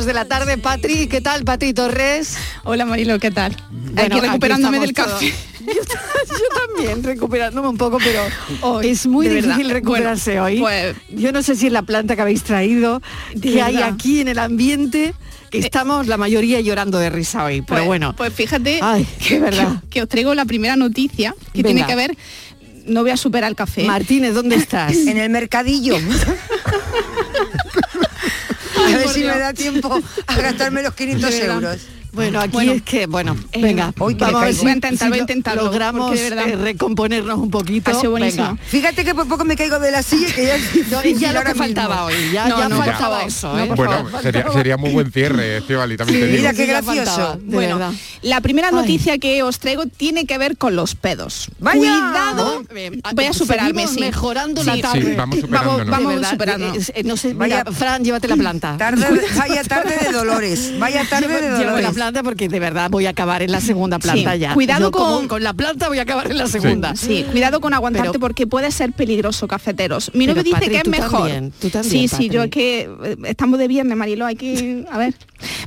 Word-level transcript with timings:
Minutos 0.00 0.06
de 0.06 0.14
la 0.14 0.24
tarde, 0.24 0.56
Patri, 0.56 1.08
¿qué 1.08 1.20
tal, 1.20 1.44
Patri 1.44 1.74
Torres? 1.74 2.36
Hola 2.64 2.86
Marilo, 2.86 3.18
¿qué 3.18 3.30
tal? 3.30 3.54
Bueno, 3.70 4.00
Aquí 4.16 4.20
recuperándome 4.20 4.78
aquí 4.78 4.86
del 4.86 4.94
café. 4.94 5.26
Yo, 5.60 5.72
yo 5.74 6.74
también, 6.74 7.02
recuperándome 7.04 7.68
un 7.68 7.76
poco, 7.76 7.98
pero 7.98 8.22
Hoy, 8.62 8.88
es 8.88 9.06
muy 9.06 9.28
difícil 9.28 9.50
verdad. 9.56 9.72
recuperarse 9.74 10.40
Bueno, 10.40 10.44
hoy. 10.46 10.58
pues- 10.60 10.96
yo 11.20 11.32
no 11.32 11.42
sé 11.42 11.54
si 11.54 11.66
es 11.66 11.72
la 11.72 11.82
planta 11.82 12.16
que 12.16 12.22
habéis 12.22 12.42
traído, 12.44 13.02
que 13.42 13.60
hay 13.60 13.76
aquí 13.82 14.20
en 14.22 14.28
el 14.28 14.38
ambiente, 14.38 15.14
que 15.50 15.58
Eh, 15.58 15.62
estamos 15.64 16.06
la 16.06 16.16
mayoría 16.16 16.60
llorando 16.62 16.98
de 16.98 17.10
risa 17.10 17.44
hoy, 17.44 17.60
pero 17.60 17.80
Pues- 17.80 17.86
bueno. 17.86 18.14
Pues 18.16 18.32
fíjate 18.32 18.78
Ay, 18.82 19.06
que, 19.26 19.38
verdad. 19.38 19.82
que- 19.82 19.88
que 19.90 20.02
os 20.02 20.08
traigo 20.08 20.34
la 20.34 20.46
primera 20.46 20.76
noticia 20.76 21.34
que 21.52 21.62
Venga. 21.62 21.84
tiene 21.84 21.86
que 21.86 21.94
ver. 21.96 22.16
No 22.86 23.02
voy 23.02 23.10
a 23.10 23.16
superar 23.18 23.50
el 23.50 23.56
café. 23.56 23.84
Martínez, 23.84 24.32
¿dónde 24.32 24.56
estás? 24.56 24.96
En 24.96 25.18
el 25.18 25.28
mercadillo. 25.28 25.96
A 28.86 28.96
ver 28.96 29.08
si 29.08 29.20
me 29.20 29.38
da 29.38 29.52
tiempo 29.52 30.00
a 30.26 30.36
gastarme 30.36 30.82
los 30.82 30.94
500 30.94 31.30
De 31.30 31.40
verdad. 31.40 31.54
euros. 31.56 31.80
Bueno, 32.12 32.40
aquí 32.40 32.52
Bueno. 32.52 32.72
es 32.72 32.82
que, 32.82 33.06
bueno, 33.06 33.36
Eh, 33.52 33.62
venga, 33.62 33.92
hoy 33.98 34.14
que 34.14 34.24
vamos 34.24 34.42
a 34.42 34.44
ver 34.46 34.54
si, 34.54 34.60
Voy 34.62 34.70
a 34.70 34.74
intentar, 34.74 34.98
si 35.06 35.10
voy 35.10 35.12
a 35.14 35.16
lo- 35.16 35.22
intentarlo, 35.22 35.62
logramos 35.64 36.10
de 36.12 36.30
verdad- 36.30 36.48
eh, 36.48 36.56
recomponernos 36.56 37.38
un 37.38 37.50
poquito. 37.50 37.90
Ha 37.90 37.94
sido 37.94 38.10
buenísimo. 38.12 38.48
Venga. 38.48 38.62
Fíjate 38.64 39.04
que 39.04 39.14
por 39.14 39.28
poco 39.28 39.44
me 39.44 39.56
caigo 39.56 39.78
de 39.78 39.90
la 39.90 40.02
silla 40.02 40.28
y 40.28 40.32
que 40.32 40.46
ya, 40.46 40.56
No, 40.90 41.04
y 41.04 41.14
ya 41.14 41.32
lo 41.32 41.42
que 41.44 41.54
faltaba 41.54 42.06
mismo. 42.06 42.24
hoy, 42.26 42.32
ya, 42.32 42.48
No, 42.48 42.58
ya 42.58 42.68
no, 42.68 42.76
faltaba 42.76 43.22
eso, 43.24 43.58
¿eh? 43.58 43.68
Bueno, 43.76 44.08
sería, 44.22 44.50
sería 44.52 44.76
muy 44.76 44.90
buen 44.90 45.12
cierre, 45.12 45.56
Estivali, 45.58 45.96
también 45.96 46.20
te 46.20 46.26
Sí, 46.26 46.32
digo. 46.32 46.42
mira 46.42 46.54
qué 46.54 46.66
gracioso. 46.66 47.04
faltaba, 47.10 47.38
Bueno, 47.42 47.78
verdad. 47.78 47.92
la 48.22 48.40
primera 48.40 48.68
Ay. 48.68 48.74
noticia 48.74 49.18
que 49.18 49.42
os 49.42 49.58
traigo 49.58 49.86
tiene 49.86 50.26
que 50.26 50.36
ver 50.38 50.56
con 50.56 50.74
los 50.76 50.94
pedos. 50.96 51.48
¡Vaya! 51.60 51.78
Cuidado, 51.78 52.62
Bien, 52.74 53.00
voy 53.14 53.24
a 53.26 53.32
superarme, 53.32 53.86
sí. 53.86 54.00
mejorando 54.00 54.62
Sí. 54.62 54.66
la 54.66 54.80
tarde. 54.80 55.14
vamos 55.16 55.38
superando. 56.28 56.74
eh, 56.74 56.80
eh, 56.94 57.02
no 57.04 57.16
sé, 57.16 57.36
Fran, 57.72 58.04
llévate 58.04 58.28
la 58.28 58.36
planta. 58.36 58.76
Vaya 59.36 59.62
tarde 59.64 59.96
de 60.04 60.12
dolores. 60.12 60.72
Vaya 60.78 61.04
tarde 61.08 61.40
de 61.40 61.50
dolores. 61.50 61.99
Planta 62.00 62.22
porque 62.22 62.48
de 62.48 62.60
verdad 62.60 62.90
voy 62.90 63.06
a 63.06 63.10
acabar 63.10 63.42
en 63.42 63.52
la 63.52 63.60
segunda 63.60 63.98
planta 63.98 64.32
Sí, 64.34 64.38
ya. 64.40 64.54
cuidado 64.54 64.86
Yo 64.86 64.90
como 64.90 65.16
con- 65.18 65.28
con 65.28 65.42
la 65.44 65.52
planta 65.52 65.88
voy 65.88 65.98
a 65.98 66.02
acabar 66.02 66.30
en 66.30 66.38
la 66.38 66.46
segunda. 66.46 66.96
Sí, 66.96 67.24
cuidado 67.30 67.60
con 67.60 67.74
aguantarte 67.74 68.10
Pero- 68.10 68.20
porque 68.20 68.46
puede 68.46 68.70
ser 68.70 68.92
peligroso, 68.92 69.46
cafeteros. 69.48 70.10
Mi 70.14 70.26
novio 70.26 70.42
dice 70.42 70.54
Patri, 70.56 70.70
que 70.70 70.76
es 70.78 70.82
tú 70.84 70.90
mejor. 70.90 71.10
también, 71.20 71.52
tú 71.60 71.68
también, 71.70 72.08
sí, 72.08 72.08
sí, 72.08 72.28
yo 72.28 72.42
es 72.44 72.50
que 72.50 72.88
eh, 73.04 73.16
estamos 73.24 73.58
de 73.58 73.68
viernes, 73.68 73.96
Marilo, 73.96 74.26
hay 74.26 74.36
que... 74.36 74.84
A 74.90 74.98
ver. 74.98 75.14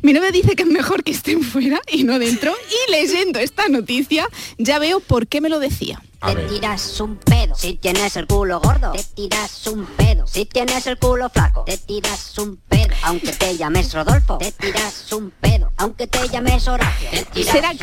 Mi 0.01 0.13
novio 0.13 0.31
dice 0.31 0.55
que 0.55 0.63
es 0.63 0.69
mejor 0.69 1.03
que 1.03 1.11
estén 1.11 1.41
fuera 1.41 1.79
y 1.91 2.03
no 2.03 2.19
dentro. 2.19 2.53
Y 2.87 2.91
leyendo 2.91 3.39
esta 3.39 3.67
noticia 3.69 4.27
ya 4.57 4.79
veo 4.79 4.99
por 4.99 5.27
qué 5.27 5.41
me 5.41 5.49
lo 5.49 5.59
decía. 5.59 6.01
A 6.23 6.27
Te 6.27 6.35
ver. 6.35 6.47
tiras 6.47 7.01
un 7.01 7.17
pedo 7.17 7.53
si 7.53 7.73
tienes 7.73 8.15
el 8.15 8.27
culo 8.27 8.61
gordo. 8.61 8.93
Te 8.93 9.03
tiras 9.03 9.67
un 9.67 9.85
pedo 9.85 10.25
si 10.25 10.45
tienes 10.45 10.87
el 10.87 10.97
culo 10.97 11.29
flaco. 11.29 11.65
Te 11.65 11.77
tiras 11.77 12.37
un 12.37 12.55
pedo 12.69 12.95
aunque 13.03 13.33
te 13.33 13.57
llames 13.57 13.93
Rodolfo. 13.93 14.37
Te 14.37 14.53
tiras 14.53 15.11
un 15.11 15.31
pedo 15.31 15.69
aunque 15.75 16.07
te 16.07 16.29
llames 16.29 16.65
Horacio. 16.69 17.09
Te 17.11 17.25
tiras 17.25 17.53
Sarah 17.53 17.73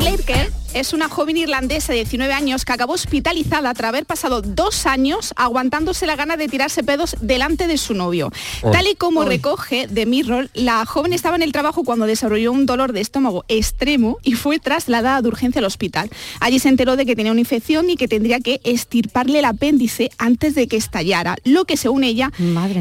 es 0.72 0.92
una 0.92 1.08
joven 1.08 1.36
irlandesa 1.36 1.92
de 1.92 1.98
19 1.98 2.32
años 2.32 2.64
que 2.64 2.72
acabó 2.72 2.92
hospitalizada 2.92 3.74
tras 3.74 3.88
haber 3.88 4.06
pasado 4.06 4.40
dos 4.40 4.86
años 4.86 5.32
aguantándose 5.34 6.06
la 6.06 6.14
gana 6.14 6.36
de 6.36 6.46
tirarse 6.46 6.84
pedos 6.84 7.16
delante 7.20 7.66
de 7.66 7.76
su 7.76 7.92
novio. 7.92 8.30
Oh. 8.62 8.70
Tal 8.70 8.86
y 8.86 8.94
como 8.94 9.24
recoge 9.24 9.88
The 9.88 10.06
Mirror, 10.06 10.48
la 10.54 10.86
joven 10.86 11.12
estaba 11.12 11.34
en 11.34 11.42
el 11.42 11.50
trabajo 11.50 11.82
cuando 11.82 12.06
desarrolló 12.06 12.52
un 12.52 12.66
dolor 12.66 12.92
de 12.92 13.00
estómago 13.00 13.44
extremo 13.48 14.18
y 14.22 14.34
fue 14.34 14.60
trasladada 14.60 15.20
de 15.22 15.28
urgencia 15.28 15.58
al 15.58 15.64
hospital. 15.64 16.08
Allí 16.38 16.60
se 16.60 16.68
enteró 16.68 16.94
de 16.94 17.04
que 17.04 17.16
tenía 17.16 17.32
una 17.32 17.40
infección 17.40 17.90
y 17.90 17.96
que 17.96 18.06
tendría 18.06 18.29
que 18.38 18.60
estirparle 18.62 19.40
el 19.40 19.44
apéndice 19.46 20.10
antes 20.18 20.54
de 20.54 20.68
que 20.68 20.76
estallara, 20.76 21.36
lo 21.44 21.64
que 21.64 21.76
según 21.76 22.04
ella 22.04 22.30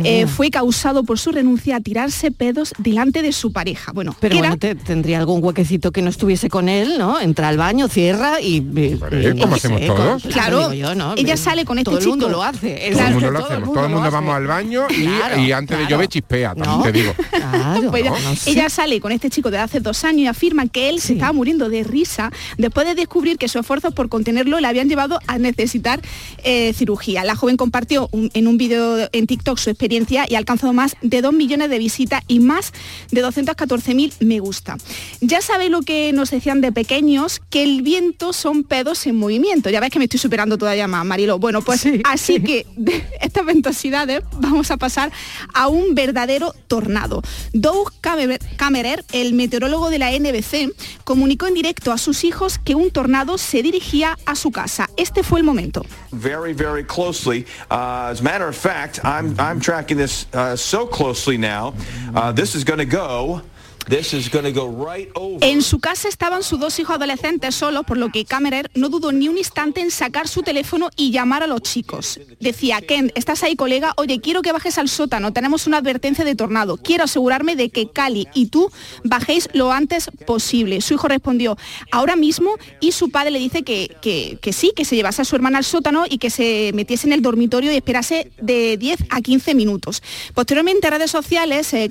eh, 0.04 0.28
fue 0.28 0.52
causado 0.52 1.04
por 1.04 1.18
su 1.18 1.32
renuncia 1.32 1.78
a 1.78 1.80
tirarse 1.80 2.30
pedos 2.30 2.74
delante 2.78 3.24
de 3.24 3.32
su 3.32 3.52
pareja. 3.52 3.92
Bueno, 3.94 4.16
Pero 4.20 4.36
bueno, 4.38 4.54
era- 4.54 4.58
te- 4.58 4.76
tendría 4.76 5.18
algún 5.18 5.44
huequecito 5.44 5.92
que 5.92 6.04
no 6.04 6.10
estuviese 6.12 6.50
con 6.50 6.70
él, 6.70 6.98
¿no? 7.00 7.20
Entra 7.20 7.48
al 7.48 7.58
baño, 7.58 7.88
cierra 7.88 8.40
y... 8.42 8.60
hacemos 9.52 9.80
sé, 9.82 9.88
todos. 9.88 10.22
con- 10.22 10.32
Claro, 10.32 10.74
yo, 10.74 10.94
¿no? 10.94 11.14
ella 11.18 11.38
sale 11.38 11.66
con 11.66 11.78
este 11.80 11.90
Todo 11.90 12.00
el 12.00 12.08
mundo 12.08 12.30
lo 12.30 12.44
hace. 12.44 12.92
Todo 12.92 13.08
el 13.08 13.14
mundo 13.14 13.32
lo 13.32 13.46
hacemos, 13.46 13.74
todo 13.74 13.86
el 13.86 13.92
mundo 13.92 14.12
vamos 14.12 14.36
al 14.36 14.48
baño 14.48 14.84
y, 14.90 15.06
Claro, 15.06 15.40
y 15.42 15.52
antes 15.52 15.78
de 15.78 15.88
llover 15.88 16.08
chispea, 16.08 16.54
también 16.54 16.78
No. 16.78 16.84
te 16.84 16.92
digo. 16.92 17.14
Claro, 17.32 17.90
Pues 17.90 18.02
ella, 18.04 18.12
no 18.12 18.34
ella 18.46 18.70
sale 18.70 19.00
con 19.00 19.12
este 19.12 19.30
chico 19.30 19.50
de 19.52 19.58
hace 19.58 19.80
dos 19.80 20.04
años 20.04 20.20
y 20.22 20.28
afirma 20.28 20.68
que 20.68 20.90
él 20.90 21.00
se 21.00 21.14
estaba 21.14 21.32
muriendo 21.34 21.70
de 21.70 21.84
risa 21.84 22.32
después 22.58 22.86
de 22.88 22.96
descubrir 22.96 23.38
que 23.38 23.48
sus 23.48 23.62
esfuerzos 23.62 23.94
por 23.94 24.10
contenerlo 24.10 24.60
le 24.60 24.68
habían 24.68 24.90
llevado 24.90 25.20
a 25.30 25.38
necesitar 25.38 26.02
eh, 26.44 26.74
cirugía. 26.74 27.24
La 27.24 27.36
joven 27.36 27.58
compartió 27.58 28.10
un- 28.12 28.30
en 28.34 28.48
un 28.48 28.58
vídeo 28.58 29.08
en 29.12 29.28
TikTok 29.28 29.58
su 29.58 29.70
experiencia 29.70 30.26
y 30.30 30.36
ha 30.36 30.38
alcanzado 30.38 30.74
más 30.74 30.96
de 31.02 31.22
2 31.22 31.34
millones 31.34 31.70
de 31.70 31.78
visitas 31.80 32.22
y 32.28 32.40
más 32.40 32.74
de 33.12 33.22
214.000 33.22 34.14
me 34.20 34.40
gusta. 34.40 34.78
Ya 35.22 35.42
sabéis 35.42 35.72
lo 35.72 35.82
que 35.82 36.12
nos 36.14 36.32
decían 36.32 36.62
de 36.62 36.72
pequeños, 36.72 37.42
que 37.50 37.64
el 37.64 37.82
viento 37.82 38.34
son 38.34 38.64
pedos 38.64 39.06
en 39.08 39.16
movimiento. 39.18 39.70
Ya 39.70 39.80
ves 39.80 39.90
que 39.92 40.00
me 40.00 40.06
estoy 40.06 40.20
superando 40.20 40.58
todavía 40.58 40.88
más, 40.88 41.06
Marilo. 41.06 41.40
Bueno, 41.40 41.62
pues 41.62 41.82
Sí. 41.82 42.02
así 42.06 42.42
que 42.42 42.66
de 42.76 43.04
estas 43.22 43.46
ventosidades 43.46 44.22
vamos 44.40 44.72
a 44.72 44.78
pasar 44.78 45.12
a 45.54 45.68
un 45.68 45.96
verdadero 45.96 46.54
tornado. 46.68 47.22
Doug 47.54 47.92
Kammerer, 48.58 49.06
el 49.12 49.34
meteorólogo 49.34 49.90
de 49.90 50.00
la 50.00 50.12
NBC, 50.12 50.72
comunicó 51.04 51.48
en 51.48 51.54
directo 51.54 51.92
a 51.92 51.98
sus 51.98 52.24
hijos 52.24 52.60
que 52.60 52.76
un 52.76 52.92
tornado 52.92 53.38
se 53.38 53.62
dirigía 53.62 54.18
a 54.26 54.36
su 54.36 54.52
casa. 54.52 54.90
Este 54.98 55.19
fue 55.24 55.40
el 55.40 55.46
momento. 55.46 55.86
very, 56.12 56.54
very 56.54 56.84
closely. 56.84 57.46
Uh, 57.70 58.10
as 58.12 58.22
a 58.22 58.24
matter 58.24 58.48
of 58.48 58.56
fact, 58.56 59.00
I'm, 59.04 59.40
I'm 59.40 59.60
tracking 59.60 59.98
this 59.98 60.26
uh, 60.34 60.56
so 60.56 60.86
closely 60.86 61.38
now. 61.38 61.74
Uh, 62.16 62.32
this 62.32 62.56
is 62.56 62.64
going 62.64 62.80
to 62.80 62.86
go 62.86 63.42
En 65.42 65.62
su 65.62 65.80
casa 65.80 66.08
estaban 66.08 66.44
sus 66.44 66.60
dos 66.60 66.78
hijos 66.80 66.96
adolescentes 66.96 67.56
solos, 67.56 67.84
por 67.86 67.98
lo 67.98 68.10
que 68.12 68.24
Kammerer 68.26 68.70
no 68.76 68.90
dudó 68.90 69.12
ni 69.12 69.28
un 69.28 69.38
instante 69.38 69.82
en 69.82 69.90
sacar 69.92 70.28
su 70.28 70.44
teléfono 70.44 70.90
y 70.96 71.12
llamar 71.12 71.44
a 71.44 71.48
los 71.48 71.62
chicos. 71.62 72.20
Decía, 72.40 72.82
Ken, 72.82 73.12
¿estás 73.16 73.42
ahí, 73.44 73.56
colega? 73.56 73.94
Oye, 73.98 74.22
quiero 74.22 74.42
que 74.44 74.52
bajes 74.52 74.78
al 74.78 74.90
sótano, 74.90 75.34
tenemos 75.34 75.66
una 75.66 75.78
advertencia 75.78 76.24
de 76.24 76.36
tornado. 76.36 76.78
Quiero 76.78 77.06
asegurarme 77.06 77.56
de 77.56 77.70
que 77.70 77.90
Cali 77.90 78.28
y 78.36 78.48
tú 78.48 78.72
bajéis 79.04 79.50
lo 79.54 79.72
antes 79.72 80.10
posible. 80.28 80.82
Su 80.82 80.94
hijo 80.94 81.08
respondió, 81.08 81.58
ahora 81.92 82.16
mismo, 82.16 82.52
y 82.80 82.92
su 82.92 83.10
padre 83.10 83.32
le 83.32 83.40
dice 83.40 83.64
que, 83.64 83.96
que- 84.02 84.38
que 84.42 84.54
sí, 84.54 84.72
que 84.76 84.86
se 84.86 84.96
llevase 84.96 85.24
a 85.24 85.26
su 85.26 85.36
hermana 85.36 85.58
al 85.58 85.64
sótano 85.66 86.06
y 86.08 86.20
que 86.20 86.30
se 86.30 86.72
metiese 86.76 87.08
en 87.08 87.14
el 87.14 87.22
dormitorio 87.24 87.72
y 87.72 87.76
esperase 87.76 88.32
de 88.40 88.78
10 88.78 89.06
a 89.10 89.22
15 89.22 89.56
minutos. 89.56 90.04
Posteriormente, 90.36 90.88
en 90.88 90.94
redes 90.94 91.10
sociales, 91.10 91.74
eh, 91.74 91.90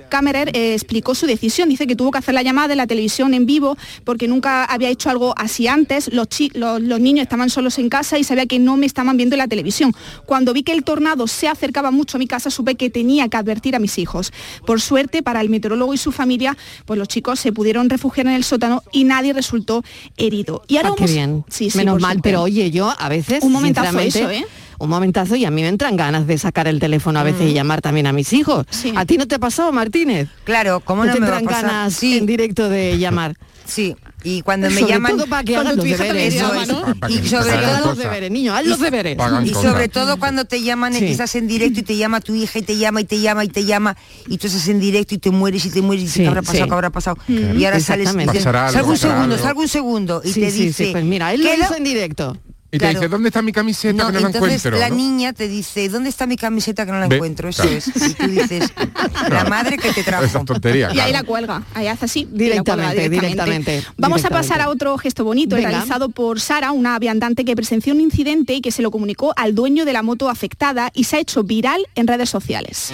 eh, 0.54 0.74
explicó 0.74 1.14
su 1.16 1.26
decisión. 1.26 1.68
Dice 1.68 1.87
que 1.88 1.96
tuvo 1.96 2.12
que 2.12 2.18
hacer 2.18 2.34
la 2.34 2.42
llamada 2.42 2.68
de 2.68 2.76
la 2.76 2.86
televisión 2.86 3.34
en 3.34 3.46
vivo 3.46 3.76
porque 4.04 4.28
nunca 4.28 4.64
había 4.64 4.88
hecho 4.88 5.10
algo 5.10 5.34
así 5.36 5.66
antes. 5.66 6.12
Los, 6.12 6.28
los, 6.54 6.80
los 6.80 7.00
niños 7.00 7.22
estaban 7.24 7.50
solos 7.50 7.78
en 7.78 7.88
casa 7.88 8.18
y 8.18 8.24
sabía 8.24 8.46
que 8.46 8.58
no 8.60 8.76
me 8.76 8.86
estaban 8.86 9.16
viendo 9.16 9.34
en 9.34 9.38
la 9.38 9.48
televisión. 9.48 9.92
Cuando 10.26 10.52
vi 10.52 10.62
que 10.62 10.72
el 10.72 10.84
tornado 10.84 11.26
se 11.26 11.48
acercaba 11.48 11.90
mucho 11.90 12.16
a 12.16 12.20
mi 12.20 12.26
casa, 12.26 12.50
supe 12.50 12.76
que 12.76 12.90
tenía 12.90 13.28
que 13.28 13.36
advertir 13.36 13.74
a 13.74 13.78
mis 13.80 13.98
hijos. 13.98 14.32
Por 14.66 14.80
suerte, 14.80 15.22
para 15.22 15.40
el 15.40 15.48
meteorólogo 15.48 15.94
y 15.94 15.98
su 15.98 16.12
familia, 16.12 16.56
pues 16.84 16.98
los 16.98 17.08
chicos 17.08 17.40
se 17.40 17.52
pudieron 17.52 17.88
refugiar 17.90 18.26
en 18.28 18.34
el 18.34 18.44
sótano 18.44 18.82
y 18.92 19.04
nadie 19.04 19.32
resultó 19.32 19.82
herido. 20.16 20.62
Y 20.68 20.76
ahora 20.76 20.90
Ah, 20.90 20.94
qué 20.96 21.02
vamos- 21.04 21.12
bien. 21.14 21.44
Sí, 21.48 21.70
sí, 21.70 21.78
Menos 21.78 22.00
mal, 22.00 22.20
pero 22.22 22.42
oye, 22.42 22.70
yo 22.70 22.92
a 22.98 23.08
veces. 23.08 23.42
Un 23.42 23.52
momentazo 23.52 23.98
eso, 23.98 24.30
¿eh? 24.30 24.44
Un 24.78 24.88
momentazo 24.90 25.34
y 25.36 25.44
a 25.44 25.50
mí 25.50 25.62
me 25.62 25.68
entran 25.68 25.96
ganas 25.96 26.26
de 26.26 26.38
sacar 26.38 26.68
el 26.68 26.78
teléfono 26.78 27.18
a 27.18 27.22
veces 27.24 27.42
Mm. 27.42 27.48
y 27.48 27.52
llamar 27.52 27.80
también 27.82 28.06
a 28.06 28.12
mis 28.12 28.32
hijos. 28.32 28.64
¿A 28.96 29.04
ti 29.04 29.18
no 29.18 29.26
te 29.26 29.34
ha 29.34 29.38
pasado, 29.38 29.72
Martínez? 29.72 30.28
Claro, 30.44 30.80
¿cómo 30.80 31.02
¿No 31.04 31.08
no 31.08 31.14
te 31.14 31.20
me 31.20 31.28
va 31.28 31.36
a 31.36 31.40
entran 31.40 31.62
pasar? 31.62 31.76
ganas 31.76 32.02
en 32.02 32.26
directo 32.26 32.68
de 32.68 32.98
llamar? 32.98 33.36
Sí, 33.68 33.94
y 34.24 34.40
cuando 34.40 34.70
me 34.70 34.80
Sobre 34.80 34.92
llaman... 34.94 35.12
todo 35.18 35.26
para 35.26 35.44
que 35.44 35.54
hagan 35.54 35.66
Cuando 35.76 35.82
los 35.84 35.84
tu 35.84 35.94
hija 35.94 36.04
deberes. 36.10 36.32
te 36.32 36.40
llama, 36.40 36.62
Eso 36.62 36.72
¿no? 36.72 36.78
es. 36.78 36.84
Pa- 36.86 36.94
pa- 37.00 37.10
Y 37.10 37.28
sobre 37.28 37.52
todo... 37.58 37.86
los 37.88 37.98
deberes, 37.98 38.30
niño, 38.30 38.54
haz 38.54 38.64
los 38.64 38.80
deberes. 38.80 39.18
Y 39.44 39.50
sobre 39.52 39.88
todo 39.90 40.18
cuando 40.18 40.46
te 40.46 40.62
llaman 40.62 40.94
y 40.94 41.00
Sí. 41.00 41.04
que 41.04 41.10
estás 41.10 41.34
en 41.34 41.48
directo 41.48 41.80
y 41.80 41.82
te 41.82 41.94
llama 41.98 42.22
tu 42.22 42.34
hija 42.34 42.58
y 42.60 42.62
te 42.62 42.78
llama 42.78 43.02
y 43.02 43.04
te 43.04 43.20
llama 43.20 43.44
y 43.44 43.48
te 43.48 43.66
llama 43.66 43.94
y 44.26 44.38
tú 44.38 44.46
estás 44.46 44.66
en 44.68 44.80
directo 44.80 45.14
y 45.16 45.18
te 45.18 45.30
mueres 45.30 45.66
y 45.66 45.70
te 45.70 45.82
mueres 45.82 46.04
y 46.06 46.08
Sí, 46.08 46.20
¿qué 46.22 46.28
habrá 46.28 46.40
pasado? 46.40 46.64
sí. 46.64 46.68
¿Qué 46.68 46.74
habrá 46.74 46.88
pasado? 46.90 47.18
Mm. 47.28 47.58
Y 47.58 47.64
ahora 47.66 47.80
sales 47.80 48.08
y 48.14 48.18
algo, 48.18 48.32
salgo 48.72 48.90
un 48.92 48.96
segundo, 48.96 49.34
algo". 49.34 49.38
salgo 49.46 49.60
un 49.60 49.68
segundo 49.68 50.22
y 50.24 50.32
Sí, 50.32 50.40
te 50.40 50.50
sí, 50.50 50.56
sí, 50.56 50.64
dice... 50.68 50.88
pues 50.92 51.04
mira, 51.04 51.34
él 51.34 51.42
lo 51.44 51.50
"¿Qué 51.50 51.56
hizo 51.60 51.74
en 51.76 51.84
directo. 51.84 52.38
Y 52.70 52.72
te 52.72 52.78
Claro. 52.80 52.98
dice, 53.00 53.08
¿dónde 53.08 53.28
está 53.30 53.40
mi 53.40 53.52
camiseta 53.52 53.94
No, 53.94 54.06
que 54.08 54.12
no 54.12 54.20
la 54.20 54.26
entonces 54.26 54.64
encuentro? 54.66 54.78
la 54.78 54.90
¿no? 54.90 54.96
niña 54.96 55.32
te 55.32 55.48
dice, 55.48 55.88
¿dónde 55.88 56.10
está 56.10 56.26
mi 56.26 56.36
camiseta 56.36 56.84
que 56.84 56.92
no 56.92 57.00
la 57.00 57.08
Ve, 57.08 57.16
encuentro? 57.16 57.48
Eso 57.48 57.62
claro. 57.62 57.76
es. 57.78 57.86
Y 57.88 58.14
tú 58.14 58.26
dices, 58.26 58.70
la 59.30 59.44
madre 59.44 59.78
que 59.78 59.90
te 59.92 60.02
trajo. 60.02 60.24
Esas 60.24 60.44
tonterías. 60.44 60.94
Y 60.94 61.00
ahí 61.00 61.10
claro. 61.10 61.12
la 61.12 61.22
cuelga, 61.28 61.62
ahí 61.74 61.86
hace 61.86 62.04
así. 62.04 62.28
Directamente, 62.30 62.94
cuelga 62.96 63.08
directamente, 63.22 63.82
Vamos 63.96 64.22
a 64.26 64.28
pasar 64.28 64.60
a 64.60 64.68
otro 64.68 64.98
gesto 64.98 65.24
bonito 65.24 65.56
Venga. 65.56 65.70
realizado 65.70 66.10
por 66.10 66.40
Sara, 66.40 66.72
una 66.72 66.98
viandante 66.98 67.44
que 67.46 67.56
presenció 67.56 67.94
un 67.94 68.00
incidente 68.02 68.52
y 68.52 68.60
que 68.60 68.70
se 68.70 68.82
lo 68.82 68.90
comunicó 68.90 69.32
al 69.36 69.54
dueño 69.54 69.86
de 69.86 69.92
la 69.94 70.02
moto 70.02 70.28
afectada 70.28 70.90
y 70.92 71.04
se 71.04 71.16
ha 71.16 71.20
hecho 71.20 71.42
viral 71.44 71.86
en 71.94 72.06
redes 72.06 72.28
sociales. 72.28 72.92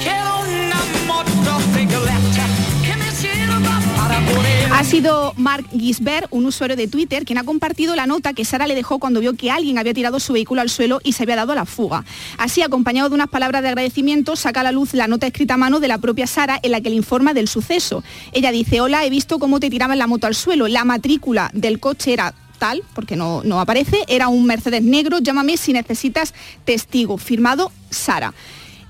Ha 4.73 4.82
sido 4.82 5.35
Mark 5.37 5.65
Gisbert, 5.71 6.26
un 6.31 6.47
usuario 6.47 6.76
de 6.76 6.88
Twitter, 6.88 7.25
quien 7.25 7.38
ha 7.38 7.44
compartido 7.44 7.94
la 7.94 8.06
nota 8.06 8.32
que 8.32 8.44
Sara 8.44 8.67
le 8.67 8.75
dejó 8.75 8.99
cuando 8.99 9.21
vio 9.21 9.35
que 9.35 9.50
alguien 9.50 9.79
había 9.79 9.94
tirado 9.94 10.19
su 10.19 10.32
vehículo 10.32 10.61
al 10.61 10.69
suelo 10.69 11.00
y 11.05 11.12
se 11.12 11.23
había 11.23 11.37
dado 11.37 11.53
a 11.53 11.55
la 11.55 11.65
fuga. 11.65 12.05
Así, 12.38 12.61
acompañado 12.61 13.09
de 13.09 13.15
unas 13.15 13.29
palabras 13.29 13.62
de 13.62 13.69
agradecimiento, 13.69 14.37
saca 14.37 14.61
a 14.61 14.65
la 14.65 14.73
luz 14.73 14.93
la 14.93 15.06
nota 15.06 15.26
escrita 15.26 15.55
a 15.55 15.59
mano 15.59 15.79
de 15.79 15.88
la 15.88 15.99
propia 15.99 16.26
Sara 16.26 16.59
en 16.62 16.73
la 16.73 16.81
que 16.81 16.91
le 16.91 16.97
informa 16.97 17.35
del 17.35 17.49
suceso. 17.49 18.03
Ella 18.32 18.50
dice, 18.50 18.81
hola, 18.81 19.06
he 19.06 19.11
visto 19.11 19.38
cómo 19.38 19.61
te 19.61 19.71
tiraban 19.71 19.99
la 19.99 20.06
moto 20.06 20.26
al 20.26 20.35
suelo. 20.35 20.67
La 20.67 20.85
matrícula 20.85 21.50
del 21.55 21.79
coche 21.79 22.12
era 22.12 22.35
tal, 22.59 22.82
porque 22.94 23.17
no, 23.17 23.43
no 23.44 23.61
aparece, 23.61 23.99
era 24.09 24.29
un 24.29 24.44
Mercedes 24.44 24.82
negro, 24.82 25.19
llámame 25.21 25.56
si 25.56 25.73
necesitas 25.73 26.35
testigo. 26.65 27.17
Firmado 27.17 27.71
Sara. 27.91 28.35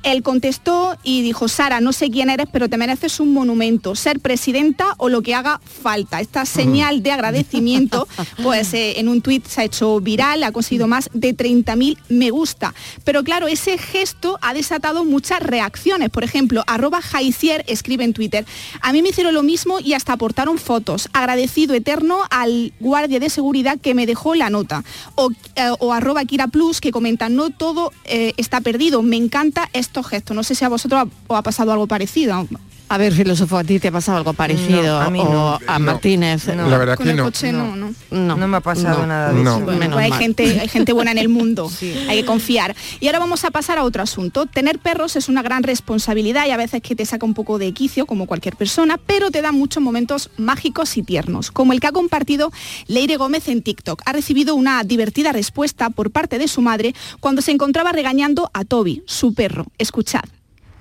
Él 0.04 0.22
contestó 0.22 0.96
y 1.02 1.22
dijo, 1.22 1.48
Sara, 1.48 1.80
no 1.80 1.92
sé 1.92 2.10
quién 2.10 2.30
eres, 2.30 2.46
pero 2.52 2.68
te 2.68 2.76
mereces 2.76 3.20
un 3.20 3.32
monumento, 3.32 3.94
ser 3.94 4.20
presidenta 4.20 4.94
o 4.98 5.08
lo 5.08 5.22
que 5.22 5.34
haga 5.34 5.60
falta. 5.64 6.20
Esta 6.20 6.44
señal 6.44 7.02
de 7.02 7.10
agradecimiento, 7.10 8.06
pues 8.42 8.74
eh, 8.74 9.00
en 9.00 9.08
un 9.08 9.22
tuit 9.22 9.46
se 9.46 9.62
ha 9.62 9.64
hecho 9.64 10.00
viral, 10.00 10.42
ha 10.42 10.52
conseguido 10.52 10.86
más 10.86 11.08
de 11.14 11.34
30.000 11.34 11.96
me 12.10 12.30
gusta. 12.30 12.74
Pero 13.04 13.24
claro, 13.24 13.48
ese 13.48 13.78
gesto 13.78 14.38
ha 14.42 14.54
desatado 14.54 15.04
muchas 15.04 15.40
reacciones. 15.40 16.10
Por 16.10 16.22
ejemplo, 16.22 16.62
arroba 16.66 17.00
Jaicier 17.00 17.64
escribe 17.66 18.04
en 18.04 18.12
Twitter, 18.12 18.44
a 18.80 18.92
mí 18.92 19.02
me 19.02 19.08
hicieron 19.08 19.34
lo 19.34 19.42
mismo 19.42 19.80
y 19.80 19.94
hasta 19.94 20.12
aportaron 20.12 20.58
fotos. 20.58 21.08
Agradecido 21.12 21.74
eterno 21.74 22.18
al 22.30 22.72
guardia 22.78 23.20
de 23.20 23.30
seguridad 23.30 23.78
que 23.80 23.94
me 23.94 24.06
dejó 24.06 24.34
la 24.34 24.50
nota. 24.50 24.84
O, 25.14 25.30
eh, 25.56 25.70
o 25.78 25.92
arroba 25.92 26.24
Kira 26.24 26.48
Plus 26.48 26.80
que 26.80 26.92
comenta, 26.92 27.28
no 27.28 27.50
todo 27.50 27.92
eh, 28.04 28.32
está 28.36 28.60
perdido, 28.60 29.02
me 29.02 29.16
encanta 29.16 29.70
estos 29.94 30.10
gestos. 30.10 30.36
No 30.36 30.42
sé 30.42 30.54
si 30.56 30.64
a 30.64 30.68
vosotros 30.68 31.08
os 31.28 31.38
ha 31.38 31.42
pasado 31.42 31.72
algo 31.72 31.86
parecido. 31.86 32.46
A 32.86 32.98
ver, 32.98 33.12
filósofo, 33.12 33.56
¿a 33.56 33.64
ti 33.64 33.80
te 33.80 33.88
ha 33.88 33.92
pasado 33.92 34.18
algo 34.18 34.34
parecido? 34.34 34.82
No, 34.82 35.00
a 35.00 35.10
mí 35.10 35.18
o 35.18 35.24
no. 35.24 35.58
a. 35.66 35.78
Martínez. 35.78 36.46
No. 36.54 36.68
La 36.68 36.76
verdad 36.78 36.96
Con 36.96 37.04
que 37.06 37.10
el 37.12 37.16
no. 37.16 37.24
coche 37.24 37.50
no, 37.50 37.74
no. 37.74 37.92
No, 38.10 38.36
No 38.36 38.46
me 38.46 38.58
ha 38.58 38.60
pasado 38.60 39.00
no. 39.00 39.06
nada 39.06 39.32
de 39.32 39.42
No. 39.42 39.56
eso. 39.56 39.64
Bueno, 39.64 39.90
pues 39.92 40.04
hay 40.04 40.10
mal. 40.10 40.18
gente, 40.18 40.60
hay 40.60 40.68
gente 40.68 40.92
buena 40.92 41.10
en 41.10 41.18
el 41.18 41.28
mundo, 41.28 41.70
hay 42.08 42.20
que 42.20 42.24
confiar. 42.26 42.76
Y 43.00 43.06
ahora 43.06 43.18
vamos 43.20 43.44
a 43.44 43.50
pasar 43.50 43.78
a 43.78 43.84
otro 43.84 44.02
asunto. 44.02 44.46
Tener 44.46 44.78
perros 44.78 45.16
es 45.16 45.28
una 45.28 45.42
gran 45.42 45.62
responsabilidad 45.62 46.46
y 46.46 46.50
a 46.50 46.56
veces 46.56 46.82
que 46.82 46.94
te 46.94 47.04
saca 47.06 47.24
un 47.26 47.34
poco 47.34 47.58
de 47.58 47.72
quicio, 47.72 48.06
como 48.06 48.26
cualquier 48.26 48.54
persona, 48.54 48.98
pero 48.98 49.30
te 49.30 49.40
da 49.42 49.50
muchos 49.50 49.82
momentos 49.82 50.30
mágicos 50.36 50.96
y 50.96 51.02
tiernos, 51.02 51.50
como 51.50 51.72
el 51.72 51.80
que 51.80 51.86
ha 51.88 51.92
compartido 51.92 52.52
Leire 52.86 53.16
Gómez 53.16 53.48
en 53.48 53.62
TikTok. 53.62 54.02
Ha 54.04 54.12
recibido 54.12 54.54
una 54.54 54.84
divertida 54.84 55.32
respuesta 55.32 55.90
por 55.90 56.10
parte 56.10 56.38
de 56.38 56.46
su 56.48 56.60
madre 56.60 56.94
cuando 57.18 57.40
se 57.42 57.50
encontraba 57.50 57.92
regañando 57.92 58.50
a 58.52 58.64
Toby, 58.64 59.02
su 59.06 59.34
perro. 59.34 59.66
Escuchad. 59.78 60.22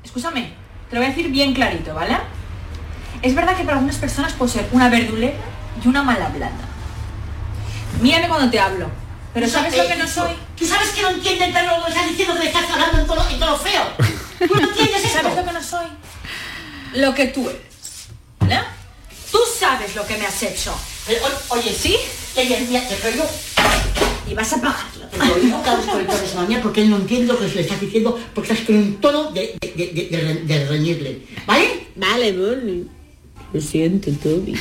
Escúchame, 0.03 0.53
te 0.93 0.99
lo 0.99 1.05
voy 1.05 1.11
a 1.11 1.15
decir 1.15 1.31
bien 1.31 1.55
clarito, 1.55 1.95
¿vale? 1.95 2.15
Es 3.23 3.33
verdad 3.33 3.57
que 3.57 3.63
para 3.63 3.77
algunas 3.77 3.95
personas 3.95 4.31
puedo 4.33 4.51
ser 4.51 4.69
una 4.73 4.89
verdulera 4.89 5.33
y 5.83 5.87
una 5.87 6.03
mala 6.03 6.29
blanda. 6.29 6.65
Mírame 7.99 8.27
cuando 8.27 8.51
te 8.51 8.59
hablo. 8.59 8.91
Pero 9.33 9.49
¿sabes 9.49 9.75
lo 9.75 9.87
que 9.87 9.95
no 9.95 10.07
soy? 10.07 10.35
Tú 10.55 10.67
sabes 10.67 10.89
que 10.89 11.01
no 11.01 11.09
entiendes, 11.09 11.49
pero 11.51 11.79
lo 11.79 11.87
estás 11.87 12.07
diciendo 12.07 12.35
que 12.35 12.41
le 12.41 12.45
estás 12.45 12.69
hablando 12.69 12.99
en 12.99 13.07
todo, 13.07 13.27
en 13.27 13.39
todo 13.39 13.57
feo. 13.57 13.81
¿Tú 14.47 14.53
no 14.53 14.69
entiendes 14.69 15.03
esto? 15.05 15.17
¿Sabes 15.17 15.35
lo 15.35 15.45
que 15.45 15.53
no 15.53 15.63
soy? 15.63 15.87
Lo 16.93 17.15
que 17.15 17.25
tú 17.25 17.49
eres. 17.49 18.05
¿Vale? 18.41 18.59
Tú 19.31 19.39
sabes 19.59 19.95
lo 19.95 20.05
que 20.05 20.15
me 20.19 20.27
has 20.27 20.43
hecho. 20.43 20.79
Pero, 21.07 21.25
oye, 21.49 21.73
¿sí? 21.73 21.97
Traigo 22.35 23.25
Y 24.29 24.33
vas 24.33 24.53
a 24.53 24.61
pagarlo. 24.61 25.05
mañana 26.35 26.61
porque 26.63 26.81
él 26.81 26.89
no 26.89 26.97
entiende 26.97 27.27
lo 27.27 27.37
que 27.39 27.47
le 27.47 27.61
estás 27.61 27.79
diciendo 27.79 28.19
porque 28.33 28.53
estás 28.53 28.65
con 28.65 28.75
un 28.75 28.95
tono 28.95 29.31
de, 29.31 29.55
de, 29.61 29.73
de, 29.75 29.87
de, 29.93 30.07
de 30.09 30.17
re- 30.21 30.41
de 30.41 30.65
reñirle. 30.67 31.21
¿Vale? 31.45 31.87
Vale, 31.95 32.31
vale. 32.31 32.83
Lo 33.53 33.61
siento, 33.61 34.09
Toby. 34.13 34.55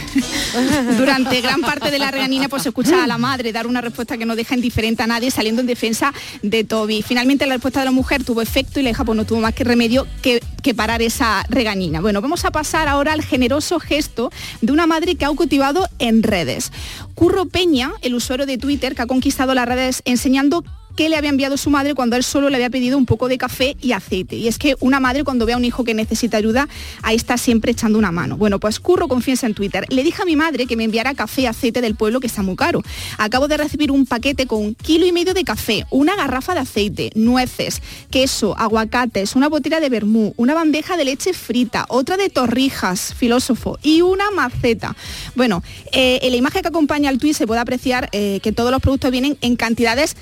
Durante 0.99 1.41
gran 1.41 1.63
parte 1.63 1.91
de 1.91 1.99
la 1.99 2.11
reganina 2.11 2.51
pues 2.51 2.65
se 2.65 2.69
escucha 2.69 3.03
a 3.03 3.07
la 3.07 3.17
madre 3.17 3.51
dar 3.51 3.67
una 3.67 3.81
respuesta 3.81 4.19
que 4.19 4.27
no 4.27 4.37
deja 4.37 4.55
indiferente 4.55 5.03
a 5.03 5.07
nadie 5.07 5.31
saliendo 5.31 5.63
en 5.63 5.67
defensa 5.67 6.13
de 6.43 6.65
Toby. 6.65 7.01
Finalmente 7.01 7.47
la 7.47 7.55
respuesta 7.55 7.81
de 7.81 7.87
la 7.87 7.91
mujer 7.93 8.23
tuvo 8.23 8.43
efecto 8.43 8.81
y 8.81 8.83
la 8.83 8.91
hija 8.91 9.03
pues 9.05 9.17
no 9.17 9.25
tuvo 9.25 9.41
más 9.41 9.55
que 9.55 9.65
remedio 9.65 10.07
que, 10.21 10.43
que 10.63 10.75
parar 10.75 11.03
esa 11.03 11.45
regañina. 11.49 12.01
Bueno, 12.01 12.21
vamos 12.21 12.45
a 12.45 12.51
pasar 12.51 12.89
ahora 12.89 13.13
al 13.13 13.23
generoso 13.23 13.81
gesto 13.81 14.31
de 14.61 14.73
una 14.73 14.87
madre 14.87 15.17
que 15.17 15.25
ha 15.25 15.31
cultivado 15.31 15.89
en 15.99 16.23
redes. 16.23 16.73
Curro 17.15 17.47
Peña, 17.47 17.93
el 18.03 18.15
usuario 18.15 18.47
de 18.47 18.59
Twitter 18.59 18.95
que 18.95 19.03
ha 19.03 19.07
conquistado 19.07 19.55
las 19.55 19.67
redes 19.67 20.03
enseñando 20.05 20.65
que 20.97 21.09
le 21.09 21.17
había 21.17 21.31
enviado 21.31 21.57
su 21.57 21.71
madre 21.71 21.95
cuando 21.95 22.17
él 22.17 22.25
solo 22.25 22.49
le 22.49 22.57
había 22.57 22.71
pedido 22.71 22.99
un 22.99 23.07
poco 23.07 23.29
de 23.29 23.39
café 23.39 23.77
y 23.81 23.93
aceite. 23.93 24.37
Y 24.37 24.49
es 24.49 24.59
que 24.59 24.77
una 24.81 25.01
madre 25.01 25.25
cuando 25.25 25.47
ve 25.47 25.53
a 25.53 25.57
un 25.57 25.65
hijo 25.65 25.85
que 25.85 25.95
necesita 25.95 26.37
ayuda, 26.37 26.69
ahí 27.03 27.17
está 27.17 27.37
siempre 27.39 27.73
echando 27.73 27.99
una 27.99 28.13
mano. 28.13 28.37
Bueno, 28.37 28.59
pues 28.59 28.81
Curro 28.81 29.09
confiesa 29.09 29.47
en 29.47 29.55
Twitter. 29.55 29.87
Le 29.89 30.03
dije 30.03 30.23
a 30.23 30.25
mi 30.25 30.37
madre 30.37 30.67
que 30.67 30.77
me 30.77 30.85
enviara 30.85 31.15
café 31.15 31.43
y 31.43 31.47
aceite 31.47 31.81
del 31.81 31.95
pueblo 31.95 32.21
que 32.21 32.27
está 32.27 32.43
muy 32.43 32.57
caro. 32.57 32.83
Acabo 33.19 33.49
de 33.49 33.57
recibir 33.57 33.91
un 33.91 34.07
paquete 34.07 34.47
con 34.47 34.61
un 34.61 34.75
kilo 34.75 35.07
y 35.07 35.13
medio 35.13 35.35
de 35.35 35.45
café, 35.45 35.87
una 35.91 36.17
garrafa 36.17 36.55
de 36.55 36.61
aceite, 36.61 37.11
nueces, 37.15 37.81
queso, 38.11 38.57
aguacates, 38.59 39.37
una 39.37 39.49
botella 39.49 39.81
de 39.81 39.89
vermú, 39.89 40.35
una 40.37 40.55
bandeja 40.55 40.97
de 40.97 41.05
leche 41.05 41.33
frita, 41.33 41.87
otra 41.89 42.17
de 42.17 42.29
torrijas, 42.29 43.15
filósofo, 43.15 43.79
y 43.83 44.03
una 44.03 44.31
maceta. 44.31 44.97
Bueno, 45.35 45.63
eh, 45.93 46.21
en 46.23 46.31
la 46.31 46.37
imagen 46.37 46.63
que 46.63 46.69
acompaña 46.69 47.09
al 47.09 47.19
tuit 47.19 47.35
se 47.35 47.47
puede 47.47 47.61
apreciar 47.61 48.09
eh, 48.13 48.41
que 48.43 48.53
todos 48.53 48.71
los 48.71 48.81
productos 48.81 49.11
vienen 49.11 49.37
en 49.41 49.57
cantidades 49.57 50.17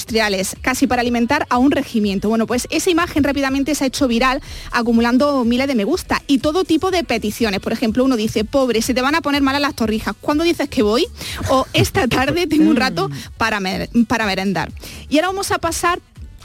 industriales, 0.00 0.56
casi 0.62 0.86
para 0.86 1.02
alimentar 1.02 1.46
a 1.50 1.58
un 1.58 1.70
regimiento. 1.70 2.28
Bueno, 2.28 2.46
pues 2.46 2.66
esa 2.70 2.90
imagen 2.90 3.22
rápidamente 3.22 3.74
se 3.74 3.84
ha 3.84 3.86
hecho 3.86 4.08
viral, 4.08 4.40
acumulando 4.72 5.44
miles 5.44 5.66
de 5.68 5.74
me 5.74 5.84
gusta 5.84 6.22
y 6.26 6.38
todo 6.38 6.64
tipo 6.64 6.90
de 6.90 7.04
peticiones. 7.04 7.60
Por 7.60 7.72
ejemplo, 7.72 8.04
uno 8.04 8.16
dice, 8.16 8.44
pobre, 8.44 8.80
se 8.80 8.94
te 8.94 9.02
van 9.02 9.14
a 9.14 9.20
poner 9.20 9.42
malas 9.42 9.60
las 9.60 9.74
torrijas. 9.74 10.14
¿Cuándo 10.20 10.44
dices 10.44 10.68
que 10.70 10.82
voy? 10.82 11.06
O 11.50 11.66
esta 11.74 12.08
tarde 12.08 12.46
tengo 12.46 12.70
un 12.70 12.76
rato 12.76 13.10
para, 13.36 13.60
para 14.08 14.26
merendar. 14.26 14.72
Y 15.10 15.16
ahora 15.16 15.28
vamos 15.28 15.50
a 15.50 15.58
pasar 15.58 16.00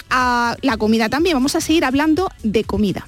a 0.09 0.57
la 0.61 0.75
comida 0.77 1.07
también. 1.07 1.35
Vamos 1.35 1.55
a 1.55 1.61
seguir 1.61 1.85
hablando 1.85 2.29
de 2.43 2.65
comida. 2.65 3.07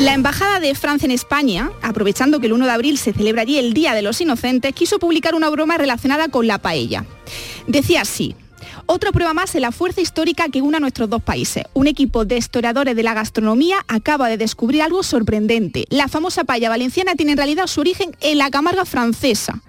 La 0.00 0.14
Embajada 0.14 0.60
de 0.60 0.74
Francia 0.74 1.04
en 1.04 1.10
España, 1.10 1.70
aprovechando 1.82 2.40
que 2.40 2.46
el 2.46 2.54
1 2.54 2.64
de 2.64 2.70
abril 2.70 2.96
se 2.96 3.12
celebra 3.12 3.42
allí 3.42 3.58
el 3.58 3.74
Día 3.74 3.92
de 3.92 4.00
los 4.00 4.18
Inocentes, 4.22 4.72
quiso 4.72 4.98
publicar 4.98 5.34
una 5.34 5.50
broma 5.50 5.76
relacionada 5.76 6.28
con 6.28 6.46
la 6.46 6.56
paella. 6.56 7.04
Decía 7.66 8.00
así, 8.00 8.34
otra 8.86 9.12
prueba 9.12 9.34
más 9.34 9.54
en 9.54 9.60
la 9.60 9.72
fuerza 9.72 10.00
histórica 10.00 10.48
que 10.48 10.62
une 10.62 10.78
a 10.78 10.80
nuestros 10.80 11.10
dos 11.10 11.22
países. 11.22 11.64
Un 11.74 11.86
equipo 11.86 12.24
de 12.24 12.38
historiadores 12.38 12.96
de 12.96 13.02
la 13.02 13.12
gastronomía 13.12 13.84
acaba 13.88 14.30
de 14.30 14.38
descubrir 14.38 14.80
algo 14.80 15.02
sorprendente. 15.02 15.84
La 15.90 16.08
famosa 16.08 16.44
paella 16.44 16.70
valenciana 16.70 17.14
tiene 17.14 17.32
en 17.32 17.38
realidad 17.38 17.66
su 17.66 17.82
origen 17.82 18.16
en 18.22 18.38
la 18.38 18.48
Camarga 18.48 18.86
francesa 18.86 19.60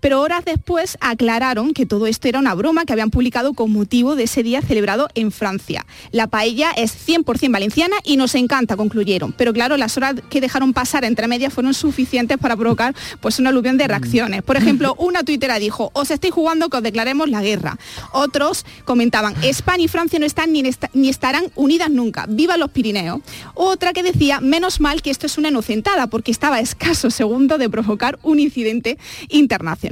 pero 0.00 0.20
horas 0.20 0.44
después 0.44 0.96
aclararon 1.00 1.72
que 1.72 1.86
todo 1.86 2.06
esto 2.06 2.28
era 2.28 2.38
una 2.38 2.54
broma 2.54 2.84
que 2.84 2.92
habían 2.92 3.10
publicado 3.10 3.54
con 3.54 3.70
motivo 3.72 4.16
de 4.16 4.24
ese 4.24 4.42
día 4.42 4.62
celebrado 4.62 5.08
en 5.14 5.30
Francia. 5.30 5.86
La 6.10 6.26
paella 6.26 6.70
es 6.72 6.96
100% 7.06 7.52
valenciana 7.52 7.96
y 8.04 8.16
nos 8.16 8.34
encanta, 8.34 8.76
concluyeron. 8.76 9.32
Pero 9.32 9.52
claro, 9.52 9.76
las 9.76 9.96
horas 9.96 10.16
que 10.30 10.40
dejaron 10.40 10.72
pasar 10.72 11.04
entre 11.04 11.28
medias 11.28 11.52
fueron 11.52 11.74
suficientes 11.74 12.38
para 12.38 12.56
provocar 12.56 12.94
pues 13.20 13.38
una 13.38 13.50
aluvión 13.50 13.76
de 13.76 13.88
reacciones. 13.88 14.42
Por 14.42 14.56
ejemplo, 14.56 14.94
una 14.98 15.22
tuitera 15.22 15.58
dijo, 15.58 15.90
os 15.92 16.10
estáis 16.10 16.32
jugando 16.32 16.68
que 16.68 16.78
os 16.78 16.82
declaremos 16.82 17.28
la 17.28 17.42
guerra. 17.42 17.78
Otros 18.12 18.64
comentaban, 18.84 19.34
España 19.42 19.84
y 19.84 19.88
Francia 19.88 20.18
no 20.18 20.26
están 20.26 20.52
ni, 20.52 20.62
ni 20.94 21.08
estarán 21.08 21.44
unidas 21.54 21.90
nunca. 21.90 22.26
¡Viva 22.28 22.56
los 22.56 22.70
Pirineos! 22.70 23.20
Otra 23.54 23.92
que 23.92 24.02
decía, 24.02 24.40
menos 24.40 24.80
mal 24.80 25.02
que 25.02 25.10
esto 25.10 25.26
es 25.26 25.38
una 25.38 25.48
inocentada, 25.48 26.06
porque 26.06 26.30
estaba 26.30 26.56
a 26.56 26.60
escaso 26.60 27.10
segundo 27.10 27.58
de 27.58 27.68
provocar 27.68 28.18
un 28.22 28.38
incidente 28.40 28.98
internacional. 29.28 29.89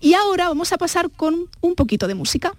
Y 0.00 0.14
ahora 0.14 0.48
vamos 0.48 0.72
a 0.72 0.78
pasar 0.78 1.10
con 1.10 1.48
un 1.60 1.74
poquito 1.74 2.06
de 2.06 2.14
música. 2.14 2.52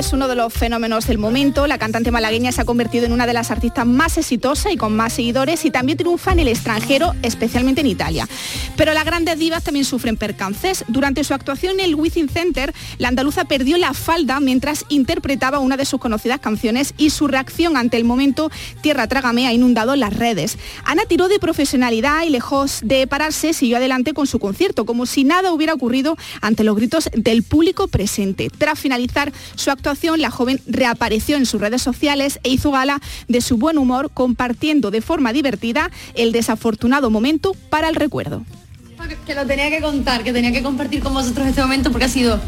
Es 0.00 0.14
uno 0.14 0.28
de 0.28 0.34
los 0.34 0.50
fenómenos 0.54 1.06
del 1.06 1.18
momento. 1.18 1.66
La 1.66 1.76
cantante 1.76 2.10
malagueña 2.10 2.52
se 2.52 2.62
ha 2.62 2.64
convertido 2.64 3.04
en 3.04 3.12
una 3.12 3.26
de 3.26 3.34
las 3.34 3.50
artistas 3.50 3.84
más 3.84 4.16
exitosas 4.16 4.72
y 4.72 4.78
con 4.78 4.96
más 4.96 5.12
seguidores 5.12 5.66
y 5.66 5.70
también 5.70 5.98
triunfa 5.98 6.32
en 6.32 6.38
el 6.38 6.48
extranjero, 6.48 7.14
especialmente 7.22 7.82
en 7.82 7.86
Italia. 7.86 8.26
Pero 8.76 8.94
las 8.94 9.04
grandes 9.04 9.38
divas 9.38 9.62
también 9.62 9.84
sufren 9.84 10.16
percances. 10.16 10.86
Durante 10.88 11.22
su 11.22 11.34
actuación 11.34 11.74
en 11.74 11.80
el 11.80 11.96
Within 11.96 12.30
Center, 12.30 12.72
la 12.96 13.08
andaluza 13.08 13.44
perdió 13.44 13.76
la 13.76 13.92
falda 13.92 14.40
mientras 14.40 14.86
interpretaba 14.88 15.58
una 15.58 15.76
de 15.76 15.84
sus 15.84 16.00
conocidas 16.00 16.40
canciones 16.40 16.94
y 16.96 17.10
su 17.10 17.28
reacción 17.28 17.76
ante 17.76 17.98
el 17.98 18.04
momento 18.04 18.50
Tierra 18.80 19.06
Trágame 19.06 19.46
ha 19.46 19.52
inundado 19.52 19.96
las 19.96 20.16
redes. 20.16 20.56
Ana 20.82 21.02
tiró 21.06 21.28
de 21.28 21.38
profesionalidad 21.38 22.22
y 22.24 22.30
lejos 22.30 22.80
de 22.82 23.06
pararse 23.06 23.52
siguió 23.52 23.76
adelante 23.76 24.14
con 24.14 24.26
su 24.26 24.38
concierto, 24.38 24.86
como 24.86 25.04
si 25.04 25.24
nada 25.24 25.52
hubiera 25.52 25.74
ocurrido 25.74 26.16
ante 26.40 26.64
los 26.64 26.74
gritos 26.74 27.10
del 27.12 27.42
público 27.42 27.86
presente. 27.86 28.48
Tras 28.48 28.78
finalizar 28.78 29.30
su 29.56 29.70
actuación, 29.70 29.89
la 30.16 30.30
joven 30.30 30.60
reapareció 30.66 31.36
en 31.36 31.46
sus 31.46 31.60
redes 31.60 31.82
sociales 31.82 32.38
e 32.42 32.50
hizo 32.50 32.70
gala 32.70 33.00
de 33.28 33.40
su 33.40 33.56
buen 33.56 33.78
humor, 33.78 34.10
compartiendo 34.12 34.90
de 34.90 35.00
forma 35.00 35.32
divertida 35.32 35.90
el 36.14 36.32
desafortunado 36.32 37.10
momento 37.10 37.54
para 37.70 37.88
el 37.88 37.94
recuerdo. 37.94 38.44
Que 39.26 39.34
lo 39.34 39.46
tenía 39.46 39.70
que 39.70 39.80
contar, 39.80 40.22
que 40.22 40.32
tenía 40.32 40.52
que 40.52 40.62
compartir 40.62 41.02
con 41.02 41.14
vosotros 41.14 41.46
este 41.46 41.62
momento 41.62 41.90
porque 41.90 42.04
ha 42.04 42.08
sido 42.08 42.40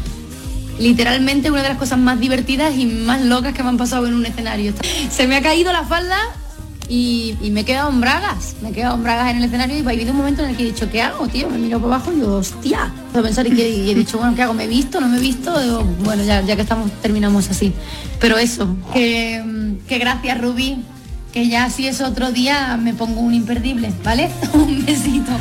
literalmente 0.79 1.51
una 1.51 1.63
de 1.63 1.69
las 1.69 1.77
cosas 1.77 1.99
más 1.99 2.19
divertidas 2.19 2.75
y 2.77 2.85
más 2.85 3.21
locas 3.21 3.53
que 3.53 3.63
me 3.63 3.69
han 3.69 3.77
pasado 3.77 4.07
en 4.07 4.13
un 4.13 4.25
escenario. 4.25 4.73
Se 5.09 5.27
me 5.27 5.35
ha 5.35 5.41
caído 5.41 5.71
la 5.71 5.83
falda 5.83 6.17
y, 6.89 7.35
me 7.51 7.61
he 7.61 7.65
quedado 7.65 7.89
en 7.89 8.01
bragas, 8.01 8.55
me 8.61 8.69
he 8.69 8.71
quedado 8.71 8.95
en 8.95 9.03
bragas 9.03 9.31
en 9.31 9.37
el 9.37 9.43
escenario 9.45 9.77
y 9.77 9.85
ha 9.85 9.89
habido 9.89 10.11
un 10.11 10.17
momento 10.17 10.43
en 10.43 10.51
el 10.51 10.57
que 10.57 10.63
he 10.63 10.65
dicho, 10.67 10.89
¿qué 10.89 11.01
hago, 11.01 11.27
tío? 11.27 11.49
Me 11.49 11.57
miro 11.57 11.79
por 11.79 11.91
abajo 11.91 12.11
y 12.11 12.15
digo, 12.15 12.35
hostia. 12.37 12.91
A 13.13 13.21
pensar 13.21 13.47
y, 13.47 13.51
que, 13.51 13.69
y 13.69 13.91
he 13.91 13.95
dicho, 13.95 14.17
bueno, 14.17 14.35
¿qué 14.35 14.41
hago? 14.41 14.53
¿Me 14.53 14.65
he 14.65 14.67
visto? 14.67 14.99
¿No 14.99 15.07
me 15.07 15.17
he 15.17 15.21
visto? 15.21 15.53
Bueno, 16.03 16.23
ya, 16.23 16.41
ya 16.41 16.55
que 16.55 16.63
estamos, 16.63 16.91
terminamos 17.01 17.49
así. 17.49 17.73
Pero 18.19 18.37
eso, 18.37 18.75
que, 18.93 19.75
que 19.87 19.97
gracias 19.97 20.39
Rubí, 20.41 20.83
que 21.33 21.47
ya 21.49 21.69
si 21.71 21.87
es 21.87 21.99
otro 21.99 22.31
día 22.31 22.77
me 22.77 22.93
pongo 22.93 23.19
un 23.21 23.33
imperdible, 23.33 23.91
¿vale? 24.03 24.29
un 24.53 24.85
besito. 24.85 25.31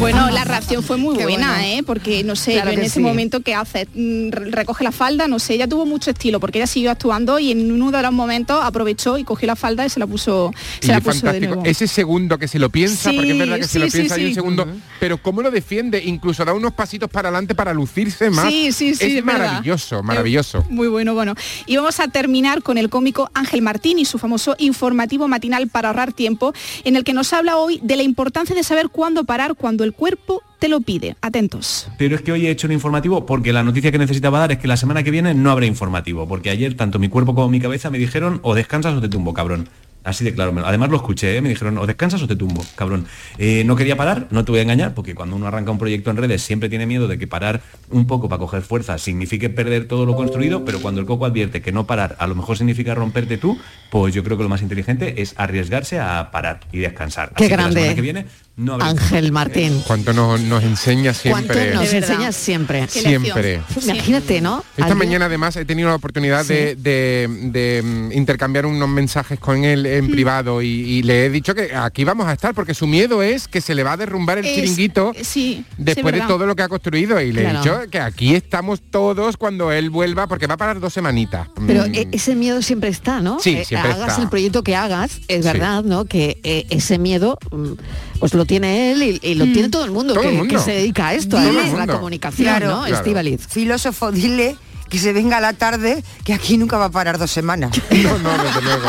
Bueno, 0.00 0.30
la 0.30 0.44
reacción 0.44 0.82
fue 0.82 0.96
muy 0.96 1.16
Qué 1.16 1.22
buena, 1.24 1.52
bueno. 1.54 1.64
¿eh? 1.64 1.82
Porque, 1.86 2.24
no 2.24 2.34
sé, 2.36 2.52
Claro 2.54 2.72
yo 2.72 2.78
en 2.78 2.84
ese 2.84 2.94
sí. 2.94 3.00
momento 3.00 3.40
que 3.40 3.54
hace, 3.54 3.86
Mm, 3.94 4.30
re- 4.30 4.50
recoge 4.50 4.82
la 4.84 4.92
falda, 4.92 5.26
no 5.28 5.38
sé, 5.38 5.54
ella 5.54 5.66
tuvo 5.68 5.86
mucho 5.86 6.10
estilo, 6.10 6.40
porque 6.40 6.58
ella 6.58 6.66
siguió 6.66 6.90
actuando 6.90 7.38
y 7.38 7.50
en 7.52 7.70
uno 7.70 7.90
de 7.90 8.02
los 8.02 8.12
momentos 8.12 8.58
aprovechó 8.62 9.16
y 9.18 9.24
cogió 9.24 9.46
la 9.46 9.56
falda 9.56 9.84
y 9.86 9.90
se 9.90 10.00
la 10.00 10.06
puso, 10.06 10.52
Y 10.82 10.86
se 10.86 10.92
la 10.92 11.32
de 11.32 11.40
nuevo. 11.46 11.62
Ese 11.64 11.86
segundo 11.86 12.38
que 12.38 12.48
se 12.48 12.58
lo 12.58 12.68
piensa, 12.70 13.10
Sí, 13.10 13.16
porque 13.16 13.32
es 13.32 13.38
verdad 13.38 13.56
que 13.58 13.64
se 13.68 13.78
lo 13.78 13.84
sí, 13.86 13.90
sí, 13.92 13.96
piensa 13.98 14.14
hay 14.16 14.22
un 14.24 14.28
sí. 14.28 14.34
segundo, 14.34 14.66
pero 14.98 15.18
cómo 15.22 15.40
lo 15.42 15.50
defiende, 15.50 16.02
incluso 16.04 16.44
da 16.44 16.52
unos 16.52 16.72
pasitos 16.72 17.08
para 17.10 17.28
adelante 17.28 17.54
para 17.54 17.72
lucirse 17.72 18.30
más. 18.30 18.48
Sí, 18.48 18.72
sí, 18.72 18.94
sí, 18.94 19.04
es 19.06 19.14
es 19.18 19.24
verdad. 19.24 19.38
maravilloso, 19.46 20.02
maravilloso. 20.02 20.64
Muy 20.68 20.88
bueno, 20.88 21.14
bueno. 21.14 21.34
Y 21.66 21.76
vamos 21.76 22.00
a 22.00 22.08
terminar 22.08 22.62
con 22.62 22.76
el 22.78 22.88
cómico 22.90 23.30
Ángel 23.34 23.62
Martín 23.62 23.98
y 23.98 24.04
su 24.04 24.18
famoso 24.18 24.56
informativo 24.80 25.28
matinal 25.28 25.68
para 25.68 25.88
ahorrar 25.88 26.14
tiempo, 26.14 26.54
en 26.84 26.96
el 26.96 27.04
que 27.04 27.12
nos 27.12 27.34
habla 27.34 27.58
hoy 27.58 27.80
de 27.82 27.96
la 27.96 28.02
importancia 28.02 28.56
de 28.56 28.64
saber 28.64 28.88
cuándo 28.88 29.24
parar 29.24 29.54
cuando 29.54 29.84
el 29.84 29.92
cuerpo 29.92 30.42
te 30.58 30.68
lo 30.68 30.80
pide. 30.80 31.16
Atentos. 31.20 31.88
Pero 31.98 32.16
es 32.16 32.22
que 32.22 32.32
hoy 32.32 32.46
he 32.46 32.50
hecho 32.50 32.66
un 32.66 32.72
informativo 32.72 33.26
porque 33.26 33.52
la 33.52 33.62
noticia 33.62 33.92
que 33.92 33.98
necesitaba 33.98 34.38
dar 34.38 34.52
es 34.52 34.58
que 34.58 34.68
la 34.68 34.78
semana 34.78 35.02
que 35.02 35.10
viene 35.10 35.34
no 35.34 35.50
habrá 35.50 35.66
informativo, 35.66 36.26
porque 36.26 36.48
ayer 36.48 36.74
tanto 36.78 36.98
mi 36.98 37.10
cuerpo 37.10 37.34
como 37.34 37.50
mi 37.50 37.60
cabeza 37.60 37.90
me 37.90 37.98
dijeron 37.98 38.40
o 38.42 38.54
descansas 38.54 38.94
o 38.94 39.02
te 39.02 39.10
tumbo, 39.10 39.34
cabrón. 39.34 39.68
Así 40.02 40.24
de 40.24 40.32
claro. 40.34 40.54
Además 40.64 40.88
lo 40.88 40.96
escuché, 40.96 41.36
¿eh? 41.36 41.42
me 41.42 41.50
dijeron 41.50 41.76
o 41.76 41.86
descansas 41.86 42.22
o 42.22 42.26
te 42.26 42.34
tumbo, 42.36 42.64
cabrón. 42.74 43.06
Eh, 43.36 43.64
no 43.64 43.76
quería 43.76 43.96
parar, 43.96 44.28
no 44.30 44.44
te 44.44 44.50
voy 44.52 44.60
a 44.60 44.62
engañar, 44.62 44.94
porque 44.94 45.14
cuando 45.14 45.36
uno 45.36 45.46
arranca 45.46 45.70
un 45.70 45.78
proyecto 45.78 46.10
en 46.10 46.16
redes 46.16 46.42
siempre 46.42 46.68
tiene 46.70 46.86
miedo 46.86 47.06
de 47.06 47.18
que 47.18 47.26
parar 47.26 47.60
un 47.90 48.06
poco 48.06 48.28
para 48.28 48.38
coger 48.38 48.62
fuerza 48.62 48.96
signifique 48.98 49.50
perder 49.50 49.86
todo 49.88 50.06
lo 50.06 50.16
construido, 50.16 50.64
pero 50.64 50.80
cuando 50.80 51.00
el 51.00 51.06
coco 51.06 51.26
advierte 51.26 51.60
que 51.60 51.70
no 51.72 51.86
parar 51.86 52.16
a 52.18 52.26
lo 52.26 52.34
mejor 52.34 52.56
significa 52.56 52.94
romperte 52.94 53.36
tú, 53.36 53.58
pues 53.90 54.14
yo 54.14 54.24
creo 54.24 54.36
que 54.36 54.42
lo 54.42 54.48
más 54.48 54.62
inteligente 54.62 55.20
es 55.20 55.34
arriesgarse 55.36 55.98
a 56.00 56.30
parar 56.30 56.60
y 56.72 56.78
descansar. 56.78 57.28
Qué 57.36 57.44
Así 57.44 57.50
que 57.50 57.56
la 57.56 57.62
grande. 57.64 57.80
semana 57.80 57.94
que 57.94 58.00
viene 58.02 58.26
no 58.56 58.74
Ángel 58.80 59.32
Martín. 59.32 59.82
Cuánto 59.86 60.12
nos, 60.12 60.40
nos 60.42 60.62
enseña 60.62 61.14
¿Cuánto 61.30 61.54
siempre. 61.54 61.74
nos 61.74 61.92
enseñas 61.92 62.36
siempre? 62.36 62.86
Siempre. 62.88 63.62
Imagínate, 63.82 64.40
¿no? 64.42 64.62
Esta 64.76 64.94
mañana 64.94 65.26
además 65.26 65.56
he 65.56 65.64
tenido 65.64 65.88
la 65.88 65.94
oportunidad 65.94 66.44
Sí. 66.44 66.52
de, 66.54 66.74
de- 66.76 67.28
de, 67.50 67.82
mm, 67.82 68.12
intercambiar 68.12 68.66
unos 68.66 68.88
mensajes 68.88 69.38
con 69.38 69.64
él 69.64 69.86
en 69.86 70.10
privado 70.10 70.60
y, 70.62 70.66
y 70.68 71.02
le 71.02 71.24
he 71.26 71.30
dicho 71.30 71.54
que 71.54 71.74
aquí 71.74 72.04
vamos 72.04 72.26
a 72.26 72.32
estar 72.34 72.54
porque 72.54 72.74
su 72.74 72.86
miedo 72.86 73.22
es 73.22 73.48
que 73.48 73.60
se 73.60 73.74
le 73.74 73.82
va 73.82 73.92
a 73.92 73.96
derrumbar 73.96 74.38
el 74.38 74.44
Es- 74.44 74.54
chiringuito 74.54 75.12
sí, 75.16 75.24
sí, 75.24 75.64
después 75.78 76.14
de 76.14 76.20
todo 76.22 76.44
lo 76.46 76.54
que 76.54 76.62
ha 76.62 76.68
construido 76.68 77.20
y 77.20 77.32
le 77.32 77.42
Claro. 77.42 77.58
he 77.58 77.62
dicho 77.62 77.90
que 77.90 77.98
aquí 78.00 78.34
estamos 78.34 78.80
todos 78.90 79.36
cuando 79.38 79.72
él 79.72 79.88
vuelva 79.90 80.26
porque 80.26 80.46
va 80.46 80.54
a 80.54 80.58
parar 80.58 80.80
dos 80.80 80.92
semanitas. 80.92 81.48
Pero 81.66 81.86
Mm, 81.88 81.94
e- 81.94 82.08
ese 82.12 82.34
miedo 82.36 82.60
siempre 82.62 82.90
está, 82.90 83.20
¿no? 83.22 83.38
Sí, 83.40 83.54
Eh, 83.56 83.64
siempre 83.64 83.90
hagas 83.92 84.10
está. 84.10 84.22
el 84.22 84.28
proyecto 84.28 84.62
que 84.62 84.76
hagas, 84.76 85.12
es 85.28 85.44
Sí. 85.46 85.50
verdad, 85.52 85.82
¿no? 85.82 86.04
Que 86.04 86.38
eh, 86.42 86.66
ese 86.70 86.98
miedo, 86.98 87.38
mm, 87.50 87.72
pues 88.20 88.34
lo 88.34 88.44
tiene 88.44 88.92
él 88.92 89.02
y, 89.02 89.18
y 89.22 89.34
lo 89.34 89.44
tiene 89.46 89.68
todo 89.70 89.84
el 89.84 89.90
mundo, 89.90 90.14
Todo 90.14 90.22
que, 90.22 90.28
el 90.28 90.36
mundo. 90.36 90.54
que 90.54 90.60
se 90.62 90.70
dedica 90.72 91.08
a 91.08 91.14
esto, 91.14 91.36
además, 91.38 91.70
el 91.70 91.76
la 91.78 91.86
comunicación, 91.88 92.44
Claro, 92.46 92.66
¿no? 92.68 92.80
claro. 92.84 92.94
Estíbaliz. 92.96 93.46
Filósofo, 93.48 94.12
dile 94.12 94.56
que 94.88 94.98
se 94.98 95.12
venga 95.12 95.36
a 95.36 95.40
la 95.40 95.52
tarde, 95.52 96.02
que 96.24 96.34
aquí 96.34 96.58
nunca 96.58 96.76
va 96.76 96.86
a 96.86 96.90
parar 96.90 97.16
dos 97.18 97.30
semanas. 97.30 97.70
No, 97.90 98.18
no, 98.18 98.30
desde 98.42 98.62
luego. 98.62 98.88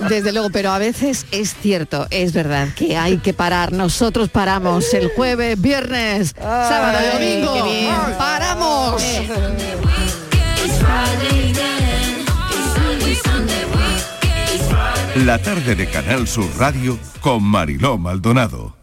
Desde 0.08 0.32
luego, 0.32 0.50
pero 0.50 0.70
a 0.72 0.78
veces 0.78 1.26
es 1.30 1.54
cierto, 1.60 2.06
es 2.10 2.32
verdad 2.32 2.68
que 2.74 2.96
hay 2.96 3.18
que 3.18 3.34
parar. 3.34 3.72
Nosotros 3.72 4.30
paramos 4.30 4.92
el 4.94 5.10
jueves, 5.14 5.60
viernes, 5.60 6.34
sábado 6.38 6.98
y 7.20 7.40
domingo. 7.42 7.64
bien. 7.64 7.90
La 15.26 15.36
tarde 15.36 15.74
de 15.74 15.86
Canal 15.86 16.26
Sur 16.26 16.46
Radio 16.56 16.98
con 17.20 17.42
Mariló 17.42 17.98
Maldonado. 17.98 18.74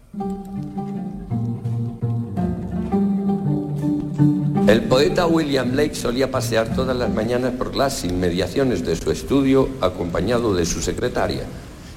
El 4.67 4.83
poeta 4.83 5.25
William 5.25 5.71
Blake 5.71 5.95
solía 5.95 6.29
pasear 6.29 6.75
todas 6.75 6.95
las 6.95 7.11
mañanas 7.11 7.53
por 7.53 7.75
las 7.75 8.03
inmediaciones 8.03 8.85
de 8.85 8.95
su 8.95 9.09
estudio 9.09 9.67
acompañado 9.81 10.53
de 10.53 10.67
su 10.67 10.79
secretaria. 10.79 11.41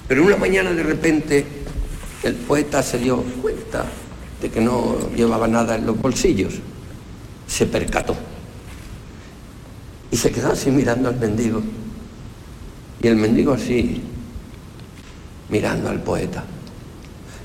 Pero 0.08 0.24
una 0.24 0.38
mañana 0.38 0.72
de 0.72 0.84
repente 0.84 1.44
el 2.22 2.34
poeta 2.34 2.82
se 2.82 2.98
dio 2.98 3.22
cuenta 3.42 3.84
de 4.40 4.50
que 4.50 4.62
no 4.62 4.96
llevaba 5.14 5.48
nada 5.48 5.76
en 5.76 5.84
los 5.84 6.00
bolsillos. 6.00 6.54
Se 7.46 7.66
percató. 7.66 8.16
Y 10.10 10.16
se 10.16 10.32
quedó 10.32 10.52
así 10.52 10.70
mirando 10.70 11.10
al 11.10 11.16
mendigo. 11.16 11.60
Y 13.02 13.06
el 13.06 13.16
mendigo 13.16 13.52
así, 13.52 14.02
mirando 15.50 15.88
al 15.88 16.02
poeta. 16.02 16.44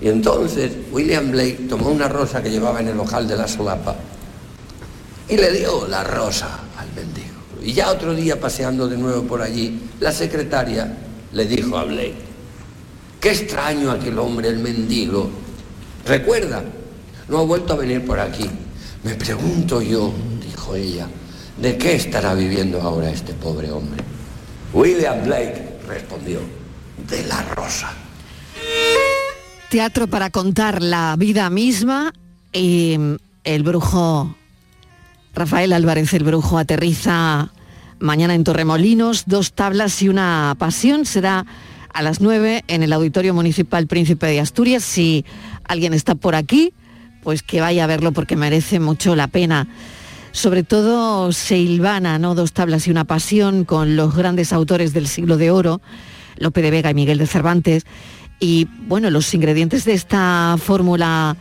Y 0.01 0.09
entonces 0.09 0.71
William 0.91 1.31
Blake 1.31 1.65
tomó 1.69 1.89
una 1.89 2.07
rosa 2.07 2.43
que 2.43 2.50
llevaba 2.50 2.81
en 2.81 2.89
el 2.89 3.00
ojal 3.00 3.27
de 3.27 3.38
la 3.38 3.47
solapa 3.47 3.95
y 5.29 5.38
le 5.38 5.51
dio 5.51 5.88
la 5.88 6.03
rosa 6.03 6.59
al 6.77 6.88
mendigo. 6.93 7.35
Y 7.63 7.74
ya 7.74 7.89
otro 7.89 8.13
día 8.13 8.39
paseando 8.39 8.88
de 8.88 8.97
nuevo 8.97 9.24
por 9.24 9.41
allí, 9.41 9.81
la 10.00 10.12
secretaria 10.12 10.97
le 11.31 11.45
dijo 11.45 11.77
a 11.77 11.85
Blake, 11.85 12.15
qué 13.19 13.31
extraño 13.31 13.91
aquel 13.91 14.19
hombre, 14.19 14.50
el 14.50 14.59
mendigo. 14.59 15.29
Recuerda, 16.05 16.63
no 17.27 17.39
ha 17.39 17.43
vuelto 17.43 17.74
a 17.74 17.77
venir 17.77 18.05
por 18.05 18.19
aquí. 18.19 18.50
Me 19.03 19.15
pregunto 19.15 19.81
yo, 19.81 20.13
dijo 20.45 20.75
ella, 20.75 21.07
¿de 21.59 21.77
qué 21.77 21.95
estará 21.95 22.33
viviendo 22.35 22.81
ahora 22.81 23.09
este 23.09 23.33
pobre 23.33 23.71
hombre? 23.71 24.03
William 24.74 25.24
Blake 25.24 25.79
respondió, 25.88 26.39
de 27.07 27.24
la 27.25 27.41
rosa. 27.43 27.93
Teatro 29.69 30.07
para 30.07 30.29
contar 30.29 30.81
la 30.81 31.15
vida 31.17 31.50
misma 31.50 32.13
y 32.53 32.97
el 33.43 33.63
brujo 33.63 34.35
Rafael 35.35 35.74
Álvarez, 35.74 36.13
el 36.13 36.24
brujo, 36.24 36.57
aterriza 36.57 37.51
mañana 38.00 38.35
en 38.35 38.45
Torremolinos, 38.45 39.25
dos 39.25 39.51
tablas 39.51 40.01
y 40.01 40.07
una 40.07 40.55
pasión. 40.57 41.05
Será 41.05 41.45
a 41.93 42.01
las 42.01 42.21
9 42.21 42.63
en 42.67 42.83
el 42.83 42.93
Auditorio 42.93 43.33
Municipal 43.33 43.85
Príncipe 43.85 44.27
de 44.27 44.39
Asturias. 44.39 44.83
Si 44.83 45.25
alguien 45.65 45.93
está 45.93 46.15
por 46.15 46.35
aquí, 46.35 46.74
pues 47.21 47.43
que 47.43 47.59
vaya 47.59 47.83
a 47.83 47.88
verlo 47.88 48.13
porque 48.13 48.38
merece 48.38 48.79
mucho 48.79 49.15
la 49.17 49.27
pena. 49.27 49.67
Sobre 50.31 50.63
todo 50.63 51.33
se 51.33 51.57
hilvana, 51.57 52.17
¿no? 52.17 52.33
Dos 52.33 52.53
tablas 52.53 52.88
y 52.88 52.91
una 52.91 53.03
pasión 53.03 53.65
con 53.65 53.97
los 53.97 54.15
grandes 54.15 54.53
autores 54.53 54.93
del 54.93 55.07
siglo 55.07 55.35
de 55.35 55.51
oro, 55.51 55.81
Lope 56.38 56.62
de 56.62 56.72
Vega 56.72 56.92
y 56.92 56.94
Miguel 56.94 57.18
de 57.18 57.27
Cervantes. 57.27 57.86
Y 58.39 58.68
bueno, 58.88 59.10
los 59.10 59.34
ingredientes 59.34 59.86
de 59.86 59.94
esta 59.94 60.56
fórmula 60.60 61.38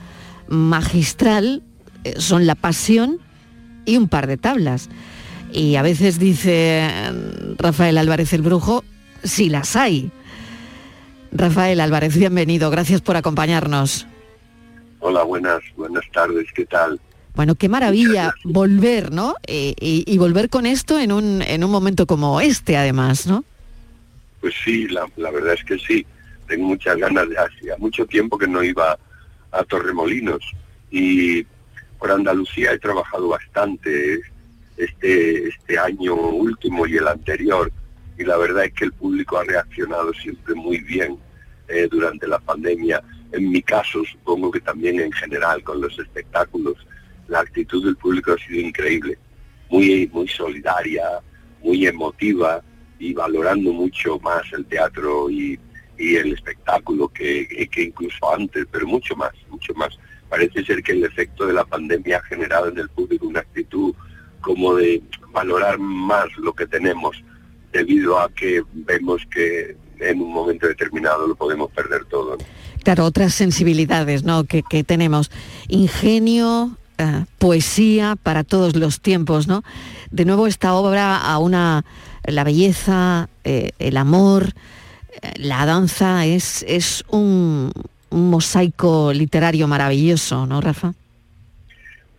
magistral 0.48 1.62
eh, 2.04 2.14
son 2.18 2.46
la 2.46 2.54
pasión 2.54 3.18
y 3.84 3.96
un 3.96 4.08
par 4.08 4.26
de 4.26 4.36
tablas. 4.36 4.88
Y 5.52 5.76
a 5.76 5.82
veces 5.82 6.18
dice 6.18 6.88
mm, 7.12 7.56
Rafael 7.58 7.98
Álvarez 7.98 8.32
el 8.32 8.42
Brujo, 8.42 8.84
si 9.22 9.48
las 9.48 9.76
hay. 9.76 10.10
Rafael 11.32 11.80
Álvarez, 11.80 12.16
bienvenido, 12.16 12.70
gracias 12.70 13.00
por 13.00 13.16
acompañarnos. 13.16 14.06
Hola, 15.00 15.24
buenas, 15.24 15.60
buenas 15.76 16.04
tardes, 16.12 16.46
¿qué 16.54 16.64
tal? 16.64 17.00
Bueno, 17.34 17.56
qué 17.56 17.68
maravilla 17.68 18.32
volver, 18.44 19.10
¿no? 19.10 19.34
Y, 19.46 19.74
y 20.06 20.18
volver 20.18 20.48
con 20.48 20.66
esto 20.66 21.00
en 21.00 21.10
un, 21.10 21.42
en 21.42 21.64
un 21.64 21.70
momento 21.70 22.06
como 22.06 22.40
este, 22.40 22.76
además, 22.76 23.26
¿no? 23.26 23.44
Pues 24.44 24.56
sí, 24.62 24.86
la, 24.88 25.30
verdad 25.30 25.54
es 25.54 25.64
que 25.64 25.78
sí. 25.78 26.06
Tengo 26.46 26.66
muchas 26.66 26.98
ganas 26.98 27.26
de 27.30 27.38
hacía 27.38 27.78
mucho 27.78 28.04
tiempo 28.04 28.36
que 28.36 28.46
no 28.46 28.62
iba 28.62 28.98
a 29.50 29.64
Torremolinos. 29.64 30.44
Y 30.90 31.46
por 31.98 32.10
Andalucía 32.10 32.72
he 32.72 32.78
trabajado 32.78 33.28
bastante 33.28 34.20
este, 34.76 35.48
este 35.48 35.78
año 35.78 36.14
último 36.14 36.86
y 36.86 36.98
el 36.98 37.08
anterior. 37.08 37.72
Y 38.18 38.24
la 38.24 38.36
verdad 38.36 38.66
es 38.66 38.74
que 38.74 38.84
el 38.84 38.92
público 38.92 39.38
ha 39.38 39.44
reaccionado 39.44 40.12
siempre 40.12 40.54
muy 40.54 40.76
bien 40.80 41.16
eh, 41.68 41.88
durante 41.90 42.28
la 42.28 42.38
pandemia. 42.38 43.02
En 43.32 43.48
mi 43.48 43.62
caso, 43.62 44.04
supongo 44.04 44.50
que 44.50 44.60
también 44.60 45.00
en 45.00 45.12
general 45.12 45.64
con 45.64 45.80
los 45.80 45.98
espectáculos, 45.98 46.86
la 47.28 47.40
actitud 47.40 47.82
del 47.82 47.96
público 47.96 48.32
ha 48.32 48.46
sido 48.46 48.60
increíble, 48.60 49.16
muy, 49.70 50.06
muy 50.12 50.28
solidaria, 50.28 51.02
muy 51.62 51.86
emotiva 51.86 52.62
y 53.04 53.12
valorando 53.12 53.72
mucho 53.72 54.18
más 54.20 54.42
el 54.52 54.64
teatro 54.64 55.30
y, 55.30 55.58
el 55.96 56.32
espectáculo 56.32 57.08
que, 57.08 57.46
incluso 57.76 58.34
antes, 58.34 58.66
pero 58.72 58.86
mucho 58.86 59.14
más, 59.14 59.32
mucho 59.48 59.72
más. 59.74 59.96
Parece 60.28 60.64
ser 60.64 60.82
que 60.82 60.92
el 60.92 61.04
efecto 61.04 61.46
de 61.46 61.52
la 61.52 61.64
pandemia 61.64 62.18
ha 62.18 62.22
generado 62.22 62.68
en 62.68 62.78
el 62.78 62.88
público 62.88 63.26
una 63.26 63.40
actitud 63.40 63.94
como 64.40 64.74
de 64.74 65.02
valorar 65.32 65.78
más 65.78 66.26
lo 66.36 66.52
que 66.52 66.66
tenemos 66.66 67.22
debido 67.72 68.18
a 68.18 68.28
que 68.30 68.64
vemos 68.72 69.22
que 69.32 69.76
en 70.00 70.20
un 70.20 70.32
momento 70.32 70.66
determinado 70.66 71.28
lo 71.28 71.36
podemos 71.36 71.70
perder 71.70 72.04
todo. 72.06 72.38
Claro, 72.82 73.04
otras 73.04 73.32
sensibilidades 73.34 74.24
¿no? 74.24 74.44
que, 74.44 74.62
que 74.62 74.82
tenemos. 74.82 75.30
Ingenio, 75.68 76.76
eh, 76.98 77.24
poesía 77.38 78.16
para 78.22 78.44
todos 78.44 78.76
los 78.76 79.00
tiempos, 79.00 79.48
¿no? 79.48 79.62
De 80.10 80.24
nuevo 80.24 80.46
esta 80.46 80.74
obra 80.74 81.16
a 81.16 81.38
una 81.38 81.84
la 82.26 82.44
belleza, 82.44 83.28
eh, 83.44 83.70
el 83.78 83.96
amor, 83.96 84.52
eh, 85.22 85.32
la 85.36 85.64
danza 85.66 86.26
es, 86.26 86.64
es 86.68 87.04
un, 87.08 87.70
un 88.10 88.30
mosaico 88.30 89.12
literario 89.12 89.66
maravilloso, 89.68 90.46
¿no, 90.46 90.60
Rafa? 90.60 90.94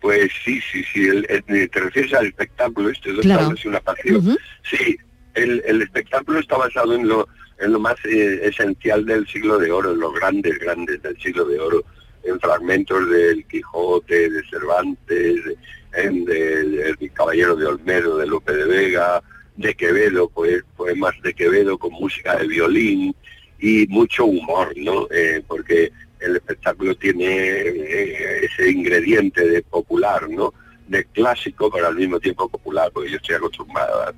Pues 0.00 0.30
sí, 0.44 0.60
sí, 0.72 0.84
sí. 0.92 1.06
El- 1.08 1.26
el- 1.28 1.70
te 1.70 1.80
refieres 1.80 2.12
al 2.14 2.26
espectáculo, 2.26 2.90
este 2.90 3.12
dos 3.12 3.22
Claro. 3.22 3.52
una 3.64 3.80
pasión. 3.80 4.16
Ujú. 4.16 4.36
Sí, 4.70 4.96
el, 5.34 5.62
el 5.66 5.82
espectáculo 5.82 6.38
está 6.38 6.56
basado 6.56 6.94
en 6.94 7.08
lo, 7.08 7.26
en 7.58 7.72
lo 7.72 7.80
más 7.80 7.96
eh, 8.04 8.40
esencial 8.44 9.04
del 9.04 9.26
siglo 9.26 9.58
de 9.58 9.70
oro, 9.70 9.92
en 9.92 10.00
los 10.00 10.14
grandes, 10.14 10.58
grandes 10.60 11.02
del 11.02 11.20
siglo 11.20 11.44
de 11.46 11.58
oro, 11.58 11.84
en 12.24 12.38
fragmentos 12.40 13.08
del 13.10 13.44
Quijote, 13.46 14.30
de 14.30 14.42
Cervantes, 14.48 15.44
de- 15.44 15.56
en 15.94 16.24
del 16.26 16.78
El 17.00 17.12
Caballero 17.12 17.56
de 17.56 17.66
Olmedo, 17.66 18.18
de 18.18 18.26
Lope 18.26 18.52
de 18.52 18.64
Vega, 18.66 19.22
de 19.56 19.74
Quevedo, 19.74 20.28
pues, 20.28 20.62
poemas 20.76 21.14
de 21.22 21.34
Quevedo 21.34 21.78
con 21.78 21.92
música 21.92 22.36
de 22.36 22.46
violín 22.46 23.14
y 23.58 23.86
mucho 23.88 24.26
humor, 24.26 24.72
¿no? 24.76 25.08
Eh, 25.10 25.42
porque 25.46 25.90
el 26.20 26.36
espectáculo 26.36 26.94
tiene 26.94 27.26
eh, 27.26 28.44
ese 28.44 28.70
ingrediente 28.70 29.46
de 29.46 29.62
popular, 29.62 30.28
¿no? 30.28 30.52
De 30.88 31.04
clásico, 31.06 31.70
pero 31.70 31.88
al 31.88 31.96
mismo 31.96 32.20
tiempo 32.20 32.48
popular, 32.48 32.90
porque 32.92 33.10
yo 33.10 33.16
estoy 33.16 33.36
acostumbrado 33.36 34.02
a, 34.02 34.14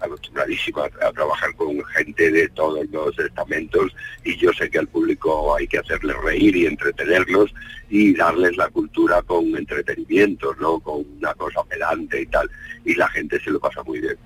acostumbradísimo 0.00 0.80
a, 0.80 0.86
a 1.06 1.12
trabajar 1.12 1.54
con 1.54 1.84
gente 1.84 2.30
de 2.30 2.48
todos 2.48 2.86
los 2.90 3.18
estamentos 3.18 3.94
y 4.24 4.36
yo 4.36 4.52
sé 4.52 4.68
que 4.70 4.78
al 4.78 4.88
público 4.88 5.54
hay 5.54 5.66
que 5.68 5.78
hacerles 5.78 6.16
reír 6.24 6.56
y 6.56 6.66
entretenerlos 6.66 7.52
y 7.88 8.14
darles 8.14 8.56
la 8.56 8.68
cultura 8.68 9.22
con 9.22 9.56
entretenimiento, 9.56 10.54
¿no? 10.60 10.80
Con 10.80 11.04
una 11.18 11.34
cosa 11.34 11.62
pedante 11.64 12.22
y 12.22 12.26
tal, 12.26 12.50
y 12.84 12.94
la 12.94 13.08
gente 13.08 13.38
se 13.40 13.50
lo 13.50 13.60
pasa 13.60 13.82
muy 13.82 14.00
bien. 14.00 14.16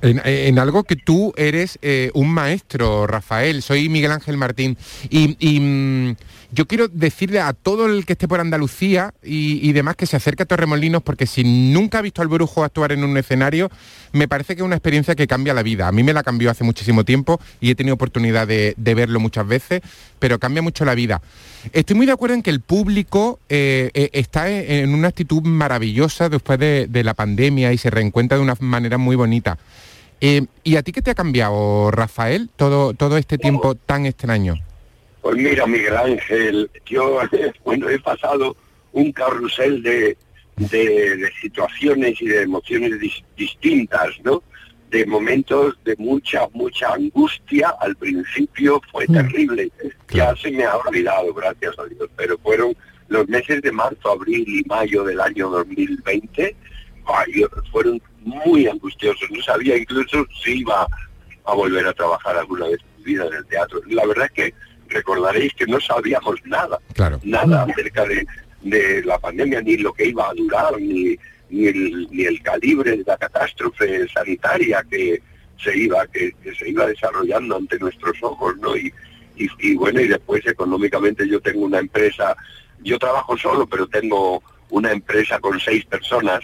En, 0.00 0.58
algo 0.58 0.84
que 0.84 0.96
tú 0.96 1.32
eres 1.36 1.78
eh, 1.82 2.10
un 2.14 2.30
maestro, 2.30 3.06
Rafael. 3.06 3.62
Soy 3.62 3.88
Miguel 3.88 4.12
Ángel 4.12 4.36
Martín. 4.36 4.76
Y, 5.10 5.60
mm, 5.60 6.16
yo 6.50 6.66
quiero 6.66 6.88
decirle 6.88 7.40
a 7.40 7.52
todo 7.52 7.86
el 7.86 8.06
que 8.06 8.14
esté 8.14 8.26
por 8.26 8.40
Andalucía 8.40 9.12
y, 9.22 9.70
demás 9.72 9.96
que 9.96 10.06
se 10.06 10.16
acerque 10.16 10.44
a 10.44 10.46
Torremolinos, 10.46 11.02
porque 11.02 11.26
si 11.26 11.44
nunca 11.44 11.98
ha 11.98 12.02
visto 12.02 12.22
al 12.22 12.28
brujo 12.28 12.64
actuar 12.64 12.92
en 12.92 13.04
un 13.04 13.18
escenario, 13.18 13.70
me 14.12 14.28
parece 14.28 14.56
que 14.56 14.62
es 14.62 14.66
una 14.66 14.76
experiencia 14.76 15.14
que 15.14 15.26
cambia 15.26 15.52
la 15.52 15.62
vida. 15.62 15.88
A 15.88 15.92
mí 15.92 16.02
me 16.02 16.14
la 16.14 16.22
cambió 16.22 16.50
hace 16.50 16.64
muchísimo 16.64 17.04
tiempo 17.04 17.38
y 17.60 17.70
he 17.70 17.74
tenido 17.74 17.94
oportunidad 17.94 18.46
de, 18.46 18.74
verlo 18.78 19.20
muchas 19.20 19.46
veces, 19.46 19.82
pero 20.18 20.38
cambia 20.38 20.62
mucho 20.62 20.86
la 20.86 20.94
vida. 20.94 21.20
Estoy 21.74 21.96
muy 21.96 22.06
de 22.06 22.12
acuerdo 22.12 22.34
en 22.34 22.42
que 22.42 22.50
el 22.50 22.60
público 22.60 23.40
eh, 23.50 23.90
eh, 23.92 24.08
está 24.14 24.48
en, 24.48 24.94
una 24.94 25.08
actitud 25.08 25.42
maravillosa 25.42 26.30
después 26.30 26.58
de, 26.58 26.86
de 26.88 27.04
la 27.04 27.12
pandemia 27.12 27.74
y 27.74 27.78
se 27.78 27.90
reencuentra 27.90 28.38
de 28.38 28.44
una 28.44 28.56
manera 28.60 28.96
muy 28.96 29.16
bonita. 29.16 29.58
Eh, 30.20 30.46
¿Y 30.64 30.76
a 30.76 30.82
ti 30.82 30.92
qué 30.92 31.02
te 31.02 31.10
ha 31.12 31.14
cambiado, 31.14 31.90
Rafael, 31.90 32.50
todo, 32.56 32.92
todo 32.94 33.16
este 33.18 33.38
tiempo 33.38 33.74
tan 33.74 34.06
extraño? 34.06 34.54
Pues 35.22 35.36
mira, 35.36 35.66
Miguel 35.66 35.96
Ángel, 35.96 36.70
yo 36.86 37.20
bueno, 37.64 37.88
he 37.88 37.98
pasado 38.00 38.56
un 38.92 39.12
carrusel 39.12 39.82
de, 39.82 40.16
de- 40.56 41.16
de 41.16 41.30
situaciones 41.40 42.20
y 42.20 42.26
de 42.26 42.42
emociones 42.42 42.92
dis- 43.00 43.22
distintas, 43.36 44.08
¿no? 44.24 44.42
De 44.90 45.04
momentos 45.04 45.78
de 45.84 45.94
mucha, 45.98 46.48
mucha 46.54 46.94
angustia. 46.94 47.74
Al 47.80 47.94
principio 47.96 48.80
fue 48.90 49.06
terrible. 49.06 49.70
Ya 50.10 50.34
se 50.34 50.50
me 50.50 50.64
ha 50.64 50.76
olvidado, 50.76 51.32
gracias 51.34 51.78
a 51.78 51.84
Dios, 51.84 52.08
pero 52.16 52.38
fueron 52.38 52.74
los 53.08 53.28
meses 53.28 53.60
de 53.62 53.70
marzo, 53.70 54.10
abril 54.10 54.44
y 54.48 54.64
mayo 54.66 55.04
del 55.04 55.20
año 55.20 55.50
2020. 55.50 56.56
ay, 57.06 57.32
fueron 57.70 58.00
muy 58.22 58.66
angustiosos. 58.66 59.30
No 59.30 59.42
sabía 59.42 59.76
incluso 59.76 60.26
si 60.42 60.60
iba 60.60 60.86
a 61.44 61.54
volver 61.54 61.86
a 61.86 61.92
trabajar 61.92 62.36
alguna 62.36 62.66
vez 62.68 62.78
en 62.80 62.98
mi 62.98 63.04
vida 63.12 63.26
en 63.26 63.34
el 63.34 63.46
teatro. 63.46 63.80
La 63.86 64.06
verdad 64.06 64.26
es 64.26 64.32
que 64.32 64.54
recordaréis 64.88 65.52
que 65.54 65.66
no 65.66 65.80
sabíamos 65.80 66.36
nada, 66.44 66.78
Claro. 66.94 67.20
nada 67.22 67.64
acerca 67.64 68.04
de, 68.04 68.26
de 68.62 69.02
la 69.04 69.18
pandemia, 69.18 69.60
ni 69.62 69.76
lo 69.76 69.92
que 69.92 70.06
iba 70.08 70.28
a 70.28 70.34
durar, 70.34 70.80
ni, 70.80 71.16
ni, 71.50 71.66
el, 71.66 72.08
ni 72.10 72.24
el 72.24 72.42
calibre 72.42 72.96
de 72.96 73.04
la 73.06 73.16
catástrofe 73.16 74.08
sanitaria 74.08 74.84
que 74.90 75.22
se 75.62 75.76
iba, 75.76 76.06
que, 76.06 76.32
que 76.42 76.54
se 76.54 76.70
iba 76.70 76.86
desarrollando 76.86 77.56
ante 77.56 77.78
nuestros 77.78 78.16
ojos, 78.22 78.56
¿no? 78.58 78.76
Y, 78.76 78.92
y, 79.36 79.48
y 79.60 79.74
bueno, 79.74 80.00
y 80.00 80.08
después 80.08 80.46
económicamente 80.46 81.28
yo 81.28 81.40
tengo 81.40 81.64
una 81.64 81.78
empresa, 81.80 82.36
yo 82.82 82.98
trabajo 82.98 83.36
solo, 83.36 83.66
pero 83.66 83.86
tengo 83.86 84.42
una 84.70 84.92
empresa 84.92 85.38
con 85.40 85.58
seis 85.60 85.84
personas, 85.86 86.40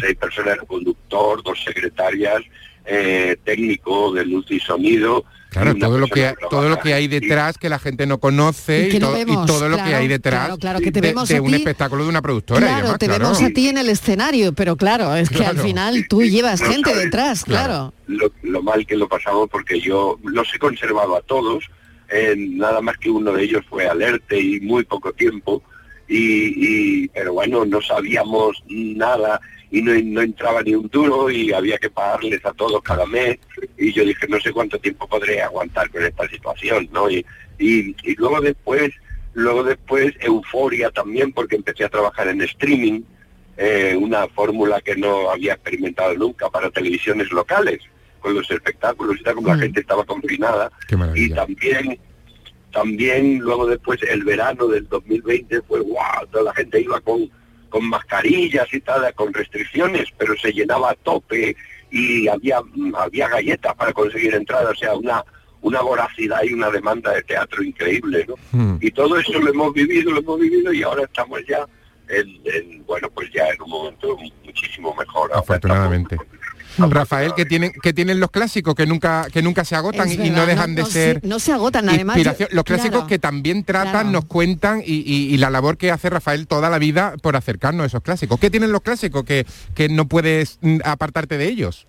seis 0.00 0.16
personas, 0.16 0.58
conductor, 0.66 1.42
dos 1.42 1.62
secretarias, 1.64 2.42
eh, 2.84 3.36
técnico 3.44 4.12
de 4.12 4.24
luz 4.26 4.46
y 4.50 4.60
sonido. 4.60 5.24
Claro, 5.48 5.74
todo 5.76 5.98
lo, 5.98 6.06
que, 6.08 6.22
persona 6.22 6.48
todo 6.50 6.62
lo 6.62 6.66
trabaja 6.66 6.82
que 6.82 6.94
hay 6.94 7.08
detrás 7.08 7.56
que 7.56 7.68
la 7.70 7.78
gente 7.78 8.04
no 8.06 8.18
conoce 8.18 8.88
Y 8.88 8.90
que 8.90 8.96
y, 8.98 9.00
no 9.00 9.10
to- 9.12 9.16
y 9.16 9.24
vemos, 9.24 9.46
todo 9.46 9.68
lo 9.70 9.76
que 9.76 9.82
hay 9.94 10.06
detrás 10.06 10.40
claro, 10.40 10.58
claro, 10.58 10.80
que 10.80 10.92
te 10.92 11.00
de, 11.00 11.08
vemos 11.08 11.28
de 11.30 11.36
a 11.36 11.40
un 11.42 11.48
ti. 11.48 11.54
espectáculo 11.54 12.02
de 12.02 12.10
una 12.10 12.20
productora 12.20 12.60
y 12.60 12.68
Claro, 12.68 12.82
demás, 12.84 12.98
te 12.98 13.06
claro. 13.06 13.22
vemos 13.24 13.42
a 13.42 13.48
ti 13.50 13.68
en 13.68 13.78
el 13.78 13.88
escenario, 13.88 14.52
pero 14.52 14.76
claro, 14.76 15.14
es 15.14 15.30
que 15.30 15.46
al 15.46 15.56
final 15.58 16.06
tú 16.10 16.20
llevas 16.22 16.60
No 16.60 16.68
gente 16.68 16.90
sabes, 16.90 17.04
detrás, 17.04 17.44
claro. 17.44 17.94
lo, 18.06 18.30
lo 18.42 18.62
mal 18.62 18.84
que 18.86 18.96
lo 18.96 19.08
pasamos 19.08 19.48
porque 19.48 19.80
yo 19.80 20.18
los 20.24 20.52
he 20.54 20.58
conservado 20.58 21.16
a 21.16 21.22
todos, 21.22 21.64
eh, 22.10 22.34
nada 22.36 22.82
más 22.82 22.98
que 22.98 23.08
uno 23.08 23.32
de 23.32 23.44
ellos 23.44 23.64
fue 23.70 23.86
alerte 23.88 24.38
y 24.38 24.60
muy 24.60 24.84
poco 24.84 25.12
tiempo, 25.12 25.62
y, 26.06 27.04
y- 27.04 27.08
pero 27.08 27.32
bueno, 27.32 27.64
no 27.64 27.80
sabíamos 27.80 28.62
nada 28.68 29.40
y 29.70 29.82
no, 29.82 29.92
no 29.92 30.22
entraba 30.22 30.62
ni 30.62 30.74
un 30.74 30.88
duro 30.88 31.30
y 31.30 31.52
había 31.52 31.78
que 31.78 31.90
pagarles 31.90 32.44
a 32.44 32.52
todos 32.52 32.82
cada 32.82 33.06
mes 33.06 33.38
y 33.76 33.92
yo 33.92 34.04
dije 34.04 34.26
no 34.28 34.40
sé 34.40 34.52
cuánto 34.52 34.78
tiempo 34.78 35.08
podré 35.08 35.42
aguantar 35.42 35.90
con 35.90 36.04
esta 36.04 36.28
situación, 36.28 36.88
¿no? 36.92 37.10
Y, 37.10 37.24
y, 37.58 37.96
y 38.02 38.14
luego 38.16 38.40
después, 38.40 38.92
luego 39.34 39.64
después 39.64 40.14
euforia 40.20 40.90
también 40.90 41.32
porque 41.32 41.56
empecé 41.56 41.84
a 41.84 41.88
trabajar 41.88 42.28
en 42.28 42.42
streaming, 42.42 43.02
eh, 43.56 43.96
una 43.98 44.28
fórmula 44.28 44.80
que 44.80 44.96
no 44.96 45.30
había 45.30 45.54
experimentado 45.54 46.14
nunca 46.14 46.48
para 46.50 46.70
televisiones 46.70 47.32
locales, 47.32 47.80
con 48.20 48.34
los 48.34 48.50
espectáculos 48.50 49.16
y 49.18 49.22
tal, 49.22 49.36
como 49.36 49.48
la 49.48 49.58
gente 49.58 49.80
estaba 49.80 50.04
confinada. 50.04 50.70
Y 51.14 51.30
también, 51.30 51.98
también 52.72 53.38
luego 53.38 53.66
después 53.66 54.02
el 54.02 54.24
verano 54.24 54.66
del 54.66 54.88
2020 54.88 55.62
fue 55.62 55.80
wow, 55.80 56.26
toda 56.30 56.44
la 56.44 56.54
gente 56.54 56.80
iba 56.80 57.00
con, 57.00 57.30
con 57.68 57.88
mascarillas 57.88 58.72
y 58.72 58.80
tal, 58.80 59.12
con 59.14 59.32
restricciones, 59.32 60.08
pero 60.16 60.36
se 60.36 60.52
llenaba 60.52 60.90
a 60.90 60.94
tope 60.94 61.56
y 61.90 62.28
había, 62.28 62.60
había 62.98 63.28
galletas 63.28 63.74
para 63.74 63.92
conseguir 63.92 64.34
entradas, 64.34 64.72
o 64.72 64.74
sea, 64.74 64.94
una, 64.94 65.24
una 65.62 65.80
voracidad 65.80 66.42
y 66.44 66.52
una 66.52 66.70
demanda 66.70 67.12
de 67.12 67.22
teatro 67.22 67.62
increíble, 67.62 68.26
¿no? 68.28 68.34
Mm. 68.52 68.78
Y 68.80 68.90
todo 68.90 69.18
eso 69.18 69.38
lo 69.38 69.50
hemos 69.50 69.72
vivido, 69.72 70.12
lo 70.12 70.20
hemos 70.20 70.40
vivido 70.40 70.72
y 70.72 70.82
ahora 70.82 71.04
estamos 71.04 71.40
ya 71.48 71.66
en, 72.08 72.40
en, 72.44 72.84
bueno, 72.86 73.08
pues 73.10 73.30
ya 73.32 73.48
en 73.48 73.62
un 73.62 73.70
momento 73.70 74.16
muchísimo 74.44 74.94
mejor. 74.94 75.30
Afortunadamente. 75.34 76.16
Rafael, 76.78 77.32
que 77.34 77.44
tienen, 77.44 77.72
que 77.82 77.92
tienen 77.92 78.20
los 78.20 78.30
clásicos 78.30 78.74
que 78.74 78.86
nunca, 78.86 79.26
que 79.32 79.42
nunca 79.42 79.64
se 79.64 79.76
agotan 79.76 80.10
y, 80.10 80.16
no 80.30 80.46
dejan 80.46 80.70
no- 80.70 80.76
de 80.76 80.82
no 80.82 80.86
ser 80.88 81.20
se- 81.20 81.26
no 81.26 81.38
se 81.38 81.52
agotan, 81.52 81.88
además, 81.88 82.16
yo- 82.16 82.20
inspiración. 82.20 82.48
Los 82.52 82.64
clásicos 82.64 82.90
claro. 82.90 83.06
que 83.06 83.18
también 83.18 83.64
tratan, 83.64 83.90
Claro. 83.92 84.10
nos 84.10 84.24
cuentan 84.26 84.80
y, 84.84 84.94
y- 84.96 85.34
y 85.34 85.36
la 85.38 85.50
labor 85.50 85.76
que 85.76 85.90
hace 85.90 86.10
Rafael 86.10 86.46
toda 86.46 86.70
la 86.70 86.78
vida 86.78 87.14
por 87.22 87.36
acercarnos 87.36 87.84
a 87.84 87.86
esos 87.86 88.02
clásicos. 88.02 88.38
¿Qué 88.38 88.50
tienen 88.50 88.72
los 88.72 88.82
clásicos 88.82 89.24
que, 89.24 89.46
que 89.74 89.88
no 89.88 90.06
puedes 90.08 90.58
mm, 90.60 90.78
apartarte 90.84 91.38
de 91.38 91.46
ellos? 91.48 91.86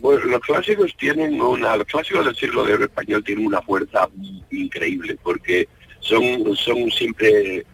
Bueno, 0.00 0.24
los 0.26 0.40
clásicos 0.42 0.94
tienen 0.98 1.40
una, 1.40 1.76
los 1.76 1.86
clásicos 1.86 2.24
del 2.26 2.36
siglo 2.36 2.64
de 2.64 2.74
oro 2.74 2.84
español 2.84 3.24
tienen 3.24 3.46
una 3.46 3.62
fuerza 3.62 4.08
increíble 4.50 5.16
porque 5.22 5.68
son, 6.00 6.22
son 6.56 6.90
siempre, 6.90 7.64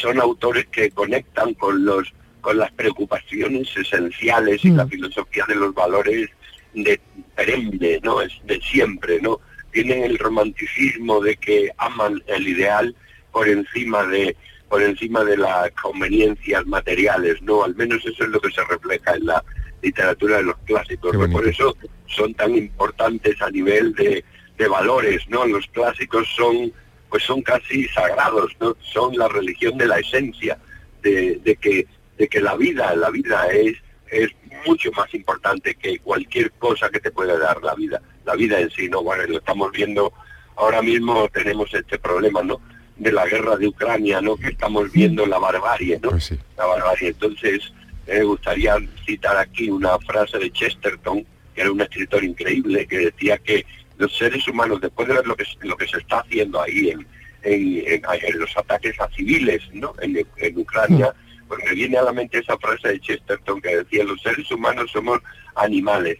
son 0.00 0.20
autores 0.20 0.66
que 0.70 0.90
conectan 0.92 1.54
con 1.54 1.84
los, 1.84 2.12
con 2.44 2.58
las 2.58 2.70
preocupaciones 2.72 3.74
esenciales 3.74 4.62
y 4.66 4.70
la 4.70 4.86
filosofía 4.86 5.46
de 5.48 5.54
los 5.54 5.74
valores 5.74 6.28
de 6.74 7.00
perenne, 7.34 8.00
¿no? 8.02 8.20
Es 8.20 8.32
de 8.44 8.60
siempre, 8.60 9.18
¿no? 9.22 9.40
Tienen 9.72 10.04
el 10.04 10.18
romanticismo 10.18 11.20
de 11.20 11.36
que 11.36 11.70
aman 11.78 12.22
el 12.26 12.46
ideal 12.46 12.94
por 13.32 13.48
encima 13.48 14.04
de 14.04 14.36
por 14.68 14.82
encima 14.82 15.24
de 15.24 15.38
las 15.38 15.70
conveniencias 15.70 16.66
materiales, 16.66 17.40
¿no? 17.40 17.64
Al 17.64 17.74
menos 17.76 18.04
eso 18.04 18.24
es 18.24 18.30
lo 18.30 18.40
que 18.40 18.52
se 18.52 18.62
refleja 18.64 19.14
en 19.14 19.24
la 19.24 19.42
literatura 19.80 20.36
de 20.38 20.42
los 20.42 20.58
clásicos, 20.66 21.16
bonito. 21.16 21.38
Por 21.38 21.48
eso 21.48 21.76
son 22.06 22.34
tan 22.34 22.54
importantes 22.56 23.40
a 23.40 23.50
nivel 23.50 23.94
de, 23.94 24.22
de 24.58 24.68
valores, 24.68 25.26
¿no? 25.30 25.46
Los 25.46 25.66
clásicos 25.68 26.28
son 26.36 26.72
pues 27.08 27.22
son 27.22 27.40
casi 27.40 27.86
sagrados, 27.88 28.52
¿no? 28.60 28.76
Son 28.80 29.16
la 29.16 29.28
religión 29.28 29.78
de 29.78 29.86
la 29.86 29.98
esencia, 29.98 30.58
de, 31.02 31.40
de 31.44 31.56
que 31.56 31.86
de 32.18 32.28
que 32.28 32.40
la 32.40 32.54
vida, 32.56 32.94
la 32.96 33.10
vida 33.10 33.46
es 33.52 33.76
es 34.10 34.30
mucho 34.66 34.92
más 34.92 35.12
importante 35.14 35.74
que 35.74 35.98
cualquier 35.98 36.52
cosa 36.52 36.88
que 36.90 37.00
te 37.00 37.10
pueda 37.10 37.36
dar 37.38 37.60
la 37.62 37.74
vida, 37.74 38.00
la 38.24 38.34
vida 38.36 38.60
en 38.60 38.70
sí, 38.70 38.88
¿no? 38.88 39.02
Bueno, 39.02 39.24
lo 39.26 39.38
estamos 39.38 39.72
viendo 39.72 40.12
ahora 40.56 40.82
mismo 40.82 41.28
tenemos 41.30 41.72
este 41.74 41.98
problema, 41.98 42.42
¿no? 42.42 42.60
De 42.96 43.10
la 43.10 43.26
guerra 43.26 43.56
de 43.56 43.66
Ucrania, 43.66 44.20
¿no? 44.20 44.36
Que 44.36 44.48
estamos 44.48 44.92
viendo 44.92 45.26
la 45.26 45.38
barbarie, 45.40 45.98
¿no? 46.00 46.10
La 46.56 46.66
barbarie. 46.66 47.08
Entonces, 47.08 47.72
me 48.06 48.22
gustaría 48.22 48.76
citar 49.04 49.36
aquí 49.36 49.68
una 49.68 49.98
frase 49.98 50.38
de 50.38 50.52
Chesterton, 50.52 51.26
que 51.54 51.62
era 51.62 51.72
un 51.72 51.80
escritor 51.80 52.22
increíble, 52.22 52.86
que 52.86 52.98
decía 52.98 53.38
que 53.38 53.66
los 53.98 54.16
seres 54.16 54.46
humanos, 54.46 54.80
después 54.80 55.08
de 55.08 55.14
ver 55.14 55.26
lo 55.26 55.34
que, 55.34 55.44
lo 55.62 55.76
que 55.76 55.88
se 55.88 55.98
está 55.98 56.20
haciendo 56.20 56.62
ahí 56.62 56.90
en, 56.90 57.06
en, 57.42 57.82
en- 57.86 58.02
en 58.22 58.38
los 58.38 58.56
ataques 58.56 59.00
a 59.00 59.08
civiles, 59.08 59.62
¿no? 59.72 59.92
En, 60.00 60.24
en 60.36 60.58
Ucrania, 60.58 61.12
pues 61.54 61.64
me 61.68 61.74
viene 61.74 61.96
a 61.98 62.02
la 62.02 62.12
mente 62.12 62.38
esa 62.38 62.56
frase 62.58 62.88
de 62.88 63.00
Chesterton 63.00 63.60
que 63.60 63.76
decía, 63.78 64.04
los 64.04 64.20
seres 64.22 64.50
humanos 64.50 64.90
somos 64.92 65.20
animales, 65.56 66.18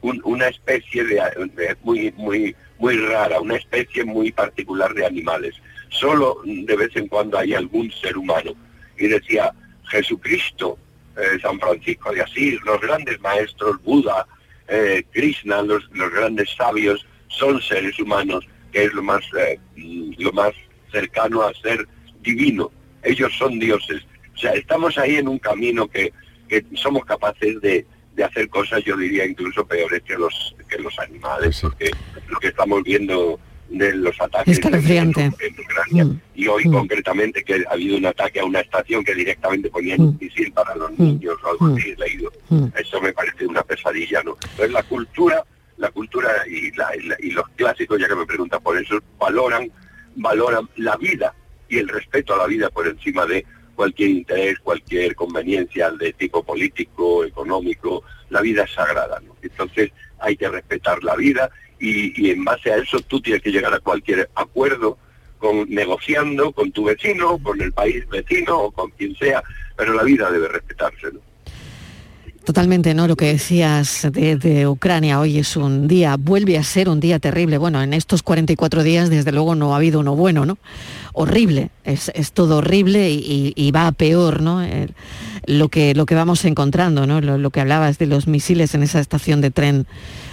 un- 0.00 0.20
una 0.24 0.48
especie 0.48 1.04
de, 1.04 1.20
muy 1.82 2.12
muy 2.16 2.54
muy 2.78 2.96
rara, 2.96 3.40
una 3.40 3.56
especie 3.56 4.04
muy 4.04 4.30
particular 4.30 4.92
de 4.94 5.04
animales. 5.06 5.54
Solo 5.90 6.40
de 6.44 6.76
vez 6.76 6.94
en 6.94 7.08
cuando 7.08 7.38
hay 7.38 7.54
algún 7.54 7.90
ser 7.90 8.16
humano. 8.16 8.52
Y 8.98 9.06
decía 9.08 9.52
Jesucristo, 9.90 10.78
eh, 11.16 11.38
San 11.42 11.58
Francisco 11.58 12.12
de 12.12 12.22
Asís, 12.22 12.60
los 12.64 12.80
grandes 12.80 13.20
maestros, 13.20 13.82
Buda, 13.82 14.26
eh, 14.68 15.02
Krishna, 15.12 15.62
los, 15.62 15.88
los 15.92 16.10
grandes 16.12 16.50
sabios, 16.56 17.04
son 17.28 17.60
seres 17.60 17.98
humanos, 17.98 18.46
que 18.70 18.84
es 18.84 18.92
lo 18.92 19.02
más 19.02 19.22
eh, 19.38 19.58
lo 20.18 20.32
más 20.32 20.52
cercano 20.92 21.42
a 21.42 21.52
ser 21.54 21.86
divino. 22.20 22.70
Ellos 23.02 23.32
son 23.38 23.58
dioses. 23.58 24.02
O 24.38 24.40
sea, 24.40 24.52
estamos 24.52 24.96
ahí 24.98 25.16
en 25.16 25.26
un 25.26 25.40
camino 25.40 25.88
que, 25.88 26.12
que 26.48 26.64
somos 26.74 27.04
capaces 27.04 27.60
de, 27.60 27.84
de 28.14 28.22
hacer 28.24 28.48
cosas, 28.48 28.84
yo 28.84 28.96
diría, 28.96 29.26
incluso 29.26 29.66
peores 29.66 30.00
que 30.04 30.14
los 30.16 30.54
que 30.68 30.78
los 30.78 30.96
animales, 31.00 31.60
porque 31.60 31.90
lo 32.28 32.38
que 32.38 32.46
estamos 32.48 32.84
viendo 32.84 33.40
de 33.68 33.94
los 33.96 34.18
ataques 34.20 34.56
en, 35.22 35.34
en 35.40 35.60
Ucrania. 35.60 36.04
Mm. 36.04 36.20
y 36.36 36.46
hoy 36.46 36.62
concretamente 36.70 37.42
que 37.42 37.64
ha 37.68 37.72
habido 37.72 37.96
un 37.96 38.06
ataque 38.06 38.38
a 38.40 38.44
una 38.44 38.60
estación 38.60 39.02
que 39.04 39.14
directamente 39.14 39.68
ponían 39.70 40.00
un 40.02 40.16
misil 40.20 40.52
para 40.52 40.74
los 40.76 40.96
niños 40.98 41.34
o 41.42 41.48
algo 41.50 41.66
así, 41.76 41.90
he 41.90 41.96
leído. 41.96 42.30
Eso 42.78 43.00
me 43.00 43.12
parece 43.12 43.44
una 43.44 43.62
pesadilla, 43.62 44.22
¿no? 44.22 44.36
Entonces 44.42 44.70
la 44.72 44.82
cultura, 44.84 45.42
la 45.78 45.90
cultura 45.90 46.30
y, 46.48 46.70
la- 46.76 46.94
y 46.96 47.02
la- 47.08 47.16
y 47.18 47.30
los 47.32 47.48
clásicos, 47.56 47.98
ya 48.00 48.06
que 48.08 48.14
me 48.14 48.24
preguntan 48.24 48.62
por 48.62 48.78
eso, 48.78 48.98
valoran, 49.18 49.68
valoran 50.16 50.68
la 50.76 50.96
vida 50.96 51.34
y 51.68 51.78
el 51.78 51.88
respeto 51.88 52.34
a 52.34 52.38
la 52.38 52.46
vida 52.46 52.70
por 52.70 52.86
encima 52.86 53.26
de 53.26 53.44
cualquier 53.78 54.10
interés, 54.10 54.58
cualquier 54.58 55.14
conveniencia 55.14 55.92
de 55.92 56.12
tipo 56.12 56.42
político, 56.42 57.24
económico, 57.24 58.02
la 58.28 58.40
vida 58.40 58.64
es 58.64 58.72
sagrada. 58.72 59.22
Entonces 59.40 59.92
hay 60.18 60.36
que 60.36 60.48
respetar 60.48 61.04
la 61.04 61.14
vida 61.14 61.48
y, 61.78 62.20
y 62.20 62.32
en 62.32 62.44
base 62.44 62.72
a 62.72 62.78
eso 62.78 62.98
tú 62.98 63.20
tienes 63.20 63.40
que 63.40 63.52
llegar 63.52 63.72
a 63.72 63.78
cualquier 63.78 64.28
acuerdo 64.34 64.98
con 65.38 65.70
negociando 65.70 66.50
con 66.50 66.72
tu 66.72 66.86
vecino, 66.86 67.38
con 67.38 67.60
el 67.60 67.72
país 67.72 68.08
vecino 68.08 68.58
o 68.58 68.72
con 68.72 68.90
quien 68.90 69.14
sea, 69.14 69.44
pero 69.76 69.92
la 69.92 70.02
vida 70.02 70.28
debe 70.28 70.48
respetarse, 70.48 71.12
¿no? 71.12 71.20
Totalmente, 72.48 72.94
¿no? 72.94 73.06
Lo 73.06 73.14
que 73.14 73.26
decías 73.26 74.08
de, 74.10 74.66
Ucrania 74.66 75.20
hoy 75.20 75.36
es 75.36 75.54
un 75.54 75.86
día, 75.86 76.16
vuelve 76.16 76.56
a 76.56 76.62
ser 76.62 76.88
un 76.88 76.98
día 76.98 77.18
terrible. 77.18 77.58
Bueno, 77.58 77.82
en 77.82 77.92
estos 77.92 78.22
44 78.22 78.82
días 78.82 79.10
desde 79.10 79.32
luego 79.32 79.54
no 79.54 79.74
ha 79.74 79.76
habido 79.76 80.00
uno 80.00 80.16
bueno, 80.16 80.46
¿no? 80.46 80.56
Horrible, 81.12 81.68
es, 81.84 82.10
es 82.14 82.32
todo 82.32 82.56
horrible 82.56 83.10
y, 83.10 83.70
va 83.70 83.86
a 83.86 83.92
peor, 83.92 84.40
¿no? 84.40 84.62
El- 84.62 84.94
lo, 85.44 85.68
que, 85.68 85.94
lo 85.94 86.06
que 86.06 86.14
vamos 86.14 86.42
encontrando, 86.46 87.06
¿no? 87.06 87.20
Lo, 87.20 87.36
lo 87.36 87.50
que 87.50 87.60
hablabas 87.60 87.98
de 87.98 88.06
los 88.06 88.26
misiles 88.26 88.74
en 88.74 88.82
esa 88.82 89.00
estación 89.00 89.42
de 89.42 89.50
tren 89.50 89.86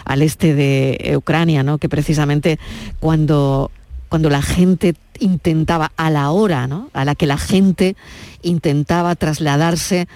al 0.05 0.21
este 0.21 0.53
de 0.53 1.17
Ucrania, 1.17 1.63
¿no? 1.63 1.79
Que 1.79 1.89
precisamente 1.89 2.59
cuando, 3.01 3.71
cuando 4.07 4.29
la 4.29 4.41
gente 4.41 4.95
intentaba, 5.19 5.91
a 5.97 6.09
la 6.09 6.31
hora, 6.31 6.65
¿no? 6.65 6.89
A 6.93 7.03
la 7.03 7.13
que 7.15 7.25
la 7.25 7.37
gente 7.37 7.97
intentaba 8.41 9.15
trasladarse 9.15 10.07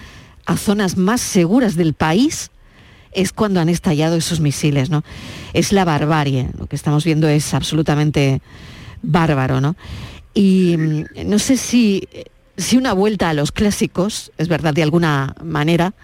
a 0.50 0.56
zonas 0.56 0.96
más 0.96 1.20
seguras 1.20 1.76
del 1.76 1.94
país, 1.94 2.50
es 3.12 3.32
cuando 3.32 3.60
han 3.60 3.68
estallado 3.68 4.16
esos 4.16 4.40
misiles, 4.40 4.90
¿no? 4.90 5.04
Es 5.52 5.72
la 5.72 5.84
barbarie, 5.84 6.48
lo 6.58 6.66
que 6.66 6.74
estamos 6.74 7.04
viendo 7.04 7.28
es 7.28 7.54
absolutamente 7.54 8.42
bárbaro, 9.00 9.60
¿no? 9.60 9.76
Y 10.34 10.76
mm, 10.76 11.04
no 11.26 11.38
sé 11.38 11.56
si, 11.56 12.08
si 12.56 12.76
una 12.76 12.94
vuelta 12.94 13.30
a 13.30 13.34
los 13.34 13.52
clásicos, 13.52 14.32
es 14.38 14.48
verdad, 14.48 14.74
de 14.74 14.82
alguna 14.82 15.36
manera, 15.40 15.94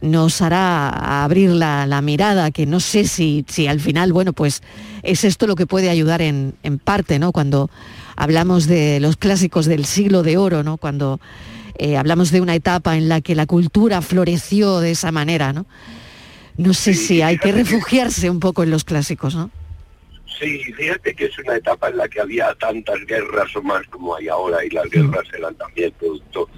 nos 0.00 0.40
hará 0.40 1.22
abrir 1.22 1.50
la, 1.50 1.86
la 1.86 2.00
mirada, 2.00 2.50
que 2.52 2.64
no 2.64 2.80
sé 2.80 3.06
si, 3.06 3.44
si 3.48 3.66
al 3.66 3.80
final, 3.80 4.14
bueno, 4.14 4.32
pues 4.32 4.62
es 5.02 5.24
esto 5.24 5.46
lo 5.46 5.56
que 5.56 5.66
puede 5.66 5.90
ayudar 5.90 6.22
en, 6.22 6.54
en 6.62 6.78
parte, 6.78 7.18
¿no? 7.18 7.32
Cuando 7.32 7.68
hablamos 8.16 8.66
de 8.66 8.98
los 9.00 9.18
clásicos 9.18 9.66
del 9.66 9.84
siglo 9.84 10.22
de 10.22 10.38
oro, 10.38 10.62
¿no? 10.62 10.78
Cuando 10.78 11.20
eh, 11.78 11.96
hablamos 11.96 12.30
de 12.30 12.40
una 12.40 12.54
etapa 12.54 12.96
en 12.96 13.08
la 13.08 13.20
que 13.20 13.34
la 13.34 13.46
cultura 13.46 14.00
floreció 14.02 14.80
de 14.80 14.92
esa 14.92 15.12
manera, 15.12 15.52
¿no? 15.52 15.66
No 16.56 16.72
sé 16.72 16.94
si 16.94 17.20
hay 17.20 17.38
que 17.38 17.52
refugiarse 17.52 18.30
un 18.30 18.38
poco 18.38 18.62
en 18.62 18.70
los 18.70 18.84
clásicos, 18.84 19.34
¿no? 19.34 19.50
Sí, 20.38 20.58
fíjate 20.72 21.14
que 21.14 21.26
es 21.26 21.38
una 21.38 21.56
etapa 21.56 21.88
en 21.88 21.96
la 21.96 22.08
que 22.08 22.20
había 22.20 22.54
tantas 22.54 23.04
guerras 23.06 23.54
o 23.56 23.62
más 23.62 23.86
como 23.88 24.16
hay 24.16 24.28
ahora 24.28 24.64
y 24.64 24.70
las 24.70 24.88
guerras 24.90 25.24
eran 25.36 25.54
también 25.54 25.92
producto 25.92 26.48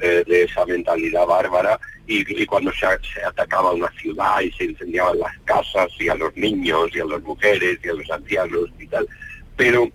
eh, 0.00 0.24
de 0.26 0.44
esa 0.44 0.64
mentalidad 0.64 1.26
bárbara 1.26 1.78
y, 2.06 2.40
y 2.40 2.46
cuando 2.46 2.72
se, 2.72 2.86
se 3.14 3.22
atacaba 3.22 3.72
una 3.72 3.90
ciudad 4.00 4.40
y 4.40 4.50
se 4.52 4.64
incendiaban 4.64 5.18
las 5.18 5.36
casas 5.44 5.88
y 5.98 6.08
a 6.08 6.14
los 6.14 6.34
niños 6.36 6.90
y 6.94 7.00
a 7.00 7.04
las 7.04 7.22
mujeres 7.22 7.78
y 7.84 7.88
a 7.88 7.94
los 7.94 8.10
ancianos 8.10 8.70
y 8.78 8.86
tal. 8.86 9.06
Pero 9.56 9.88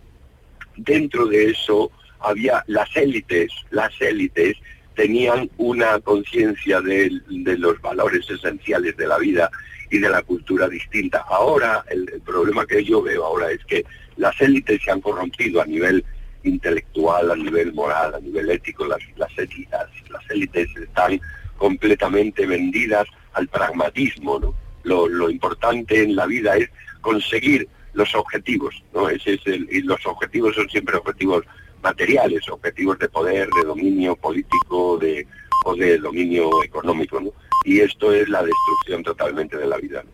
dentro 0.78 1.26
de 1.26 1.52
eso 1.52 1.92
había 2.24 2.64
las 2.68 2.96
élites, 2.96 3.52
las 3.72 3.92
élites 4.02 4.58
tenían 4.96 5.50
una 5.58 6.00
conciencia 6.00 6.82
de, 6.82 7.12
los 7.30 7.82
valores 7.82 8.30
esenciales 8.30 8.96
de 8.98 9.08
la 9.08 9.18
vida 9.18 9.50
y 9.90 10.00
de 10.00 10.10
la 10.10 10.22
cultura 10.22 10.68
distinta. 10.68 11.26
Ahora, 11.30 11.84
el, 11.90 12.22
problema 12.26 12.66
que 12.66 12.84
yo 12.84 13.02
veo 13.02 13.26
ahora 13.26 13.52
es 13.52 13.64
que 13.66 13.86
las 14.18 14.40
élites 14.42 14.82
se 14.84 14.92
han 14.92 15.02
corrompido 15.02 15.62
a 15.62 15.66
nivel 15.66 16.04
intelectual, 16.44 17.32
a 17.32 17.36
nivel 17.36 17.74
moral, 17.74 18.16
a 18.16 18.20
nivel 18.20 18.50
ético, 18.52 18.86
las, 18.86 19.00
las, 19.16 19.32
élites, 19.38 20.10
las 20.10 20.30
élites 20.30 20.70
están 20.76 21.20
completamente 21.58 22.46
vendidas 22.46 23.08
al 23.34 23.48
pragmatismo, 23.48 24.40
¿no? 24.40 24.56
Lo, 24.84 25.08
lo 25.08 25.30
importante 25.30 26.04
en 26.04 26.16
la 26.16 26.26
vida 26.26 26.58
es 26.58 26.70
conseguir 27.02 27.68
los 27.94 28.14
objetivos, 28.16 28.84
¿no? 28.94 29.10
Ese 29.10 29.36
es 29.36 29.42
el, 29.46 29.68
y 29.72 29.82
los 29.82 30.06
objetivos 30.06 30.56
son 30.56 30.70
siempre 30.70 30.98
objetivos 30.98 31.46
materiales, 31.84 32.48
objetivos 32.50 32.98
de 33.00 33.10
poder, 33.10 33.50
de 33.50 33.68
dominio 33.68 34.16
político, 34.16 34.98
de, 34.98 35.28
o 35.66 35.76
de 35.76 35.98
dominio 35.98 36.64
económico, 36.64 37.20
¿no? 37.20 37.30
Y 37.66 37.80
esto 37.80 38.12
es 38.14 38.28
la 38.30 38.42
destrucción 38.44 39.04
totalmente 39.04 39.58
de 39.58 39.68
la 39.68 39.78
vida. 39.78 40.04
¿no? 40.04 40.10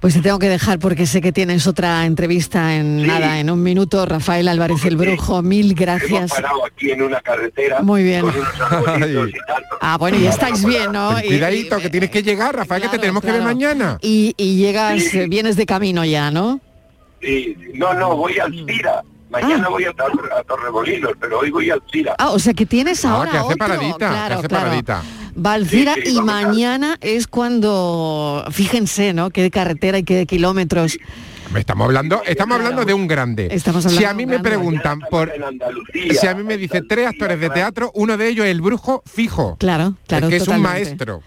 Pues 0.00 0.14
te 0.14 0.20
tengo 0.20 0.38
que 0.38 0.48
dejar 0.48 0.78
porque 0.78 1.06
sé 1.06 1.20
que 1.20 1.32
tienes 1.32 1.66
otra 1.66 2.06
entrevista 2.06 2.76
en 2.76 3.04
nada, 3.04 3.40
en 3.40 3.50
un 3.50 3.60
minuto. 3.60 4.06
Rafael 4.06 4.46
Álvarez 4.46 4.84
el 4.84 4.96
Brujo, 4.96 5.42
mil 5.42 5.66
Hemos 5.72 5.80
gracias. 5.80 6.30
parado 6.30 6.64
aquí 6.64 6.92
en 6.92 7.02
una 7.02 7.20
carretera 7.20 7.82
Muy 7.82 8.04
bien. 8.04 8.20
con 8.20 8.30
unos 8.36 8.60
arbolitos 8.60 9.28
y 9.30 9.46
tal. 9.46 9.64
Ah, 9.80 9.96
bueno, 9.98 10.16
y 10.18 10.26
estáis 10.28 10.64
bien, 10.64 10.92
¿no? 10.92 11.18
Y- 11.18 11.26
Cuidadito, 11.26 11.78
que 11.78 11.90
tienes 11.90 12.10
que 12.10 12.22
llegar, 12.22 12.54
Rafael, 12.54 12.82
que 12.82 12.88
te 12.90 12.98
tenemos 13.00 13.22
que 13.22 13.32
ver 13.32 13.40
claro. 13.40 13.52
mañana. 13.52 13.98
Y, 14.00 14.34
y 14.36 14.56
llegas, 14.56 15.02
eh, 15.14 15.26
vienes 15.28 15.56
de 15.56 15.66
camino 15.66 16.04
ya, 16.04 16.30
¿no? 16.30 16.60
Sí, 17.20 17.56
no, 17.74 17.92
no, 17.94 18.16
voy 18.16 18.38
al 18.38 18.54
Cira. 18.54 19.02
Mañana 19.30 19.68
voy 19.68 19.84
a, 19.84 19.92
Tor- 19.92 20.30
a 20.38 20.42
Torremolinos, 20.44 21.12
pero 21.20 21.40
hoy 21.40 21.50
voy 21.50 21.70
al 21.70 21.82
Cira. 21.92 22.14
Ah, 22.18 22.30
o 22.30 22.38
sea 22.38 22.54
que 22.54 22.64
tienes 22.66 23.04
Ah, 23.04 23.10
ahora 23.12 23.30
que 23.30 23.36
hace 23.36 23.46
otro. 23.46 23.58
paradita, 23.58 23.92
que 23.92 23.96
claro, 24.14 24.38
hace 24.38 24.48
claro. 24.48 24.64
paradita. 24.64 25.02
Valcira 25.34 25.94
Sí, 25.94 26.02
sí, 26.06 26.14
y 26.14 26.18
a- 26.18 26.22
mañana 26.22 26.96
es 27.00 27.26
cuando, 27.26 28.44
fíjense, 28.50 29.12
¿no? 29.12 29.30
Qué 29.30 29.50
carretera 29.50 29.98
y 29.98 30.02
qué 30.04 30.26
kilómetros. 30.26 30.98
Estamos 31.56 31.86
hablando, 31.86 32.22
estamos 32.26 32.56
hablando 32.56 32.84
de 32.84 32.92
un 32.92 33.06
grande. 33.06 33.48
Estamos 33.50 33.82
si 33.84 33.88
hablando 33.88 34.10
a 34.10 34.14
mí 34.14 34.26
me 34.26 34.38
preguntan 34.40 35.00
por 35.10 35.32
si 36.20 36.26
a 36.26 36.34
mí 36.34 36.42
me 36.42 36.56
dicen 36.58 36.86
tres 36.86 37.06
actores 37.06 37.40
de 37.40 37.48
teatro, 37.50 37.90
uno 37.94 38.16
de 38.18 38.28
ellos 38.28 38.44
es 38.44 38.50
el 38.50 38.60
brujo 38.60 39.02
fijo. 39.06 39.56
Claro, 39.58 39.94
claro, 40.06 40.26
Es 40.26 40.30
que 40.30 40.36
es 40.36 40.48
un 40.48 40.60
maestro. 40.60 41.22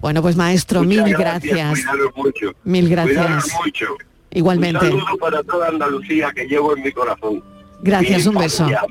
Bueno, 0.00 0.20
pues 0.22 0.36
maestro, 0.36 0.82
Muchas 0.82 1.04
mil 1.04 1.16
gracias, 1.16 1.54
gracias. 1.56 1.70
cuidaros 1.86 2.16
mucho. 2.16 2.52
Mil 2.64 2.88
gracias. 2.88 3.16
Cuidaros 3.16 3.48
mucho. 3.64 3.86
Igualmente. 4.34 4.84
Un 4.86 5.00
saludo 5.00 5.16
para 5.20 5.42
toda 5.42 5.68
Andalucía 5.68 6.32
que 6.34 6.46
llevo 6.46 6.76
en 6.76 6.82
mi 6.82 6.92
corazón. 6.92 7.42
Gracias, 7.82 8.22
Mi 8.22 8.28
un 8.28 8.34
beso. 8.40 8.64
familia, 8.64 8.82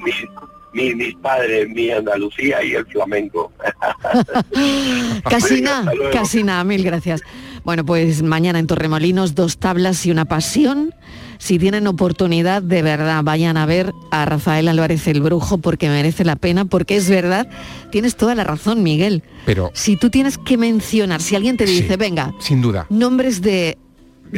Mi, 0.74 0.84
mi- 0.90 0.96
mis 0.96 1.16
padres, 1.16 1.68
mi 1.70 1.90
Andalucía 1.92 2.64
y 2.64 2.74
el 2.76 2.86
flamenco. 2.86 3.52
Casi 5.30 5.62
nada, 5.62 5.92
casi 6.12 6.44
nada, 6.44 6.64
mil 6.64 6.84
gracias. 6.84 7.22
Bueno, 7.64 7.86
pues 7.86 8.24
mañana 8.24 8.60
en 8.60 8.68
Torremolinos, 8.68 9.36
dos 9.36 9.58
tablas 9.58 10.06
y 10.06 10.12
una 10.12 10.26
pasión. 10.26 10.94
Si 11.38 11.58
tienen 11.58 11.88
oportunidad, 11.88 12.62
de 12.62 12.82
verdad, 12.84 13.22
vayan 13.24 13.58
a 13.58 13.66
ver 13.66 13.92
a 14.12 14.26
Rafael 14.26 14.68
Álvarez 14.68 15.08
el 15.08 15.22
Brujo 15.22 15.58
porque 15.58 15.90
merece 15.90 16.24
la 16.24 16.36
pena, 16.36 16.66
porque 16.66 16.96
es 16.96 17.10
verdad, 17.10 17.48
tienes 17.92 18.16
toda 18.16 18.36
la 18.36 18.44
razón, 18.44 18.84
Miguel. 18.84 19.24
Pero, 19.46 19.72
Si 19.74 19.96
tú 19.98 20.10
tienes 20.10 20.38
que 20.38 20.58
mencionar, 20.58 21.22
si 21.22 21.36
alguien 21.36 21.58
te 21.58 21.66
dice, 21.66 21.98
venga, 21.98 22.32
sin 22.40 22.62
duda. 22.62 22.86
nombres 22.90 23.42
de 23.42 23.78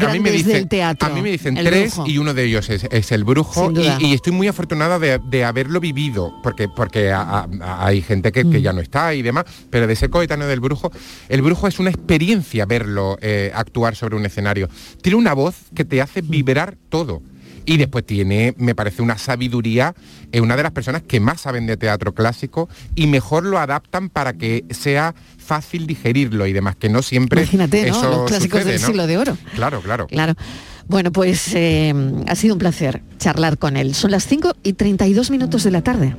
A 0.01 0.07
mí, 0.11 0.19
me 0.19 0.31
dicen, 0.31 0.53
del 0.53 0.67
teatro. 0.67 1.07
a 1.07 1.11
mí 1.11 1.21
me 1.21 1.29
dicen 1.31 1.57
el 1.57 1.65
tres 1.65 1.95
Brujo. 1.95 2.09
y 2.09 2.17
uno 2.17 2.33
de 2.33 2.43
ellos 2.45 2.69
es, 2.69 2.85
es 2.89 3.11
el 3.11 3.23
brujo 3.23 3.71
y, 3.71 4.05
y 4.07 4.13
estoy 4.13 4.33
muy 4.33 4.47
afortunada 4.47 4.97
de, 4.99 5.19
de 5.29 5.43
haberlo 5.45 5.79
vivido 5.79 6.33
porque 6.41 6.67
porque 6.67 7.11
a- 7.11 7.47
a- 7.61 7.85
hay 7.85 8.01
gente 8.01 8.31
que, 8.31 8.43
Mm. 8.43 8.51
que 8.51 8.61
ya 8.61 8.73
no 8.73 8.81
está 8.81 9.13
y 9.13 9.21
demás 9.21 9.45
pero 9.69 9.85
de 9.87 9.95
ser 9.95 10.09
coetáneo 10.09 10.47
del 10.47 10.59
brujo 10.59 10.91
el 11.29 11.41
brujo 11.41 11.67
es 11.67 11.79
una 11.79 11.89
experiencia 11.89 12.65
verlo 12.65 13.17
eh, 13.21 13.51
actuar 13.53 13.95
sobre 13.95 14.15
un 14.15 14.25
escenario 14.25 14.69
tiene 15.01 15.17
una 15.17 15.33
voz 15.33 15.55
que 15.75 15.85
te 15.85 16.01
hace 16.01 16.21
vibrar 16.21 16.75
todo 16.89 17.21
y 17.65 17.77
después 17.77 18.05
tiene, 18.05 18.53
me 18.57 18.75
parece, 18.75 19.01
una 19.01 19.17
sabiduría, 19.17 19.95
es 20.31 20.41
una 20.41 20.55
de 20.55 20.63
las 20.63 20.71
personas 20.71 21.01
que 21.03 21.19
más 21.19 21.41
saben 21.41 21.65
de 21.65 21.77
teatro 21.77 22.13
clásico 22.13 22.69
y 22.95 23.07
mejor 23.07 23.45
lo 23.45 23.59
adaptan 23.59 24.09
para 24.09 24.33
que 24.33 24.65
sea 24.69 25.15
fácil 25.37 25.87
digerirlo 25.87 26.45
y 26.47 26.53
demás, 26.53 26.75
que 26.75 26.89
no 26.89 27.01
siempre 27.01 27.41
Imagínate, 27.41 27.89
¿no? 27.89 27.97
eso 27.97 28.09
Los 28.09 28.27
clásicos 28.27 28.59
sucede, 28.59 28.73
del 28.73 28.81
¿no? 28.81 28.87
siglo 28.87 29.07
de 29.07 29.17
oro. 29.17 29.37
Claro, 29.55 29.81
claro. 29.81 30.07
Claro. 30.07 30.33
Bueno, 30.87 31.11
pues 31.11 31.53
eh, 31.53 31.93
ha 32.27 32.35
sido 32.35 32.55
un 32.55 32.59
placer 32.59 33.01
charlar 33.17 33.57
con 33.57 33.77
él. 33.77 33.95
Son 33.95 34.11
las 34.11 34.27
5 34.27 34.55
y 34.63 34.73
32 34.73 35.31
minutos 35.31 35.63
de 35.63 35.71
la 35.71 35.81
tarde. 35.81 36.15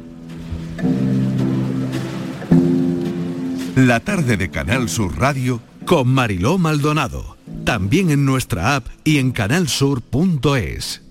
La 3.77 4.01
tarde 4.01 4.37
de 4.37 4.51
Canal 4.51 4.89
Sur 4.89 5.19
Radio 5.19 5.61
con 5.85 6.09
Mariló 6.09 6.59
Maldonado. 6.59 7.37
También 7.65 8.11
en 8.11 8.25
nuestra 8.25 8.77
app 8.77 8.87
y 9.05 9.19
en 9.19 9.33
canalsur.es. 9.33 11.04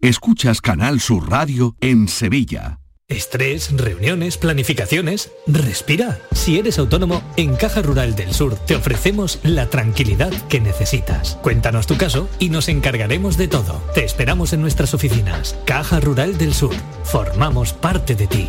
Escuchas 0.00 0.60
Canal 0.60 1.00
Sur 1.00 1.30
Radio 1.30 1.74
en 1.80 2.06
Sevilla. 2.08 2.80
Estrés, 3.08 3.70
reuniones, 3.74 4.36
planificaciones. 4.36 5.32
Respira. 5.46 6.18
Si 6.32 6.58
eres 6.58 6.78
autónomo, 6.78 7.22
en 7.36 7.56
Caja 7.56 7.80
Rural 7.80 8.14
del 8.14 8.34
Sur 8.34 8.56
te 8.56 8.76
ofrecemos 8.76 9.40
la 9.42 9.70
tranquilidad 9.70 10.32
que 10.48 10.60
necesitas. 10.60 11.36
Cuéntanos 11.36 11.86
tu 11.86 11.96
caso 11.96 12.28
y 12.38 12.50
nos 12.50 12.68
encargaremos 12.68 13.38
de 13.38 13.48
todo. 13.48 13.80
Te 13.94 14.04
esperamos 14.04 14.52
en 14.52 14.60
nuestras 14.60 14.92
oficinas. 14.92 15.56
Caja 15.64 15.98
Rural 15.98 16.36
del 16.36 16.52
Sur. 16.52 16.74
Formamos 17.04 17.72
parte 17.72 18.16
de 18.16 18.26
ti. 18.26 18.48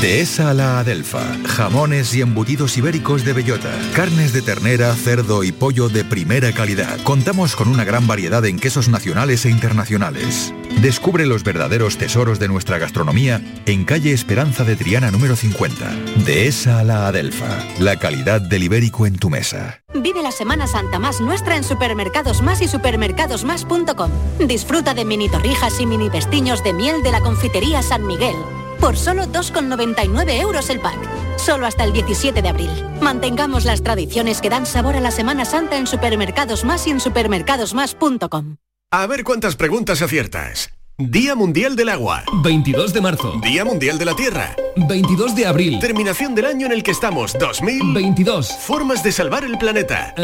Dehesa 0.00 0.50
a 0.50 0.54
la 0.54 0.78
Adelfa. 0.78 1.20
Jamones 1.46 2.14
y 2.14 2.20
embutidos 2.20 2.76
ibéricos 2.76 3.24
de 3.24 3.32
bellota. 3.32 3.70
Carnes 3.94 4.32
de 4.32 4.42
ternera, 4.42 4.94
cerdo 4.94 5.42
y 5.42 5.52
pollo 5.52 5.88
de 5.88 6.04
primera 6.04 6.52
calidad. 6.52 7.00
Contamos 7.02 7.56
con 7.56 7.68
una 7.68 7.84
gran 7.84 8.06
variedad 8.06 8.44
en 8.44 8.58
quesos 8.58 8.88
nacionales 8.88 9.46
e 9.46 9.50
internacionales. 9.50 10.54
Descubre 10.82 11.26
los 11.26 11.44
verdaderos 11.44 11.96
tesoros 11.98 12.38
de 12.38 12.48
nuestra 12.48 12.78
gastronomía 12.78 13.40
en 13.66 13.84
calle 13.84 14.12
Esperanza 14.12 14.64
de 14.64 14.76
Triana 14.76 15.10
número 15.10 15.34
50. 15.34 15.90
Dehesa 16.24 16.80
a 16.80 16.84
la 16.84 17.08
Adelfa. 17.08 17.64
La 17.78 17.96
calidad 17.96 18.40
del 18.40 18.64
ibérico 18.64 19.06
en 19.06 19.16
tu 19.16 19.30
mesa. 19.30 19.82
Vive 19.94 20.22
la 20.22 20.30
Semana 20.30 20.66
Santa 20.66 20.98
más 20.98 21.20
nuestra 21.20 21.56
en 21.56 21.64
Supermercados 21.64 22.42
Más 22.42 22.60
y 22.60 22.68
supermercadosmás.com. 22.68 24.10
Disfruta 24.46 24.94
de 24.94 25.04
mini 25.04 25.28
torrijas 25.28 25.80
y 25.80 25.86
mini 25.86 26.10
pestiños 26.10 26.62
de 26.62 26.72
miel 26.72 27.02
de 27.02 27.12
la 27.12 27.20
confitería 27.20 27.82
San 27.82 28.06
Miguel. 28.06 28.36
Por 28.80 28.96
solo 28.96 29.26
2,99 29.26 30.40
euros 30.40 30.70
el 30.70 30.80
pack. 30.80 30.98
Solo 31.38 31.66
hasta 31.66 31.84
el 31.84 31.92
17 31.92 32.42
de 32.42 32.48
abril. 32.48 32.70
Mantengamos 33.00 33.64
las 33.64 33.82
tradiciones 33.82 34.40
que 34.40 34.50
dan 34.50 34.66
sabor 34.66 34.96
a 34.96 35.00
la 35.00 35.10
Semana 35.10 35.44
Santa 35.44 35.76
en 35.76 35.86
Supermercados 35.86 36.64
Más 36.64 36.86
y 36.86 36.90
en 36.90 37.00
supermercadosmás.com. 37.00 38.56
A 38.90 39.06
ver 39.06 39.24
cuántas 39.24 39.56
preguntas 39.56 40.00
aciertas. 40.02 40.70
Día 40.98 41.34
Mundial 41.34 41.76
del 41.76 41.90
Agua. 41.90 42.24
22 42.42 42.92
de 42.92 43.00
marzo. 43.00 43.40
Día 43.42 43.64
Mundial 43.64 43.98
de 43.98 44.04
la 44.04 44.14
Tierra. 44.14 44.54
22 44.76 45.34
de 45.34 45.46
abril. 45.46 45.78
Terminación 45.78 46.34
del 46.34 46.44
año 46.46 46.66
en 46.66 46.72
el 46.72 46.82
que 46.82 46.90
estamos. 46.90 47.34
2022. 47.38 48.52
Formas 48.52 49.02
de 49.02 49.12
salvar 49.12 49.44
el 49.44 49.56
planeta. 49.56 50.14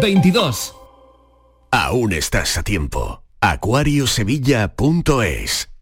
22. 0.00 0.74
Aún 1.70 2.12
estás 2.12 2.56
a 2.56 2.62
tiempo. 2.62 3.22
Acuariosevilla.es 3.40 5.73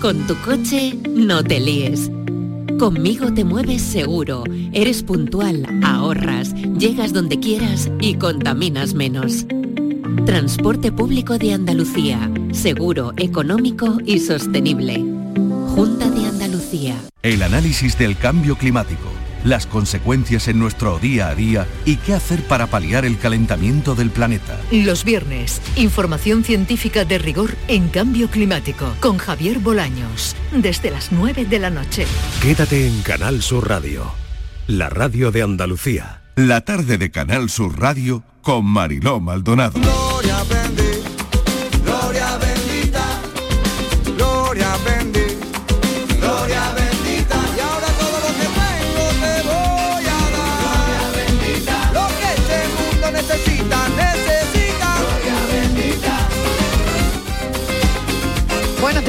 Con 0.00 0.28
tu 0.28 0.36
coche 0.42 0.96
no 1.08 1.42
te 1.42 1.58
líes. 1.58 2.08
Conmigo 2.78 3.34
te 3.34 3.42
mueves 3.42 3.82
seguro, 3.82 4.44
eres 4.72 5.02
puntual, 5.02 5.66
ahorras, 5.82 6.54
llegas 6.54 7.12
donde 7.12 7.40
quieras 7.40 7.90
y 8.00 8.14
contaminas 8.14 8.94
menos. 8.94 9.44
Transporte 10.24 10.92
público 10.92 11.36
de 11.36 11.52
Andalucía, 11.52 12.30
seguro, 12.52 13.12
económico 13.16 13.98
y 14.04 14.20
sostenible. 14.20 14.98
Junta 15.74 16.08
de 16.10 16.26
Andalucía. 16.26 16.94
El 17.24 17.42
análisis 17.42 17.98
del 17.98 18.16
cambio 18.16 18.54
climático, 18.54 19.08
las 19.44 19.66
consecuencias 19.66 20.48
en 20.48 20.58
nuestro 20.58 20.98
día 20.98 21.28
a 21.28 21.34
día 21.34 21.66
y 21.84 21.96
qué 21.96 22.14
hacer 22.14 22.42
para 22.42 22.66
paliar 22.66 23.04
el 23.04 23.18
calentamiento 23.18 23.94
del 23.94 24.10
planeta. 24.10 24.58
Los 24.70 25.04
viernes, 25.04 25.60
información 25.76 26.44
científica 26.44 27.04
de 27.04 27.18
rigor 27.18 27.56
en 27.68 27.88
cambio 27.88 28.28
climático 28.28 28.94
con 29.00 29.18
Javier 29.18 29.58
Bolaños, 29.58 30.36
desde 30.52 30.90
las 30.90 31.12
9 31.12 31.44
de 31.44 31.58
la 31.58 31.70
noche. 31.70 32.06
Quédate 32.42 32.86
en 32.86 33.02
Canal 33.02 33.42
Sur 33.42 33.68
Radio, 33.68 34.12
la 34.66 34.88
radio 34.88 35.30
de 35.30 35.42
Andalucía. 35.42 36.22
La 36.36 36.60
tarde 36.60 36.98
de 36.98 37.10
Canal 37.10 37.50
Sur 37.50 37.80
Radio 37.80 38.22
con 38.42 38.64
Mariló 38.64 39.18
Maldonado. 39.18 39.80
Gloria 39.80 40.44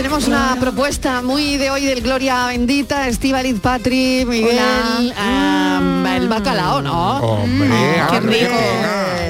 tenemos 0.02 0.28
una 0.30 0.56
propuesta 0.58 1.22
muy 1.22 1.58
de 1.58 1.72
hoy 1.72 1.86
del 1.86 2.00
Gloria 2.02 2.48
Bendita, 2.48 3.10
Estivaliz 3.10 3.60
Patri, 3.60 4.24
Miguel, 4.26 5.14
ah, 5.18 6.16
el 6.16 6.30
bacalao, 6.30 6.82
¿no? 6.82 7.18
Hombre, 7.18 7.68
qué 8.10 8.18
hombre. 8.18 8.40
rico. 8.40 8.56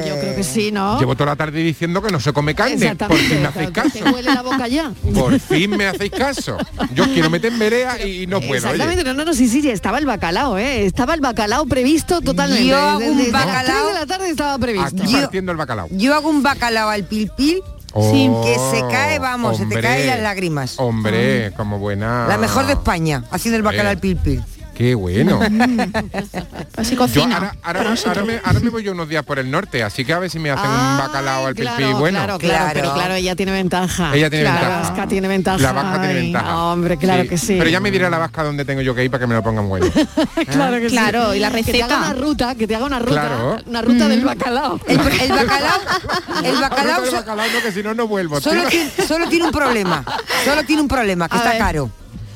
Yo 0.07 0.19
creo 0.19 0.35
que 0.35 0.43
sí, 0.43 0.71
¿no? 0.71 0.99
Llevo 0.99 1.15
toda 1.15 1.31
la 1.31 1.35
tarde 1.35 1.59
diciendo 1.63 2.03
que 2.03 2.11
no 2.11 2.19
se 2.19 2.33
come 2.33 2.53
carne. 2.53 2.95
Por 2.95 3.17
fin 3.17 3.41
me 3.41 3.47
hacéis 3.47 3.71
caso. 3.71 3.89
¿Te 3.97 4.03
huele 4.11 4.31
la 4.31 4.43
boca 4.43 4.67
ya? 4.67 4.91
Por 5.15 5.39
fin 5.39 5.71
me 5.71 5.87
hacéis 5.87 6.11
caso. 6.11 6.55
Yo 6.93 7.05
quiero 7.05 7.31
meter 7.31 7.51
en 7.51 7.57
verea 7.57 8.05
y 8.05 8.27
no 8.27 8.39
puedo. 8.39 8.51
oye. 8.51 8.75
Exactamente, 8.75 9.03
no, 9.03 9.13
no, 9.15 9.25
no, 9.25 9.33
sí, 9.33 9.47
sí, 9.49 9.63
sí, 9.63 9.71
estaba 9.71 9.97
el 9.97 10.05
bacalao, 10.05 10.59
¿eh? 10.59 10.85
Estaba 10.85 11.15
el 11.15 11.21
bacalao 11.21 11.65
previsto 11.65 12.21
totalmente. 12.21 12.67
Yo 12.67 12.77
hago 12.77 12.99
un 12.99 13.17
desde 13.17 13.31
las 13.31 13.43
bacalao- 13.43 13.65
tres 13.65 13.87
de 13.87 13.93
la 13.99 14.05
tarde 14.05 14.29
estaba 14.29 14.57
previsto. 14.59 15.01
Aquí 15.03 15.13
partiendo 15.13 15.51
el 15.51 15.57
bacalao. 15.57 15.87
Yo 15.91 16.13
hago 16.13 16.29
un 16.29 16.43
bacalao 16.43 16.89
al 16.89 17.05
pil 17.05 17.31
pil 17.35 17.63
Oh, 17.93 18.43
que 18.43 18.55
se 18.71 18.81
cae, 18.91 19.19
vamos, 19.19 19.57
se 19.57 19.65
te 19.65 19.81
caen 19.81 20.07
las 20.07 20.19
lágrimas. 20.19 20.75
Hombre, 20.79 21.51
como 21.57 21.79
buena. 21.79 22.27
La 22.27 22.37
mejor 22.37 22.65
de 22.67 22.73
España, 22.73 23.23
haciendo 23.31 23.57
el 23.57 23.63
bacalao 23.63 23.87
Eh. 23.87 23.91
al 23.91 23.97
pil 23.99 24.17
pil. 24.17 24.43
Qué 24.79 24.95
bueno. 24.95 25.41
Así 26.77 26.95
cocina. 26.95 27.35
ahora, 27.35 27.55
ahora, 27.81 27.95
ahora 28.05 28.23
me, 28.23 28.39
ahora 28.41 28.59
me 28.61 28.69
voy 28.69 28.81
yo 28.81 28.93
unos 28.93 29.09
días 29.09 29.25
por 29.25 29.37
el 29.37 29.51
norte, 29.51 29.83
así 29.83 30.05
que 30.05 30.13
a 30.13 30.19
ver 30.19 30.29
si 30.29 30.39
me 30.39 30.51
hacen 30.51 30.69
un 30.71 30.97
bacalao 30.97 31.47
al 31.47 31.53
Claro, 31.55 31.75
pipí 31.75 31.91
bueno. 31.99 32.17
claro, 32.19 32.37
claro, 32.39 32.69
pero 32.73 32.93
claro, 32.93 33.13
ella 33.15 33.35
tiene 33.35 33.51
ventaja. 33.51 34.15
Ella 34.15 34.29
tiene 34.29 34.45
La 34.45 34.51
ventaja. 34.53 34.79
vasca 34.79 35.07
tiene 35.07 35.27
ventaja. 35.27 35.57
La 35.57 35.71
vasca 35.73 35.99
tiene 35.99 36.13
Ay, 36.19 36.23
ventaja. 36.31 36.57
hombre, 36.63 36.95
claro 36.95 37.27
que 37.27 37.37
sí. 37.37 37.55
Pero 37.57 37.69
ya 37.69 37.81
me 37.81 37.91
dirá 37.91 38.09
la 38.09 38.19
vasca 38.19 38.41
dónde 38.43 38.63
tengo 38.63 38.79
yo 38.79 38.95
que 38.95 39.03
ir 39.03 39.11
para 39.11 39.19
que 39.19 39.27
me 39.27 39.35
lo 39.35 39.43
pongan 39.43 39.67
bueno. 39.67 39.85
claro 40.49 40.77
que 40.79 40.89
sí. 40.89 40.95
Claro, 40.95 41.35
y 41.35 41.39
la 41.39 41.51
Que 41.51 41.61
te 41.61 41.83
haga 41.83 41.97
receta. 41.97 41.97
una 41.97 42.13
ruta, 42.13 42.55
que 42.55 42.65
te 42.65 42.75
haga 42.77 42.85
una 42.85 42.99
ruta, 42.99 43.11
Claro. 43.11 43.57
una 43.65 43.81
ruta 43.81 44.07
del 44.07 44.23
bacalao. 44.23 44.79
El, 44.87 44.97
el 44.97 45.29
bacalao, 45.29 45.79
el 46.45 46.55
bacalao 46.61 47.03
el 47.03 47.11
bacalao 47.11 47.47
no, 47.53 47.61
que 47.61 47.71
si 47.73 47.83
no, 47.83 47.93
no 47.93 48.07
vuelvo. 48.07 48.39
solo, 48.39 48.63
tiene, 48.69 48.89
solo 49.05 49.27
tiene 49.27 49.43
un 49.43 49.51
problema. 49.51 50.05
Solo 50.45 50.63
tiene 50.63 50.81
un 50.81 50.87
problema, 50.87 51.27
que 51.27 51.35
A 51.35 51.39
está 51.39 51.49
ver. 51.49 51.59
caro. 51.59 51.89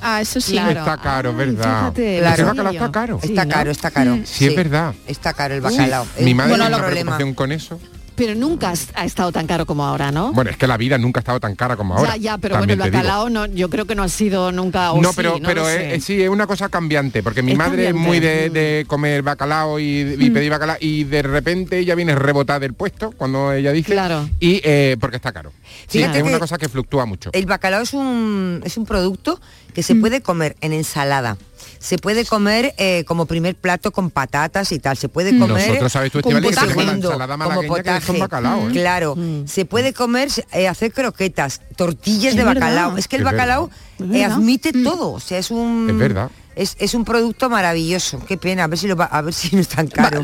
Ah, 0.04 0.22
eso 0.22 0.42
sí. 0.42 0.52
Claro. 0.54 0.80
Está 0.82 0.98
caro, 0.98 1.34
¿verdad? 1.34 1.80
fíjate, 1.80 2.20
Claro. 2.20 2.42
El 2.42 2.46
bacalao 2.46 2.74
está 2.74 2.92
caro. 2.92 3.20
Sí, 3.22 3.28
está 3.30 3.46
¿no? 3.46 3.52
caro, 3.52 3.72
está 3.72 3.92
caro. 3.92 4.20
Sí, 4.26 4.46
es 4.48 4.56
verdad. 4.56 4.94
Está 5.08 5.34
caro 5.34 5.54
el 5.56 5.62
bacalao. 5.62 6.06
Mi 6.20 6.34
madre 6.34 6.54
un 6.54 6.60
tiene 6.60 6.68
una 6.76 6.78
problema. 6.78 7.18
preocupación 7.18 7.34
con 7.34 7.52
eso. 7.52 7.80
Pero 8.15 8.36
nunca 8.36 8.73
ha 8.95 9.06
estado 9.06 9.32
tan 9.32 9.47
caro 9.47 9.65
como 9.65 9.84
ahora, 9.86 10.12
¿no? 10.12 10.34
Bueno, 10.34 10.52
es 10.52 10.58
que 10.58 10.67
la 10.67 10.78
vida 10.78 10.97
nunca 10.97 11.19
ha 11.19 11.21
estado 11.21 11.39
tan 11.39 11.56
cara 11.56 11.76
como 11.76 11.95
ahora. 11.97 12.12
ya, 12.15 12.17
ya, 12.17 12.38
pero 12.38 12.58
bueno, 12.58 12.73
el 12.73 12.80
bacalao 12.80 13.30
no, 13.30 13.45
yo 13.47 13.69
creo 13.69 13.86
que 13.86 13.95
no 13.95 14.04
ha 14.04 14.10
sido 14.10 14.52
nunca. 14.52 14.91
o 14.91 15.02
No, 15.02 15.10
sí, 15.10 15.15
pero, 15.17 15.39
no 15.39 15.47
pero 15.47 15.62
lo 15.63 15.69
es, 15.69 15.76
sé. 15.78 15.95
es- 15.95 16.04
sí, 16.06 16.21
es 16.21 16.30
una 16.30 16.45
cosa 16.45 16.69
cambiante, 16.69 17.23
porque 17.23 17.41
mi 17.41 17.54
Es 17.54 17.58
madre 17.58 17.88
es 17.88 17.95
muy 17.95 18.19
de, 18.19 18.49
de 18.52 18.86
comer 18.88 19.23
bacalao 19.23 19.80
y, 19.80 20.15
y 20.19 20.30
pedir 20.30 20.52
bacalao 20.52 20.78
y 20.80 21.04
de 21.06 21.21
repente 21.23 21.80
ella 21.80 21.95
viene 21.95 22.13
rebotada 22.15 22.60
del 22.60 22.73
puesto 22.73 23.12
cuando 23.12 23.52
ella 23.52 23.71
dice 23.71 23.91
Claro. 23.93 24.30
y 24.39 24.62
eh, 24.63 24.95
porque 24.99 25.15
está 25.17 25.32
caro. 25.32 25.52
Sí, 25.88 25.99
Fíjate 25.99 26.17
es 26.19 26.23
una 26.23 26.34
que 26.34 26.39
cosa 26.39 26.58
que 26.58 26.69
fluctúa 26.69 27.06
mucho. 27.06 27.30
El 27.34 27.45
bacalao 27.47 27.82
es 27.82 27.93
un, 27.93 28.62
es 28.63 28.78
un 28.78 28.86
producto 28.86 29.39
que 29.73 29.82
se 29.82 29.95
Mm. 29.95 30.02
puede 30.02 30.21
comer 30.21 30.56
en 30.62 30.73
ensalada. 30.73 31.38
Se 31.84 31.98
puede 31.98 32.24
comer 32.26 32.74
eh, 32.78 33.04
como 33.06 33.26
primer 33.26 33.56
plato 33.56 33.91
con 33.91 34.10
patatas 34.10 34.72
y 34.72 34.80
tal. 34.80 34.96
Se 34.96 35.10
puede 35.10 35.38
comer 35.38 35.67
Nosotros, 35.67 35.91
¿sabes 35.91 36.13
tú, 36.13 36.22
como 36.22 36.38
segundo, 36.39 36.91
ensalada 36.93 37.36
que 37.60 37.67
potaje. 37.67 38.19
bacalao, 38.19 38.69
¿eh? 38.69 38.72
Claro. 38.72 39.17
Se 39.46 39.65
puede 39.65 39.91
comer, 39.91 40.30
eh, 40.54 40.69
hacer 40.69 40.93
croquetas, 40.93 41.60
tortillas 41.76 42.32
Es 42.32 42.38
de 42.38 42.43
verdad. 42.46 42.62
bacalao. 42.62 42.98
Es 42.98 43.10
que 43.10 43.17
el 43.17 43.24
Es 43.24 43.26
bacalao 43.26 43.69
eh, 44.13 44.24
admite 44.24 44.72
todo. 44.72 45.12
O 45.12 45.19
sea, 45.19 45.38
es 45.39 45.52
un... 45.52 45.88
Es 45.89 45.98
verdad. 45.98 46.32
Es, 46.56 46.78
es 46.80 46.93
un 46.93 47.04
producto 47.04 47.50
maravilloso. 47.50 48.24
Qué 48.28 48.38
pena, 48.38 48.63
a 48.63 48.67
ver 48.67 48.80
si 48.80 48.88
lo 48.88 48.96
va- 48.96 49.06
a 49.06 49.22
ver 49.22 49.34
si 49.34 49.54
no 49.54 49.62
es 49.62 49.67
tan 49.67 49.88
caro. 49.88 50.22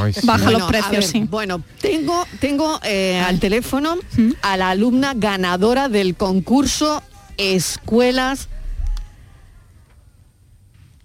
Ay, 0.00 0.12
sí. 0.12 0.20
Baja 0.24 0.44
Bueno, 0.44 0.58
los 0.60 0.68
precios, 0.68 0.90
ver, 0.92 1.02
sí. 1.02 1.26
Bueno, 1.28 1.62
tengo, 1.80 2.24
tengo 2.40 2.78
eh, 2.84 3.18
al 3.26 3.40
teléfono 3.40 3.96
a 4.42 4.56
la 4.56 4.70
alumna 4.70 5.14
ganadora 5.16 5.88
del 5.88 6.14
concurso 6.14 7.02
Escuelas 7.38 8.48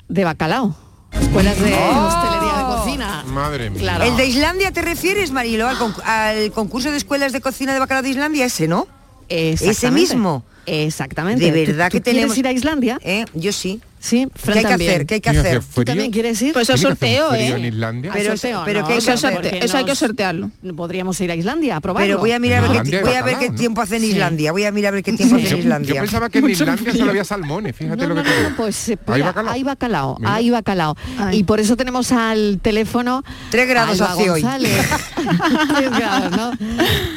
de 0.08 0.24
Bacalao. 0.24 0.76
Escuelas 1.12 1.60
de 1.60 1.74
Oh. 1.74 2.08
hostelería 2.08 2.58
de 2.58 2.64
cocina. 2.64 3.24
Madre 3.28 3.70
mía. 3.70 3.80
Claro. 3.80 4.04
¿El 4.04 4.18
de 4.18 4.26
Islandia 4.26 4.72
te 4.72 4.82
refieres, 4.82 5.32
Marilo? 5.32 5.68
Al, 5.68 5.78
concu- 5.78 6.04
al 6.04 6.52
concurso 6.52 6.92
de 6.92 6.98
escuelas 6.98 7.32
de 7.34 7.42
cocina 7.42 7.74
de 7.74 7.80
bacalao 7.80 8.04
de 8.04 8.10
Islandia, 8.10 8.46
ese, 8.46 8.68
¿no? 8.68 8.88
Ese 9.30 9.92
mismo. 9.92 10.44
Exactamente. 10.66 11.52
De 11.52 11.66
¿Tú- 11.66 11.72
verdad 11.72 11.90
tú 11.90 11.98
que 11.98 12.02
tenemos... 12.02 12.34
¿Quieres 12.34 12.38
ir 12.40 12.48
a 12.48 12.52
Islandia? 12.52 13.00
¿Eh? 13.04 13.26
Yo 13.34 13.52
sí. 13.54 13.82
Sí, 14.00 14.28
¿Qué 14.32 14.40
Fran 14.40 14.58
hay 14.60 14.64
que 14.64 14.70
también. 14.70 14.92
hacer? 14.92 15.06
¿Qué 15.08 15.14
hay 15.16 15.22
que 15.22 15.30
¿Tiene 15.32 15.44
que 15.44 15.50
hacer? 15.58 15.64
¿Tú 15.74 15.84
también 15.84 16.12
quieres 16.12 16.42
ir? 16.42 16.54
Pues 16.54 16.70
eso 16.70 16.74
¿Tiene 16.78 16.90
que 16.96 17.00
sorteo, 17.00 17.30
frío 17.30 17.56
en 17.58 17.66
¿eh? 17.66 17.68
Islandia? 17.70 18.12
Pero- 18.14 18.32
sorteo, 18.38 18.62
pero 18.66 18.82
no, 18.82 18.88
¿qué 18.88 18.94
hay 18.94 18.98
Eso, 19.00 19.12
que 19.12 19.18
sorte- 19.18 19.38
hacer? 19.38 19.50
porque 19.52 19.66
eso 19.66 19.78
hay 19.78 19.86
que 19.86 19.96
sortearlo. 19.96 20.52
Podríamos 20.76 21.20
ir 21.22 21.32
a 21.32 21.36
Islandia 21.36 21.76
a 21.78 21.82
probarlo. 21.82 22.06
Pero 22.08 22.20
voy 22.20 22.32
a 22.32 22.40
mirar 22.40 22.64
a 22.64 22.68
ver, 22.70 22.84
qué, 22.84 22.98
hay 22.98 23.04
voy 23.04 23.14
a 23.14 23.24
ver 23.24 23.38
qué 23.40 23.50
¿no? 23.50 23.56
tiempo 23.56 23.82
hace 23.82 23.96
en 23.96 24.02
Sí. 24.04 24.12
Islandia. 24.12 24.52
Voy 24.52 24.64
a 24.66 24.72
mirar 24.72 24.94
a 24.94 24.96
ver 24.96 25.04
qué 25.04 25.14
tiempo 25.14 25.36
hace 25.36 25.50
en 25.50 25.58
Islandia. 25.58 25.96
yo 25.96 26.02
pensaba 26.02 26.30
que 26.30 26.40
en 26.40 26.50
Islandia 26.50 26.94
solo 26.94 27.10
había 27.10 27.24
salmones, 27.24 27.76
fíjate 27.76 28.04
No, 28.04 28.10
lo 28.10 28.16
no, 28.16 28.24
que 28.24 28.30
no, 28.30 28.50
no, 28.52 28.56
pues 28.56 28.90
eh, 28.90 28.98
¿Hay 29.08 29.22
bacalao? 29.22 29.54
hay 29.54 29.64
bacalao, 29.64 30.18
hay 30.24 30.50
bacalao. 30.52 30.96
Ay. 31.18 31.40
Y 31.40 31.44
por 31.44 31.60
eso 31.60 31.76
tenemos 31.76 32.12
al 32.12 32.60
teléfono 32.62 33.24
Tres 33.50 33.68
grados 33.68 34.00
Alba 34.00 34.14
hace 34.14 34.30
hoy. 34.30 34.44
¿no? 36.38 36.52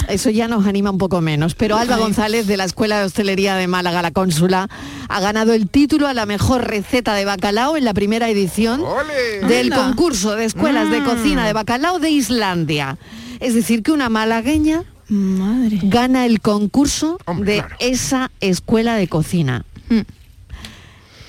Eso 0.08 0.30
ya 0.30 0.48
nos 0.48 0.66
anima 0.66 0.90
un 0.90 0.98
poco 0.98 1.20
menos. 1.20 1.54
Pero 1.54 1.76
Alba 1.76 1.96
González 1.96 2.46
de 2.46 2.56
la 2.56 2.64
Escuela 2.64 2.98
de 3.00 3.04
Hostelería 3.06 3.54
de 3.56 3.66
Málaga, 3.66 4.02
la 4.02 4.10
cónsula, 4.10 4.68
ha 5.08 5.20
ganado 5.20 5.52
el 5.52 5.68
título 5.68 6.06
a 6.08 6.14
la 6.14 6.26
mejor 6.26 6.64
receta 6.70 7.14
de 7.14 7.24
bacalao 7.24 7.76
en 7.76 7.84
la 7.84 7.92
primera 7.94 8.28
edición 8.30 8.80
¡Ole! 8.82 9.46
del 9.46 9.72
Anda. 9.72 9.84
concurso 9.86 10.36
de 10.36 10.44
escuelas 10.46 10.90
de 10.90 11.00
Mm. 11.00 11.04
cocina 11.04 11.46
de 11.46 11.52
bacalao 11.52 11.98
de 11.98 12.10
Islandia. 12.10 12.96
Es 13.40 13.54
decir, 13.54 13.82
que 13.82 13.92
una 13.92 14.08
malagueña 14.08 14.84
Madre. 15.08 15.80
gana 15.82 16.24
el 16.26 16.40
concurso 16.40 17.18
Hombre, 17.26 17.52
de 17.54 17.58
claro. 17.60 17.76
esa 17.80 18.30
escuela 18.40 18.94
de 18.94 19.08
cocina. 19.08 19.64
Mm. 19.88 20.00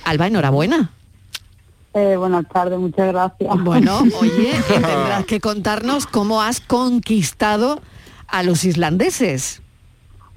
Alba, 0.05 0.27
enhorabuena. 0.27 0.91
Eh, 1.93 2.15
buenas 2.15 2.47
tardes, 2.47 2.79
muchas 2.79 3.07
gracias. 3.07 3.53
Bueno, 3.63 3.99
oye, 4.21 4.53
tendrás 4.67 5.25
que 5.25 5.39
contarnos 5.41 6.05
cómo 6.07 6.41
has 6.41 6.61
conquistado 6.61 7.81
a 8.27 8.43
los 8.43 8.63
islandeses. 8.63 9.61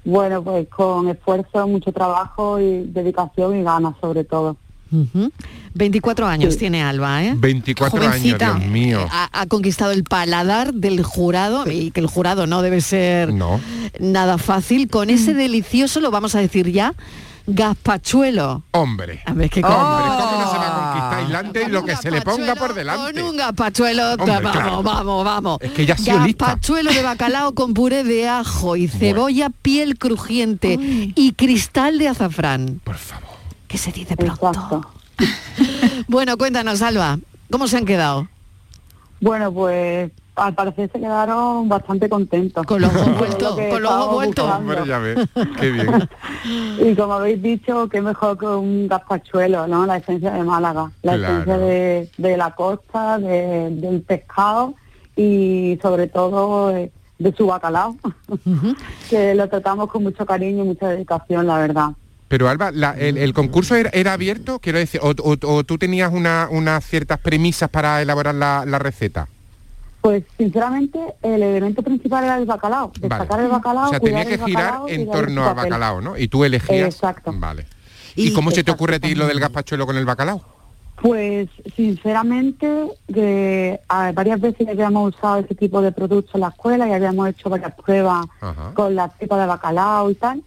Bueno, 0.03 0.43
pues 0.43 0.67
con 0.69 1.07
esfuerzo, 1.09 1.67
mucho 1.67 1.91
trabajo 1.91 2.59
y 2.59 2.83
dedicación 2.87 3.57
y 3.59 3.63
ganas 3.63 3.95
sobre 4.01 4.23
todo. 4.23 4.55
Ujú. 4.91 5.31
24 5.73 6.27
años 6.27 6.53
Sí. 6.53 6.59
tiene 6.59 6.83
Alba, 6.83 7.23
¿eh? 7.23 7.33
24 7.35 7.97
Jovencita. 7.99 8.47
años, 8.49 8.59
Dios 8.61 8.71
mío. 8.71 9.07
Ha, 9.11 9.29
ha 9.41 9.45
conquistado 9.47 9.91
el 9.91 10.03
paladar 10.03 10.73
del 10.73 11.03
jurado 11.03 11.69
y 11.69 11.91
que 11.91 11.99
el 11.99 12.07
jurado 12.07 12.47
no 12.47 12.61
debe 12.61 12.81
ser 12.81 13.33
No. 13.33 13.59
nada 13.99 14.37
fácil 14.37 14.87
con 14.89 15.09
ese 15.09 15.33
delicioso, 15.33 15.99
lo 15.99 16.11
vamos 16.11 16.35
a 16.35 16.39
decir 16.39 16.71
ya, 16.71 16.93
gazpachuelo. 17.47 18.63
Hombre. 18.71 19.21
A 19.25 19.33
ver, 19.33 19.49
¿qué 19.49 19.61
Hombre, 19.63 19.75
com- 19.75 20.17
¿cómo 20.17 20.39
no 20.43 20.51
se 20.51 20.57
va 20.57 20.67
a 20.67 20.91
conquistar 20.93 21.23
Islandia 21.23 21.67
y 21.67 21.71
lo 21.71 21.85
que 21.85 21.95
se 21.95 22.11
le 22.11 22.21
ponga 22.21 22.55
por 22.55 22.73
delante? 22.73 23.21
Con 23.21 23.29
un 23.31 23.37
gazpachuelo, 23.37 24.13
Hombre, 24.13 24.25
vamos, 24.31 24.51
claro. 24.51 24.83
vamos, 24.83 25.25
vamos. 25.25 25.57
Es 25.61 25.71
que 25.71 25.85
ya 25.85 25.93
ha 25.95 25.97
sido 25.97 26.19
lista. 26.19 26.45
Gazpachuelo 26.45 26.91
de 26.93 27.01
bacalao 27.03 27.53
con 27.53 27.73
puré 27.73 28.03
de 28.03 28.27
ajo 28.29 28.75
y 28.75 28.87
cebolla, 28.87 29.49
piel 29.61 29.97
crujiente 29.97 30.77
y 31.15 31.33
cristal 31.33 31.97
de 31.99 32.07
azafrán. 32.09 32.81
Por 32.83 32.95
favor. 32.95 33.34
¿Qué 33.67 33.77
se 33.77 33.91
dice 33.91 34.15
pronto? 34.15 34.47
Exacto. 34.47 34.89
Bueno, 36.07 36.37
cuéntanos, 36.37 36.81
Alba, 36.81 37.17
¿cómo 37.49 37.67
se 37.67 37.77
han 37.77 37.85
quedado? 37.85 38.27
Bueno, 39.21 39.51
pues 39.51 40.11
al 40.35 40.53
parecer 40.53 40.89
se 40.91 40.99
quedaron 40.99 41.67
bastante 41.69 42.07
contentos. 42.09 42.65
Con 42.65 42.81
los 42.81 42.93
ojos 42.93 43.17
vueltos, 43.17 43.49
lo 43.51 43.55
que 43.55 43.69
con 43.69 43.81
los 43.81 43.91
ojos 43.91 44.13
vueltos. 44.15 44.45
buscando. 44.45 44.71
Hombre, 44.73 44.87
ya 44.87 44.99
ves. 44.99 45.29
Qué 45.59 45.71
bien. 45.71 46.09
Y 46.91 46.95
como 46.95 47.13
habéis 47.13 47.41
dicho, 47.41 47.87
qué 47.89 48.01
mejor 48.01 48.37
que 48.37 48.45
un 48.45 48.87
gazpachuelo, 48.87 49.67
¿no? 49.67 49.85
La 49.85 49.97
esencia 49.97 50.31
de 50.31 50.43
Málaga, 50.43 50.91
la 51.01 51.15
Claro. 51.15 51.33
esencia 51.33 51.57
de, 51.57 52.09
de 52.17 52.37
la 52.37 52.51
costa, 52.53 53.17
de- 53.17 53.69
del 53.71 54.01
pescado 54.01 54.75
y 55.15 55.79
sobre 55.81 56.07
todo 56.07 56.69
eh, 56.75 56.91
de 57.17 57.33
su 57.33 57.47
bacalao, 57.47 57.95
que 59.09 59.33
lo 59.33 59.47
tratamos 59.49 59.89
con 59.89 60.03
mucho 60.03 60.25
cariño 60.25 60.63
y 60.65 60.67
mucha 60.67 60.89
dedicación, 60.89 61.47
la 61.47 61.57
verdad. 61.57 61.91
Pero 62.27 62.49
Alba, 62.49 62.71
la- 62.71 62.95
el, 62.97 63.17
el 63.17 63.33
concurso 63.33 63.75
era, 63.75 63.89
era 63.93 64.13
abierto, 64.13 64.59
quiero 64.59 64.79
decir, 64.79 64.99
o, 65.03 65.09
o- 65.11 65.37
o 65.47 65.63
tú 65.63 65.77
tenías 65.77 66.11
una- 66.11 66.47
unas 66.49 66.83
ciertas 66.83 67.19
premisas 67.19 67.69
para 67.69 68.01
elaborar 68.01 68.33
la, 68.35 68.63
la 68.65 68.79
receta. 68.79 69.27
Pues 70.01 70.23
sinceramente 70.37 70.99
el 71.23 71.41
elemento 71.41 71.81
principal 71.81 72.23
era 72.23 72.37
el 72.37 72.45
bacalao, 72.45 72.91
destacar 72.99 73.39
el 73.41 73.47
bacalao. 73.47 73.85
o 73.87 73.89
sea, 73.89 73.99
tenía 73.99 74.25
que 74.25 74.37
girar 74.37 74.65
bacalao 74.71 74.89
y 74.89 74.93
en 74.93 75.09
torno 75.11 75.47
al 75.49 75.55
bacalao, 75.55 76.01
¿no? 76.01 76.17
Y 76.17 76.27
tú 76.27 76.43
elegías. 76.45 76.93
Exacto. 76.95 77.31
Vale. 77.35 77.65
¿Y, 78.15 78.31
cómo 78.33 78.51
se 78.51 78.63
te 78.63 78.71
ocurre 78.71 78.95
a 78.95 78.99
ti 78.99 79.13
lo 79.15 79.27
del 79.27 79.39
gazpachuelo 79.39 79.85
con 79.85 79.97
el 79.97 80.05
bacalao? 80.05 80.41
Pues 81.01 81.49
sinceramente, 81.75 82.87
que, 83.13 83.79
a- 83.89 84.11
varias 84.13 84.39
veces 84.39 84.67
habíamos 84.67 85.15
usado 85.15 85.39
ese 85.39 85.53
tipo 85.55 85.81
de 85.81 85.91
productos 85.91 86.33
en 86.35 86.41
la 86.41 86.47
escuela 86.49 86.87
y 86.87 86.93
habíamos 86.93 87.27
hecho 87.29 87.49
varias 87.49 87.73
pruebas 87.75 88.25
con 88.73 88.95
la 88.95 89.09
tripa 89.09 89.37
de 89.39 89.45
bacalao 89.47 90.09
y 90.11 90.15
tal. 90.15 90.41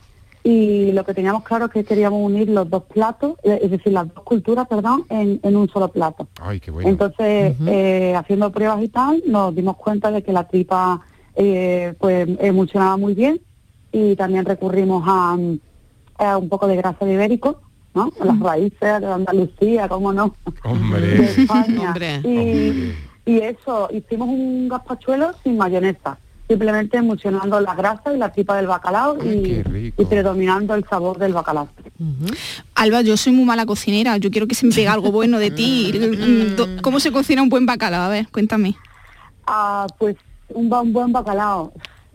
Y 0.51 0.93
lo 0.93 1.05
que 1.05 1.13
teníamos 1.13 1.43
claro 1.43 1.67
es 1.67 1.73
que 1.73 1.85
queríamos 1.85 2.25
unir 2.25 2.49
los 2.49 2.71
dos 2.71 2.85
platos, 2.85 3.35
eh, 3.43 3.59
es 3.63 3.71
decir, 3.71 3.93
las 3.93 4.07
dos 4.15 4.25
culturas, 4.25 4.67
perdón, 4.67 5.05
en, 5.11 5.39
en 5.43 5.57
un 5.57 5.69
solo 5.69 5.89
plato. 5.89 6.27
Ay, 6.41 6.59
qué 6.59 6.71
bueno. 6.71 6.89
Entonces, 6.89 7.55
eh, 7.67 8.15
haciendo 8.17 8.51
pruebas 8.51 8.83
y 8.83 8.89
tal, 8.89 9.23
nos 9.27 9.55
dimos 9.55 9.77
cuenta 9.77 10.11
de 10.11 10.23
que 10.23 10.33
la 10.33 10.49
tripa 10.49 11.03
eh, 11.35 11.93
pues 12.01 12.27
emulsionaba 12.41 12.97
muy 12.97 13.13
bien 13.13 13.43
y 13.93 14.17
también 14.17 14.47
recurrimos 14.47 15.05
a, 15.07 15.37
mm, 15.37 15.61
a 16.17 16.39
un 16.39 16.49
poco 16.49 16.67
de 16.67 16.77
grasa 16.77 17.05
de 17.05 17.13
ibérico, 17.13 17.61
¿no? 17.95 18.11
Las 18.25 18.41
raíces 18.41 18.81
de 18.81 19.07
Andalucía, 19.07 19.87
cómo 19.87 20.15
no, 20.15 20.35
de 20.47 20.53
Hombre. 20.65 21.25
España. 21.25 21.95
Y, 22.25 22.95
y 23.27 23.39
eso, 23.41 23.91
hicimos 23.93 24.31
un 24.31 24.71
gazpachuelo 24.71 25.33
sin 25.45 25.59
mayonesa, 25.59 26.19
simplemente 26.49 26.97
emulsionando 26.97 27.61
la 27.61 27.75
grasa 27.75 28.15
y 28.15 28.19
la 28.19 28.33
tripa 28.33 28.57
del 28.57 28.67
bacalao 28.67 29.23
y, 29.23 29.63
y 29.97 30.05
predominando 30.07 30.75
el 30.75 30.85
sabor 30.89 31.19
del 31.19 31.35
bacalao. 31.35 31.69
Alba, 32.75 33.03
yo 33.03 33.17
soy 33.17 33.35
muy 33.35 33.45
mala 33.45 33.67
cocinera, 33.67 34.17
yo 34.17 34.31
quiero 34.31 34.47
que 34.47 34.55
se 34.55 34.67
me 34.67 34.73
pegue 34.73 34.89
algo 34.89 35.13
bueno 35.13 35.39
de 35.39 35.51
ti. 35.51 35.93
Mm, 36.09 36.81
¿Cómo 36.81 37.01
se 37.01 37.13
cocina 37.13 37.43
un 37.43 37.49
buen 37.49 37.67
bacalao? 37.67 38.03
A 38.03 38.09
ver, 38.09 38.29
cuéntame. 38.29 38.75
Ah, 39.47 39.87
pues 39.99 40.17
un, 40.49 40.69
buen 40.69 41.13
bacalao. 41.13 41.73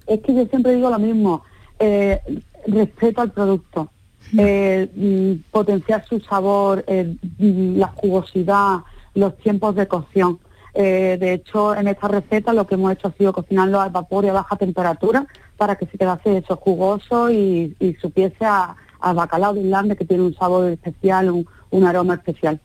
Es 0.07 0.21
que 0.21 0.33
yo 0.33 0.45
siempre 0.47 0.75
digo 0.75 0.89
lo 0.89 0.99
mismo, 0.99 1.43
eh, 1.79 2.19
respeto 2.67 3.21
al 3.21 3.31
producto, 3.31 3.91
eh, 4.37 4.89
mm, 4.95 5.51
potenciar 5.51 6.05
su 6.07 6.19
sabor, 6.21 6.83
eh, 6.87 7.15
mm, 7.37 7.77
la 7.77 7.87
jugosidad, 7.87 8.79
los 9.13 9.37
tiempos 9.37 9.75
de 9.75 9.87
cocción. 9.87 10.39
Eh, 10.73 11.17
de 11.19 11.33
hecho, 11.33 11.75
en 11.75 11.87
esta 11.87 12.07
receta 12.07 12.51
lo 12.53 12.65
que 12.65 12.75
hemos 12.75 12.91
hecho 12.93 13.07
ha 13.07 13.13
sido 13.13 13.31
cocinarlo 13.31 13.79
al 13.79 13.91
vapor 13.91 14.25
y 14.25 14.29
a 14.29 14.33
baja 14.33 14.55
temperatura 14.55 15.27
para 15.55 15.75
que 15.75 15.85
se 15.85 15.97
quedase 15.97 16.37
eso 16.37 16.55
jugoso 16.55 17.29
y, 17.29 17.75
y 17.79 17.93
supiese 17.95 18.43
a, 18.43 18.75
al 18.99 19.15
bacalao 19.15 19.53
de 19.53 19.61
Irlanda 19.61 19.95
que 19.95 20.05
tiene 20.05 20.23
un 20.23 20.35
sabor 20.35 20.71
especial, 20.71 21.29
un, 21.29 21.47
un 21.69 21.85
aroma 21.85 22.15
especial. 22.15 22.59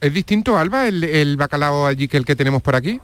¿Es 0.00 0.12
distinto, 0.12 0.58
Alba, 0.58 0.88
el, 0.88 1.04
el 1.04 1.36
bacalao 1.36 1.86
allí 1.86 2.08
que 2.08 2.16
el 2.16 2.24
que 2.24 2.36
tenemos 2.36 2.62
por 2.62 2.74
aquí? 2.74 3.00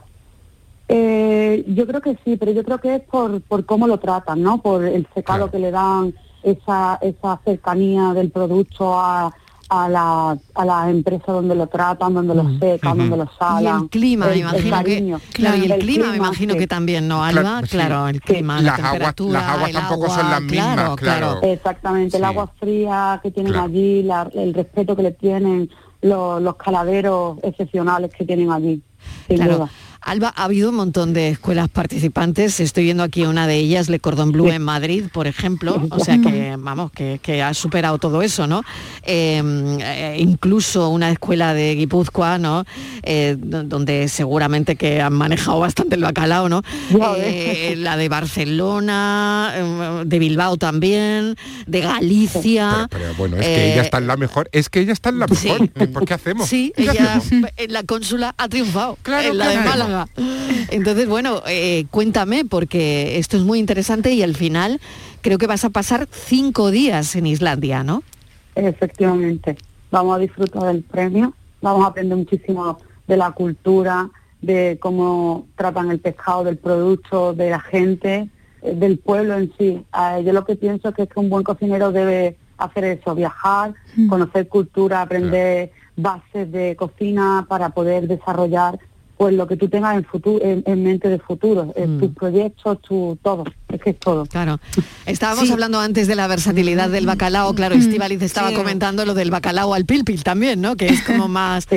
Eh, 0.89 1.63
yo 1.67 1.87
creo 1.87 2.01
que 2.01 2.17
sí, 2.25 2.35
pero 2.35 2.51
yo 2.51 2.63
creo 2.63 2.77
que 2.79 2.95
es 2.95 3.01
por, 3.01 3.41
por 3.41 3.65
cómo 3.65 3.87
lo 3.87 3.97
tratan, 3.97 4.43
¿no? 4.43 4.61
Por 4.61 4.83
el 4.83 5.07
secado 5.15 5.49
que 5.49 5.57
le 5.57 5.71
dan, 5.71 6.13
esa, 6.43 6.99
esa 7.01 7.39
cercanía 7.45 8.13
del 8.13 8.29
producto 8.29 8.99
a, 8.99 9.33
a, 9.75 9.89
la, 9.89 10.37
a 10.53 10.65
la 10.65 10.89
empresa 10.89 11.31
donde 11.31 11.55
lo 11.55 11.65
tratan, 11.67 12.13
donde 12.13 12.35
lo 12.35 12.43
secan, 12.59 12.97
donde 12.97 13.17
lo 13.17 13.23
Y 13.23 13.29
salan. 13.39 13.81
el 13.83 13.89
clima, 13.89 14.27
me 14.27 14.33
el- 14.33 14.37
el 14.41 14.67
imagino 14.67 14.83
que, 14.83 15.17
claro, 15.33 15.57
y 15.57 15.71
el, 15.71 15.79
clima, 15.79 16.07
me 16.11 16.17
imagino 16.17 16.53
sí. 16.53 16.59
que 16.59 16.67
también, 16.67 17.07
¿no, 17.07 17.23
Alba? 17.23 17.41
Claro, 17.41 17.67
Claro, 17.69 18.03
sí. 18.09 18.15
el 18.15 18.21
clima, 18.21 18.55
la 18.57 18.61
Las 18.61 18.73
aguas- 18.79 18.91
temperatura, 18.91 19.39
las 19.39 19.49
aguas 19.49 19.69
el 19.69 19.75
tampoco 19.75 20.09
son 20.09 20.29
las 20.29 20.41
mismas, 20.41 20.95
claro. 20.97 21.39
Exactamente, 21.41 22.17
el 22.17 22.23
agua 22.23 22.51
fría 22.59 23.19
que 23.23 23.31
tienen 23.31 23.51
Claro. 23.53 23.67
allí, 23.67 24.03
la- 24.03 24.29
el 24.35 24.53
respeto 24.53 24.95
que 24.95 25.03
le 25.03 25.11
tienen, 25.11 25.69
los, 26.01 26.41
los 26.41 26.55
caladeros 26.57 27.37
excepcionales 27.43 28.11
que 28.13 28.25
tienen 28.25 28.51
allí, 28.51 28.81
sin 29.27 29.37
Claro. 29.37 29.53
duda. 29.57 29.69
Alba, 30.05 30.33
ha 30.35 30.43
habido 30.45 30.69
un 30.69 30.75
montón 30.75 31.13
de 31.13 31.29
escuelas 31.29 31.69
participantes. 31.69 32.59
Estoy 32.59 32.83
viendo 32.83 33.03
aquí 33.03 33.23
una 33.23 33.47
de 33.47 33.55
ellas, 33.57 33.89
Le 33.89 33.99
Cordon 33.99 34.31
Bleu 34.31 34.49
en 34.49 34.61
Madrid, 34.61 35.05
por 35.11 35.27
ejemplo. 35.27 35.81
O 35.91 35.99
sea 36.03 36.17
que, 36.19 36.55
vamos, 36.59 36.91
que, 36.91 37.19
que 37.21 37.41
ha 37.41 37.53
superado 37.53 37.97
todo 37.99 38.21
eso, 38.21 38.45
¿no? 38.45 38.63
Eh, 39.03 39.41
eh, 39.81 40.17
incluso 40.19 40.89
una 40.89 41.09
escuela 41.09 41.53
de 41.53 41.75
Guipúzcoa, 41.75 42.37
¿no? 42.37 42.65
Eh, 43.03 43.35
do- 43.39 43.63
donde 43.63 44.07
seguramente 44.09 44.75
que 44.75 45.01
han 45.01 45.13
manejado 45.13 45.59
bastante 45.59 45.95
el 45.95 46.01
bacalao, 46.01 46.49
¿no? 46.49 46.61
Eh, 47.17 47.75
la 47.77 47.95
de 47.97 48.09
Barcelona, 48.09 49.53
eh, 49.55 50.03
de 50.05 50.19
Bilbao 50.19 50.57
también, 50.57 51.35
de 51.65 51.79
Galicia. 51.81 52.87
Pero 52.89 53.13
bueno, 53.17 53.37
es 53.37 53.45
que 53.45 53.53
Eh, 53.55 53.73
ella 53.73 53.83
está 53.83 53.97
en 53.99 54.07
la 54.07 54.17
mejor. 54.17 54.49
Es 54.51 54.69
que 54.69 54.81
ella 54.81 54.93
está 54.93 55.09
en 55.09 55.19
la 55.19 55.27
mejor. 55.27 55.69
¿Por 55.69 56.05
qué 56.05 56.13
hacemos? 56.13 56.49
Sí, 56.49 56.73
¿Qué 56.75 56.83
ella, 56.83 57.15
hacemos? 57.15 57.49
en 57.55 57.71
la 57.73 57.83
cónsula 57.83 58.35
ha 58.37 58.49
triunfado, 58.49 58.97
Claro, 59.01 59.29
en 59.29 59.37
la 59.37 59.47
de 59.47 59.53
claro. 59.53 59.92
Málaga. 59.93 60.11
Entonces, 60.71 61.07
bueno, 61.07 61.41
eh, 61.47 61.85
cuéntame, 61.91 62.45
porque 62.45 63.17
esto 63.17 63.37
es 63.37 63.43
muy 63.43 63.59
interesante 63.59 64.13
y 64.13 64.23
al 64.23 64.35
final 64.35 64.79
creo 65.21 65.37
que 65.37 65.47
vas 65.47 65.65
a 65.65 65.69
pasar 65.69 66.07
cinco 66.11 66.71
días 66.71 67.15
en 67.15 67.27
Islandia, 67.27 67.83
¿no? 67.83 68.03
Efectivamente, 68.55 69.57
vamos 69.91 70.15
a 70.15 70.19
disfrutar 70.19 70.63
del 70.63 70.83
premio, 70.83 71.33
vamos 71.61 71.85
a 71.85 71.89
aprender 71.89 72.17
muchísimo 72.17 72.77
de 73.07 73.17
la 73.17 73.31
cultura, 73.31 74.09
de 74.41 74.77
cómo 74.81 75.47
tratan 75.55 75.89
el 75.89 75.99
pescado, 75.99 76.43
del 76.43 76.57
producto, 76.57 77.33
de 77.33 77.49
la 77.49 77.59
gente, 77.59 78.29
eh, 78.61 78.75
del 78.75 78.97
pueblo 78.97 79.35
en 79.37 79.51
sí. 79.57 79.83
Ah, 79.91 80.19
yo 80.19 80.33
lo 80.33 80.45
que 80.45 80.55
pienso 80.55 80.89
es 80.89 80.95
que, 80.95 81.03
es 81.03 81.09
que 81.09 81.19
un 81.19 81.29
buen 81.29 81.43
cocinero 81.43 81.91
debe 81.91 82.35
hacer 82.57 82.83
eso, 82.83 83.15
viajar, 83.15 83.73
conocer 84.09 84.47
cultura, 84.47 85.01
aprender 85.01 85.71
bases 85.95 86.51
de 86.51 86.75
cocina 86.75 87.45
para 87.47 87.69
poder 87.69 88.07
desarrollar 88.07 88.79
pues 89.17 89.33
lo 89.35 89.47
que 89.47 89.55
tú 89.57 89.69
tengas 89.69 89.95
en 89.95 90.03
futuro 90.03 90.43
en, 90.43 90.63
en 90.65 90.83
mente 90.83 91.07
de 91.07 91.19
futuro, 91.19 91.71
eh, 91.75 91.87
tus 91.99 92.11
proyectos, 92.13 92.81
tu 92.81 93.17
todo, 93.21 93.43
es 93.69 93.79
que 93.81 93.91
es 93.91 93.99
todo. 93.99 94.25
Claro. 94.25 94.59
Estábamos 95.05 95.49
hablando 95.51 95.79
antes 95.79 96.07
de 96.07 96.15
la 96.15 96.27
versatilidad 96.27 96.89
del 96.89 97.05
bacalao, 97.05 97.53
claro, 97.53 97.75
Estivaliz 97.75 98.21
estaba 98.21 98.49
Sí. 98.49 98.55
comentando 98.55 99.05
lo 99.05 99.13
del 99.13 99.29
bacalao 99.31 99.73
al 99.73 99.85
pilpil 99.85 100.23
también, 100.23 100.61
¿no? 100.61 100.75
Que 100.75 100.87
es 100.87 101.01
como 101.03 101.27
más, 101.27 101.67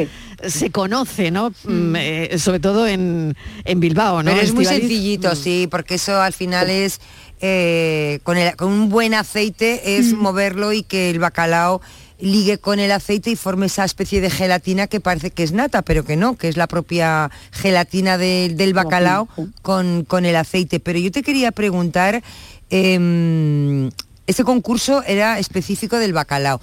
se 0.47 0.71
conoce, 0.71 1.31
¿no? 1.31 1.51
Mm, 1.65 1.95
eh, 1.97 2.39
sobre 2.39 2.59
todo 2.61 2.87
en, 2.87 3.37
en 3.65 3.81
Bilbao, 3.81 4.23
¿no? 4.23 4.31
Pero 4.31 4.43
es 4.43 4.55
muy 4.55 4.65
sencillito, 4.65 5.35
sí, 5.37 5.69
porque 5.71 5.97
eso 5.97 6.21
al 6.21 6.33
final 6.33 6.71
es 6.71 7.01
eh, 7.43 8.21
con, 8.23 8.39
el- 8.39 8.57
con 8.57 8.73
un 8.73 8.89
buen 8.89 9.13
aceite 9.15 9.99
es 9.99 10.15
moverlo 10.15 10.73
y 10.73 10.83
que 10.83 11.11
el 11.11 11.19
bacalao 11.19 11.83
ligue 12.19 12.59
con 12.59 12.79
el 12.81 12.91
aceite 12.93 13.31
y 13.31 13.37
forme 13.37 13.67
esa 13.67 13.85
especie 13.85 14.21
de 14.23 14.31
gelatina 14.31 14.87
que 14.87 15.01
parece 15.01 15.31
que 15.31 15.43
es 15.43 15.53
nata, 15.53 15.83
pero 15.83 16.05
que 16.05 16.17
no, 16.17 16.37
que 16.37 16.49
es 16.49 16.57
la 16.57 16.67
propia 16.67 17.31
gelatina 17.53 18.17
de- 18.17 18.53
del 18.55 18.73
bacalao 18.73 19.29
con, 19.63 20.05
con 20.05 20.25
el 20.25 20.37
aceite. 20.37 20.81
Pero 20.81 20.99
yo 20.99 21.11
te 21.13 21.23
quería 21.23 21.53
preguntar, 21.53 22.23
em, 22.71 23.91
este 24.27 24.45
concurso 24.45 25.03
era 25.05 25.39
específico 25.39 25.99
del 25.99 26.13
bacalao. 26.13 26.61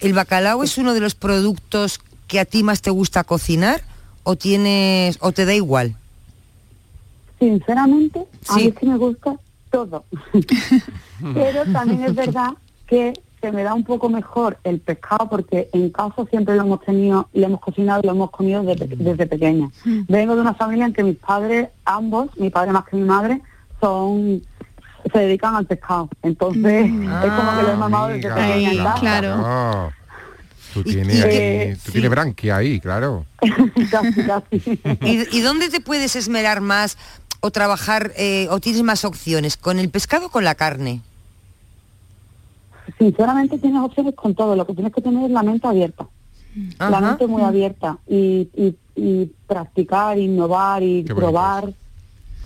¿El 0.00 0.12
bacalao 0.14 0.62
es 0.62 0.78
uno 0.78 0.94
de 0.94 1.00
los 1.00 1.14
productos 1.14 1.98
que 2.28 2.40
a 2.40 2.44
ti 2.44 2.62
más 2.62 2.80
te 2.80 2.90
gusta 2.90 3.24
cocinar 3.24 3.82
o 4.22 4.36
tienes 4.36 5.18
o 5.20 5.32
te 5.32 5.44
da 5.44 5.54
igual? 5.54 5.96
Sinceramente, 7.38 8.20
a 8.48 8.56
mí 8.56 8.72
que 8.72 8.86
me 8.86 8.96
gusta 8.96 9.34
todo. 9.70 10.04
Pero 11.34 11.64
también 11.72 12.04
es 12.04 12.14
verdad 12.14 12.50
que 12.86 13.12
se 13.42 13.52
me 13.52 13.62
da 13.64 13.74
un 13.74 13.82
poco 13.84 14.08
mejor 14.08 14.56
el 14.64 14.80
pescado 14.80 15.28
porque 15.28 15.68
en 15.72 15.90
casa 15.90 16.24
siempre 16.30 16.54
lo 16.56 16.62
hemos 16.62 16.80
tenido, 16.82 17.28
lo 17.34 17.44
hemos 17.46 17.60
cocinado 17.60 18.00
y 18.02 18.06
lo 18.06 18.12
hemos 18.12 18.30
comido 18.30 18.62
desde, 18.62 18.86
desde 18.86 19.26
pequeña. 19.26 19.68
Vengo 19.84 20.34
de 20.36 20.40
una 20.40 20.54
familia 20.54 20.86
en 20.86 20.92
que 20.94 21.02
mis 21.02 21.16
padres, 21.16 21.68
ambos, 21.84 22.28
mi 22.38 22.48
padre 22.50 22.72
más 22.72 22.84
que 22.86 22.96
mi 22.96 23.02
madre, 23.02 23.42
son 23.80 24.42
se 25.12 25.18
dedican 25.18 25.56
al 25.56 25.66
pescado. 25.66 26.08
Entonces, 26.22 26.84
es 26.86 27.32
como 27.32 27.56
que 27.56 27.62
lo 27.64 27.72
he 27.72 27.76
mamado 27.76 28.08
desde 28.08 28.30
pequeña 28.32 28.70
en 28.70 28.78
casa. 28.78 29.42
Ah, 29.44 29.90
tú 30.72 30.84
tienes, 30.84 31.16
y- 31.16 31.22
eh, 31.24 31.76
tú 31.84 31.90
tienes 31.90 32.08
branquia 32.10 32.56
ahí, 32.58 32.78
claro. 32.78 33.26
casi, 33.90 34.22
casi. 34.22 34.80
¿Y, 35.02 35.36
y 35.36 35.40
dónde 35.40 35.68
te 35.68 35.80
puedes 35.80 36.14
esmerar 36.14 36.60
más 36.60 36.96
o 37.40 37.50
trabajar 37.50 38.12
eh, 38.16 38.46
o 38.50 38.60
tienes 38.60 38.84
más 38.84 39.04
opciones? 39.04 39.56
¿Con 39.56 39.80
el 39.80 39.90
pescado 39.90 40.26
o 40.26 40.30
con 40.30 40.44
la 40.44 40.54
carne? 40.54 41.00
Sinceramente 43.02 43.58
tienes 43.58 43.82
opciones 43.82 44.14
con 44.14 44.34
todo, 44.34 44.54
lo 44.54 44.64
que 44.66 44.74
tienes 44.74 44.92
que 44.92 45.02
tener 45.02 45.24
es 45.24 45.30
la 45.30 45.42
mente 45.42 45.66
abierta. 45.66 46.06
La 46.78 47.00
mente 47.00 47.26
muy 47.26 47.42
abierta 47.42 47.98
y, 48.06 48.48
y, 48.54 48.76
y 48.94 49.30
practicar, 49.46 50.18
innovar 50.18 50.82
y 50.82 51.02
Qué 51.02 51.14
probar. 51.14 51.72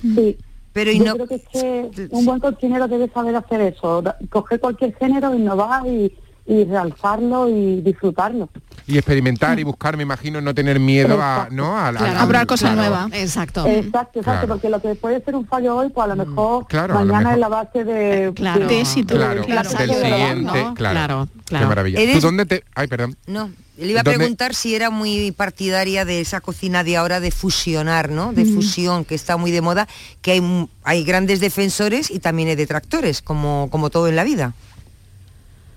Sí. 0.00 0.36
Pero 0.72 0.90
y 0.92 0.98
Yo 0.98 1.04
no- 1.06 1.14
creo 1.14 1.26
que, 1.26 1.34
es 1.34 1.42
que 1.48 2.08
un 2.10 2.24
buen 2.24 2.38
cocinero 2.40 2.86
debe 2.86 3.08
saber 3.08 3.34
hacer 3.36 3.60
eso, 3.62 4.02
coger 4.30 4.60
cualquier 4.60 4.94
género, 4.96 5.34
innovar 5.34 5.86
y, 5.86 6.12
y 6.46 6.64
realzarlo 6.64 7.48
y 7.48 7.80
disfrutarlo. 7.80 8.48
Y 8.86 8.98
experimentar 8.98 9.58
y 9.58 9.64
buscar, 9.64 9.96
me 9.96 10.04
imagino, 10.04 10.40
no 10.40 10.54
tener 10.54 10.78
miedo 10.78 11.20
a, 11.20 11.48
¿no? 11.50 11.76
A, 11.76 11.90
Claro. 11.90 12.20
A 12.20 12.26
probar 12.28 12.46
cosas 12.46 12.72
claro. 12.72 12.76
nuevas. 12.90 13.10
Exacto. 13.14 13.66
Exacto, 13.66 14.20
exacto, 14.20 14.22
Claro. 14.22 14.46
porque 14.48 14.68
lo 14.68 14.80
que 14.80 14.94
puede 14.94 15.20
ser 15.24 15.34
un 15.34 15.44
fallo 15.46 15.76
hoy, 15.76 15.88
pues 15.88 16.04
a 16.04 16.14
lo 16.14 16.24
mejor 16.24 16.66
claro, 16.68 16.96
a 16.98 17.04
lo 17.04 17.12
mañana 17.12 17.30
mejor. 17.30 17.34
es 17.34 17.40
la 17.40 17.48
base 17.48 17.84
de, 17.84 18.32
Claro. 18.34 18.66
de 18.68 18.80
éxito. 18.80 19.16
Claro, 19.16 19.42
Claro, 19.44 19.68
del 19.70 19.88
siguiente, 19.90 20.42
¿no? 20.64 20.74
claro. 20.74 20.74
claro. 20.74 21.28
Qué 21.48 21.66
maravilla. 21.66 22.00
Eres- 22.00 22.14
¿Tú 22.16 22.20
dónde 22.20 22.46
te...? 22.46 22.62
Ay, 22.76 22.86
perdón. 22.86 23.16
No, 23.26 23.50
le 23.76 23.86
iba 23.88 24.00
a 24.00 24.02
¿Dónde- 24.04 24.18
preguntar 24.18 24.54
si 24.54 24.74
era 24.76 24.90
muy 24.90 25.32
partidaria 25.32 26.04
de 26.04 26.20
esa 26.20 26.40
cocina 26.40 26.84
de 26.84 26.96
ahora 26.96 27.18
de 27.18 27.32
fusionar, 27.32 28.08
¿no? 28.10 28.32
De 28.32 28.44
Mm. 28.44 28.54
fusión, 28.54 29.04
que 29.04 29.16
está 29.16 29.36
muy 29.36 29.50
de 29.50 29.62
moda, 29.62 29.88
que 30.22 30.30
hay, 30.32 30.40
mu- 30.40 30.68
hay 30.84 31.02
grandes 31.02 31.40
defensores 31.40 32.08
y 32.12 32.20
también 32.20 32.48
hay 32.50 32.54
detractores, 32.56 33.20
como, 33.20 33.68
como 33.70 33.90
todo 33.90 34.06
en 34.08 34.14
la 34.14 34.22
vida. 34.22 34.54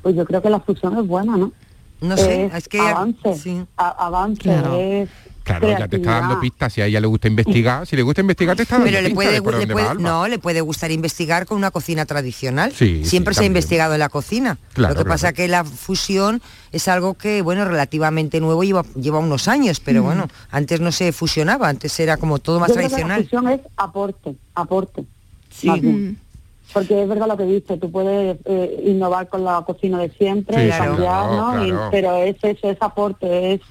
Pues 0.02 0.16
yo 0.16 0.26
creo 0.26 0.42
que 0.42 0.50
la 0.50 0.60
fusión 0.60 0.98
es 0.98 1.06
buena, 1.08 1.38
¿no? 1.38 1.52
No 2.02 2.16
sé, 2.16 2.50
es 2.56 2.70
que 2.70 2.80
avance, 2.80 3.66
a- 3.76 4.06
avance, 4.08 5.02
es 5.04 5.10
Claro, 5.44 5.68
ya 5.68 5.88
te 5.88 5.96
está 5.98 6.20
dando 6.20 6.40
pistas. 6.40 6.72
Si 6.72 6.80
a 6.82 6.86
ella 6.86 7.02
le 7.02 7.08
gusta 7.08 7.28
investigar, 7.28 7.86
si 7.88 7.96
le 7.96 8.04
gusta 8.04 8.22
investigar, 8.22 8.56
te 8.56 8.64
está 8.64 8.76
dando 8.76 8.86
Pero 8.92 9.02
le 9.02 9.10
pistas 9.10 9.16
puede, 9.42 9.66
le 9.66 9.74
puede- 9.74 9.88
va 9.88 9.94
no, 9.96 10.28
le 10.28 10.38
puede 10.40 10.62
gustar 10.62 10.92
investigar 10.92 11.46
con 11.48 11.58
una 11.58 11.72
cocina 11.72 12.06
tradicional. 12.06 12.72
Sí, 12.72 13.04
Siempre 13.04 13.34
sí, 13.34 13.40
se 13.40 13.44
ha 13.44 13.48
investigado 13.48 13.94
en 13.96 14.00
la 14.00 14.10
cocina. 14.10 14.58
Claro, 14.74 14.94
Lo 14.94 15.00
que 15.00 15.04
claro. 15.06 15.10
pasa 15.16 15.34
que 15.34 15.48
la 15.48 15.64
fusión 15.66 16.42
es 16.72 16.88
algo 16.88 17.16
que, 17.16 17.42
bueno, 17.42 17.66
relativamente 17.66 18.40
nuevo, 18.40 18.64
lleva, 18.64 18.86
lleva 18.96 19.20
unos 19.20 19.48
años, 19.48 19.80
pero 19.82 20.02
Mm. 20.04 20.06
bueno, 20.06 20.28
antes 20.52 20.80
no 20.82 20.92
se 20.94 21.12
fusionaba, 21.12 21.68
antes 21.68 22.00
era 22.00 22.16
como 22.18 22.38
todo 22.40 22.60
más 22.60 22.70
Yo 22.70 22.76
creo 22.76 22.88
que 22.88 22.96
tradicional. 22.96 23.18
la 23.18 23.24
fusión 23.24 23.50
es 23.50 23.62
aporte, 23.76 24.36
aporte. 24.54 25.04
más 25.64 25.82
bien. 25.82 26.20
Porque 26.74 27.02
es 27.04 27.10
verdad 27.10 27.28
lo 27.28 27.36
que 27.38 27.46
dices, 27.46 27.80
tú 27.80 27.90
puedes 27.92 28.38
eh, 28.46 28.84
innovar 28.86 29.28
con 29.28 29.44
la 29.44 29.64
cocina 29.66 30.00
de 30.00 30.10
siempre, 30.12 30.66
Sí, 30.66 30.70
cambiar, 30.78 30.96
claro, 31.30 31.36
¿no? 31.58 31.66
Y- 31.66 31.74
pero 31.92 32.18
es 32.18 32.36
eso, 32.44 32.70
es 32.70 32.78
aporte, 32.82 33.54
es 33.54 33.62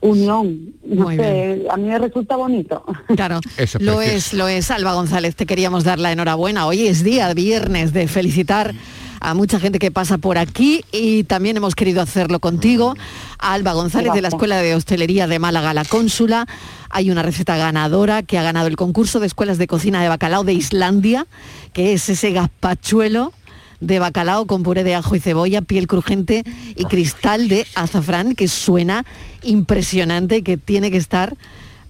unión. 0.00 0.74
No 0.84 1.04
Muy 1.04 1.16
sé, 1.16 1.66
a 1.70 1.76
mí 1.76 1.88
me 1.88 1.98
resulta 1.98 2.36
bonito. 2.36 2.84
Claro, 3.16 3.40
Eso 3.56 3.78
es 3.78 3.84
lo 3.84 3.96
precioso. 3.96 4.16
es, 4.16 4.32
lo 4.34 4.48
es. 4.48 4.70
Alba 4.70 4.94
González, 4.94 5.34
te 5.36 5.46
queríamos 5.46 5.84
dar 5.84 5.98
la 5.98 6.12
enhorabuena. 6.12 6.66
Hoy 6.66 6.86
es 6.86 7.02
día 7.02 7.32
viernes 7.34 7.92
de 7.92 8.06
felicitar 8.08 8.74
a 9.20 9.34
mucha 9.34 9.60
gente 9.60 9.78
que 9.78 9.90
pasa 9.90 10.18
por 10.18 10.38
aquí 10.38 10.84
y 10.92 11.24
también 11.24 11.56
hemos 11.56 11.74
querido 11.74 12.00
hacerlo 12.00 12.40
contigo. 12.40 12.94
A 13.38 13.54
Alba 13.54 13.72
González 13.72 14.12
de 14.12 14.22
la. 14.22 14.28
Escuela 14.28 14.58
de 14.58 14.74
Hostelería 14.74 15.26
de 15.26 15.38
Málaga, 15.38 15.74
la 15.74 15.84
cónsula. 15.84 16.46
Hay 16.90 17.10
una 17.10 17.22
receta 17.22 17.56
ganadora 17.56 18.22
que 18.22 18.38
ha 18.38 18.42
ganado 18.42 18.68
el 18.68 18.76
concurso 18.76 19.20
de 19.20 19.26
escuelas 19.26 19.58
de 19.58 19.66
cocina 19.66 20.02
de 20.02 20.08
bacalao 20.08 20.44
de 20.44 20.52
Islandia, 20.52 21.26
que 21.72 21.92
es 21.92 22.08
ese 22.08 22.32
gazpachuelo 22.32 23.32
de 23.80 23.98
bacalao 23.98 24.46
con 24.46 24.62
puré 24.62 24.84
de 24.84 24.94
ajo 24.94 25.14
y 25.16 25.20
cebolla, 25.20 25.62
piel 25.62 25.86
crujiente 25.86 26.44
y 26.76 26.84
cristal 26.84 27.48
de 27.48 27.66
azafrán, 27.74 28.34
que 28.34 28.48
suena 28.48 29.04
impresionante, 29.42 30.42
que 30.42 30.56
tiene 30.56 30.90
que 30.90 30.96
estar, 30.96 31.36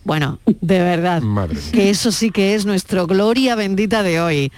bueno, 0.05 0.39
de 0.47 0.79
verdad, 0.81 1.23
que 1.73 1.91
eso 1.91 2.13
sí 2.13 2.31
que 2.31 2.55
es 2.55 2.67
nuestro 2.67 3.07
gloria 3.07 3.55
bendita 3.55 4.03
de 4.03 4.21
hoy. 4.21 4.53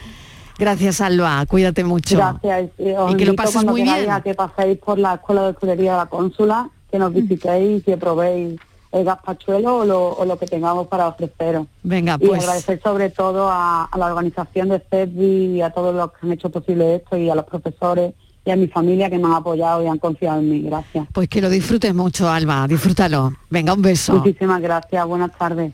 Gracias, 0.61 1.00
Alba, 1.00 1.44
cuídate 1.46 1.82
mucho. 1.84 2.16
Gracias. 2.16 2.70
os 2.98 3.12
Y 3.12 3.16
que 3.16 3.24
lo 3.24 3.34
pases 3.34 3.64
muy 3.64 3.82
bien. 3.82 4.11
A 4.11 4.20
que 4.20 4.34
paséis 4.34 4.78
por 4.78 4.98
la 4.98 5.14
Escuela 5.14 5.42
de 5.42 5.48
Hostelería 5.48 5.92
de 5.92 5.98
la 5.98 6.06
Cónsula, 6.06 6.70
que 6.90 6.98
nos 6.98 7.12
visitéis 7.12 7.80
y 7.80 7.82
que 7.82 7.96
probéis 7.96 8.61
el 8.92 9.04
gazpachuelo 9.04 9.78
o 9.78 9.84
lo, 9.84 10.08
o 10.11 10.24
lo 10.24 10.38
que 10.38 10.46
tengamos 10.46 10.88
para 10.88 11.08
ofreceros. 11.08 11.66
Venga, 11.82 12.16
Y 12.20 12.26
pues 12.26 12.42
agradecer 12.42 12.80
sobre 12.82 13.11
todo 13.11 13.48
a, 13.48 13.84
a 13.84 13.98
la 13.98 14.06
organización 14.06 14.68
de 14.68 14.80
CEDVI 14.90 15.56
y 15.56 15.62
a 15.62 15.70
todos 15.70 15.94
los 15.94 16.12
que 16.12 16.18
han 16.26 16.32
hecho 16.32 16.50
posible 16.50 16.96
esto 16.96 17.16
y 17.16 17.30
a 17.30 17.34
los 17.34 17.44
profesores 17.44 18.14
y 18.44 18.50
a 18.50 18.56
mi 18.56 18.66
familia 18.68 19.08
que 19.08 19.18
me 19.18 19.26
han 19.26 19.34
apoyado 19.34 19.82
y 19.82 19.86
han 19.86 19.98
confiado 19.98 20.40
en 20.40 20.50
mí. 20.50 20.62
Gracias. 20.62 21.06
pues 21.12 21.28
que 21.28 21.40
lo 21.40 21.48
disfrutes 21.48 21.94
mucho, 21.94 22.28
Alba, 22.28 22.66
disfrútalo. 22.66 23.32
Venga, 23.48 23.74
un 23.74 23.82
beso. 23.82 24.14
Muchísimas 24.14 24.61
gracias. 24.61 25.06
Buenas 25.06 25.30
tardes. 25.38 25.72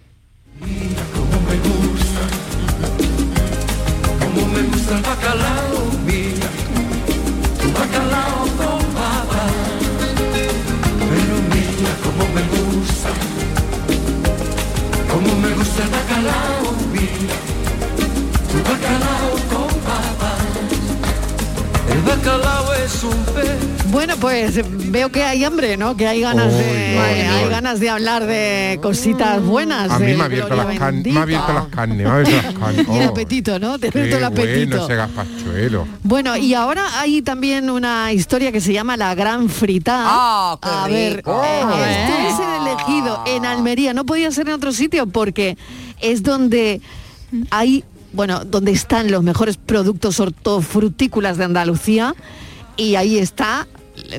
El 4.94 5.02
bacalao, 5.02 5.90
mira, 6.04 6.48
tu 7.60 7.72
bacalao 7.72 8.42
con 8.58 8.84
papa. 8.94 9.42
Pero 11.10 11.34
mira 11.52 11.92
cómo 12.04 12.24
me 12.34 12.42
gusta, 12.54 13.10
como 15.12 15.36
me 15.42 15.50
gusta 15.54 15.82
el 15.82 15.90
bacalao, 15.90 16.72
mira, 16.92 17.36
tu 18.50 18.58
bacalao 18.68 19.30
con 19.52 19.80
papa. 19.80 20.32
El 21.92 22.02
bacalao 22.02 22.74
es 22.74 23.02
un 23.02 23.24
pez. 23.34 23.75
Bueno, 23.90 24.14
pues 24.20 24.60
veo 24.90 25.10
que 25.10 25.22
hay 25.22 25.44
hambre, 25.44 25.76
¿no? 25.76 25.96
Que 25.96 26.06
hay 26.06 26.20
ganas 26.20 26.52
de 26.52 26.98
hay 26.98 27.48
ganas 27.48 27.80
de 27.80 27.88
hablar 27.90 28.26
de 28.26 28.78
cositas 28.82 29.42
buenas. 29.42 29.90
A 29.90 29.98
mí 29.98 30.06
de 30.06 30.16
me 30.16 30.22
ha 30.22 30.26
abierto 30.26 30.48
Gloria 30.54 30.64
las, 30.70 30.78
can- 30.78 31.02
me 31.02 31.18
ha 31.18 31.22
abierto 31.22 31.52
las 31.52 31.66
carnes, 31.66 31.96
me 31.98 32.04
ha 32.10 32.14
abierto 32.14 32.42
las 32.42 32.54
carnes. 32.58 32.86
Y 32.92 32.98
el 32.98 33.06
Oh, 33.06 33.10
apetito, 33.10 33.58
¿no? 33.58 33.78
Te 33.78 33.88
abierto 33.88 34.16
el 34.18 34.24
apetito. 34.24 34.68
bueno 34.76 34.84
ese 34.84 34.94
gazpachuelo. 34.96 35.86
Bueno, 36.02 36.36
y 36.36 36.54
ahora 36.54 37.00
hay 37.00 37.22
también 37.22 37.70
una 37.70 38.12
historia 38.12 38.52
que 38.52 38.60
se 38.60 38.72
llama 38.72 38.96
La 38.96 39.14
Gran 39.14 39.48
Frita. 39.48 40.02
Ah, 40.04 40.58
a 40.60 40.88
ver, 40.88 41.18
eh, 41.18 41.18
esto 41.18 42.28
es 42.28 42.40
en 42.40 42.66
elegido 42.68 43.22
en 43.26 43.46
Almería. 43.46 43.94
No 43.94 44.04
podía 44.04 44.30
ser 44.30 44.48
en 44.48 44.54
otro 44.54 44.72
sitio 44.72 45.06
porque 45.06 45.56
es 46.00 46.22
donde 46.22 46.80
hay, 47.50 47.84
bueno, 48.12 48.44
donde 48.44 48.72
están 48.72 49.10
los 49.10 49.22
mejores 49.22 49.56
productos 49.56 50.18
hortofrutícolas 50.20 51.36
de 51.38 51.44
Andalucía 51.44 52.14
y 52.76 52.96
ahí 52.96 53.18
está 53.18 53.66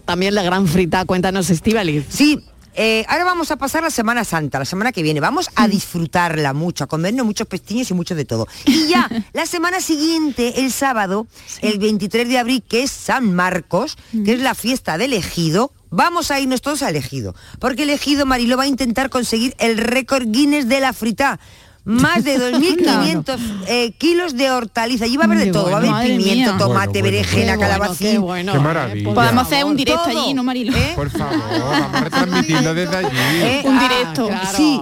también 0.06 0.36
La 0.36 0.44
Gran 0.44 0.68
Frita. 0.68 1.06
Cuéntanos, 1.06 1.50
Estivaliz. 1.50 2.06
Sí, 2.10 2.44
eh, 2.80 3.06
ahora 3.08 3.26
vamos 3.26 3.50
a 3.50 3.56
pasar 3.58 3.82
la 3.82 3.90
Semana 3.90 4.24
Santa, 4.24 4.60
la 4.60 4.66
semana 4.66 4.92
que 4.92 5.02
viene. 5.02 5.20
Vamos 5.20 5.50
a 5.56 5.68
disfrutarla 5.68 6.54
mucho, 6.54 6.84
a 6.84 6.88
comernos 6.88 7.26
muchos 7.26 7.48
pestiños 7.48 7.90
y 7.90 7.96
mucho 7.96 8.14
de 8.14 8.24
todo. 8.24 8.48
Y 8.66 8.88
ya, 8.88 9.10
la 9.34 9.48
semana 9.48 9.82
siguiente, 9.82 10.62
el 10.62 10.72
sábado, 10.72 11.26
el 11.62 11.80
23 11.80 12.30
de 12.30 12.38
abril, 12.38 12.64
que 12.68 12.84
es 12.84 12.92
San 12.92 13.34
Marcos, 13.34 13.98
que 14.24 14.34
es 14.34 14.40
la 14.40 14.54
fiesta 14.54 15.00
del 15.00 15.14
Ejido, 15.14 15.72
vamos 15.90 16.30
a 16.30 16.40
irnos 16.40 16.62
todos 16.62 16.84
al 16.84 16.96
Ejido. 16.96 17.34
Porque 17.60 17.82
el 17.84 17.90
Ejido 17.90 18.28
Mariló 18.28 18.58
va 18.58 18.64
a 18.64 18.68
intentar 18.68 19.10
conseguir 19.10 19.56
el 19.58 19.80
récord 19.80 20.28
Guinness 20.28 20.68
de 20.68 20.80
la 20.80 20.94
frita. 20.94 21.40
Más 21.88 22.24
de 22.24 22.38
2.500 22.38 23.38
eh, 23.68 23.92
kilos 23.98 24.36
de 24.36 24.52
hortaliza. 24.52 25.08
Y 25.08 25.16
va 25.16 25.24
a 25.24 25.28
haber 25.28 25.38
de 25.40 25.52
todo. 25.52 25.72
Va 25.72 25.78
a 25.78 25.78
haber 25.78 26.08
pimiento, 26.18 26.52
mía. 26.54 26.58
tomate, 26.58 26.68
Bueno, 26.68 26.92
bueno, 26.92 27.04
berenjena, 27.04 27.56
bueno. 27.56 27.60
calabacín. 27.62 28.12
Qué 28.12 28.18
bueno, 28.18 28.52
Qué 28.54 28.60
maravilla. 28.60 29.14
Podemos 29.14 29.44
hacer 29.48 29.64
un 29.66 29.78
directo 29.78 30.04
Todo. 30.04 30.24
allí, 30.24 30.34
¿no, 30.34 30.44
Marilo? 30.44 30.74
Por 30.96 31.10
favor, 31.10 31.38
vamos 31.50 31.94
a 31.96 32.00
retransmitirlo 32.02 32.74
desde 32.76 32.96
allí. 32.98 33.18
¿Eh? 33.42 33.62
Un 33.64 33.78
Ah, 33.78 33.82
directo. 33.82 34.30
Sí. 34.56 34.82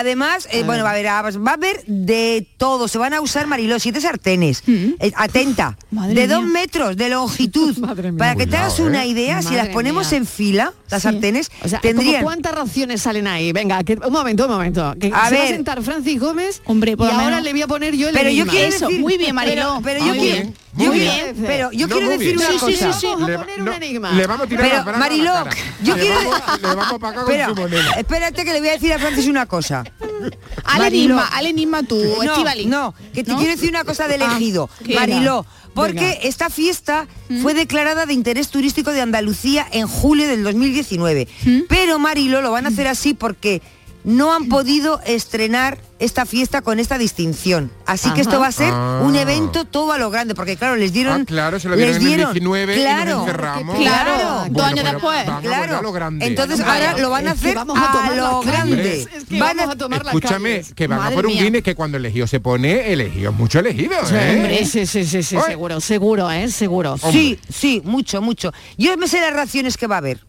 Además, 0.00 0.46
eh, 0.52 0.62
bueno, 0.62 0.84
va 0.84 0.90
a 0.90 0.92
haber 0.92 1.06
va 1.06 1.50
a 1.52 1.54
haber 1.54 1.82
de 1.86 2.46
todo. 2.58 2.86
Se 2.88 2.98
van 2.98 3.14
a 3.14 3.20
usar, 3.22 3.46
Mariló, 3.46 3.78
siete 3.78 4.00
sartenes. 4.00 4.62
Eh, 4.66 5.12
atenta. 5.16 5.76
Madre 5.90 6.14
de 6.14 6.26
mía. 6.26 6.36
dos 6.36 6.44
metros 6.46 6.96
de 6.96 7.08
longitud. 7.08 7.74
Para 8.18 8.34
que 8.36 8.46
te 8.46 8.56
hagas 8.56 8.74
Cuidado, 8.74 8.90
una 8.90 9.04
¿eh? 9.04 9.08
idea, 9.08 9.40
si 9.42 9.54
las 9.54 9.68
ponemos 9.68 10.10
mía. 10.10 10.18
en 10.18 10.26
fila, 10.26 10.72
las 10.90 11.02
sartenes, 11.02 11.50
O 11.62 11.68
sea, 11.68 11.80
¿como 11.80 11.92
tendrían... 11.94 12.22
¿cuántas 12.22 12.54
raciones 12.54 13.00
salen 13.02 13.26
ahí? 13.26 13.52
Venga, 13.52 13.82
que- 13.84 13.94
un 14.04 14.12
momento, 14.12 14.44
un 14.44 14.50
momento. 14.50 14.94
Que 15.00 15.06
A 15.06 15.10
se 15.10 15.12
va 15.12 15.26
a 15.26 15.30
ver. 15.30 15.48
sentar 15.48 15.82
Francis 15.82 16.20
Gómez 16.20 16.60
Hombre, 16.66 16.96
por 16.96 17.08
y 17.08 17.10
ahora 17.12 17.24
menos- 17.26 17.42
le 17.44 17.52
voy 17.52 17.62
a 17.62 17.66
poner 17.66 17.96
yo 17.96 18.08
el 18.08 18.14
Pero 18.14 18.30
yo 18.30 18.46
quiero 18.46 18.68
Eso, 18.68 18.88
decir- 18.88 19.00
muy 19.00 19.16
bien, 19.16 19.34
Mariló. 19.34 19.80
Pero, 19.82 20.00
pero 20.00 20.06
yo 20.06 20.12
quiero, 20.20 20.50
bien, 20.76 20.90
muy 20.90 20.98
quiero- 21.00 21.32
bien. 21.32 21.44
pero 21.46 21.72
yo 21.72 21.86
No, 21.86 21.94
quiero 21.96 22.10
decir 22.10 22.26
bien. 22.26 22.38
una 22.38 22.46
Sí, 22.48 22.58
cosa. 22.58 22.92
sí, 22.92 23.00
sí. 23.00 23.06
Vamos 23.06 23.22
a 23.28 23.30
Le, 23.32 23.38
poner 23.38 23.58
un 23.60 23.64
no, 23.66 23.72
enigma. 23.72 24.12
le 24.12 24.26
vamos 24.26 24.46
a 24.46 24.48
tirar 24.48 24.68
Pero, 24.70 24.84
la 24.92 24.98
Mariló, 24.98 25.30
a 25.32 25.44
la 25.44 25.50
cara. 25.50 25.56
yo 25.82 25.96
le 25.96 26.02
quiero- 26.02 26.16
Vamos, 26.30 26.60
le 26.62 26.68
vamos 26.68 26.92
a 26.92 26.98
pagar 26.98 27.24
con 27.24 27.26
Pero, 27.26 27.48
su 27.48 27.54
moneda. 27.60 27.90
espérate 27.92 28.44
que 28.44 28.52
le 28.52 28.60
voy 28.60 28.68
a 28.68 28.72
decir 28.72 28.92
a 28.92 28.98
Francis 28.98 29.26
una 29.26 29.46
cosa. 29.46 29.84
Al 30.64 30.82
enigma, 30.84 31.26
al 31.28 31.46
enigma 31.46 31.82
tú, 31.82 31.96
No, 31.96 32.22
Estivali. 32.22 32.66
no, 32.66 32.94
que 33.14 33.22
te 33.24 33.30
¿No? 33.32 33.38
quiero 33.38 33.52
decir 33.52 33.70
una 33.70 33.84
cosa 33.84 34.08
de 34.08 34.14
Ah, 34.14 34.16
elegido, 34.26 34.68
¿qué 34.84 34.94
Mariló, 34.94 35.46
porque 35.74 35.92
Venga. 35.94 36.12
esta 36.22 36.50
fiesta 36.50 37.06
fue 37.42 37.52
declarada 37.54 38.06
de 38.06 38.14
interés 38.14 38.48
turístico 38.48 38.92
de 38.92 39.02
Andalucía 39.02 39.66
en 39.72 39.86
julio 39.86 40.26
del 40.26 40.42
2019. 40.42 41.28
Pero 41.68 41.98
Mariló 41.98 42.40
lo 42.42 42.50
van 42.50 42.64
a 42.66 42.68
hacer 42.70 42.88
así 42.88 43.14
porque 43.14 43.60
no 44.06 44.32
han 44.32 44.48
podido 44.48 45.00
estrenar 45.04 45.78
esta 45.98 46.26
fiesta 46.26 46.62
con 46.62 46.78
esta 46.78 46.96
distinción. 46.98 47.70
Así 47.86 48.08
que 48.10 48.20
esto 48.20 48.38
va 48.38 48.46
a 48.48 48.52
ser 48.52 48.70
Ah. 48.72 49.00
un 49.02 49.16
evento 49.16 49.64
todo 49.64 49.92
a 49.92 49.98
lo 49.98 50.10
grande, 50.10 50.34
porque 50.34 50.56
claro, 50.56 50.76
les 50.76 50.92
dieron 50.92 51.22
Ah, 51.22 51.24
claro, 51.26 51.58
se 51.58 51.68
lo 51.68 51.74
dieron 51.76 51.94
les 51.94 52.02
en 52.02 52.08
el 52.08 52.08
dieron- 52.16 52.32
19 52.34 52.72
y 52.74 52.76
nos 52.76 52.84
claro, 52.84 53.20
encerramos. 53.20 53.76
Claro, 53.78 54.12
Bueno, 54.40 54.46
dos 54.50 54.62
años 54.64 54.84
después. 54.84 55.24
Claro. 55.42 55.76
a 55.78 55.82
lo 55.82 55.92
grande. 55.92 56.26
Entonces 56.26 56.60
ahora 56.60 56.96
lo 56.98 57.10
van 57.10 57.26
a 57.28 57.32
es 57.32 57.40
que 57.40 57.46
hacer 57.48 57.56
vamos 57.56 57.78
a 57.78 58.14
lo 58.14 58.40
grande. 58.42 59.02
Es 59.02 59.24
que 59.24 59.38
Van 59.40 59.56
vamos 59.56 59.70
a- 59.70 59.72
a 59.74 59.78
tomar 59.78 60.02
Escúchame, 60.06 60.62
que 60.74 60.86
van 60.86 61.00
a 61.00 61.10
por 61.10 61.26
un. 61.26 61.32
Guinness 61.32 61.62
que 61.62 61.74
cuando 61.74 61.96
el 61.98 62.04
elegido 62.04 62.26
se 62.28 62.38
pone, 62.40 62.92
elegido 62.92 63.30
es 63.32 63.36
mucho 63.36 63.58
elegido, 63.58 63.92
Sí, 64.06 64.14
¿eh? 64.14 64.34
hombre, 64.36 64.64
sí, 64.66 64.86
sí, 64.86 65.04
sí, 65.04 65.22
seguro, 65.22 65.80
seguro, 65.80 66.30
¿eh? 66.30 66.48
Seguro. 66.48 66.96
Sí, 67.10 67.40
sí, 67.52 67.82
mucho, 67.84 68.22
mucho. 68.22 68.52
Yo 68.78 68.96
me 68.96 69.08
sé 69.08 69.20
las 69.20 69.32
raciones 69.32 69.76
que 69.76 69.86
va 69.88 69.96
a 69.96 69.98
haber. 69.98 70.20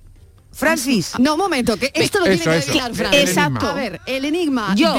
Francis. 0.58 1.14
No, 1.20 1.34
un 1.36 1.40
momento, 1.40 1.78
que 1.78 1.92
esto 1.94 2.20
lo 2.20 2.26
Eso, 2.26 2.44
tiene 2.44 2.58
que 2.58 2.58
eso. 2.60 2.68
declarar 2.74 2.96
Francis. 2.96 3.30
Exacto. 3.30 3.68
A 3.68 3.74
ver, 3.74 4.02
el 4.08 4.26
enigma 4.26 4.74
Yo. 4.76 4.94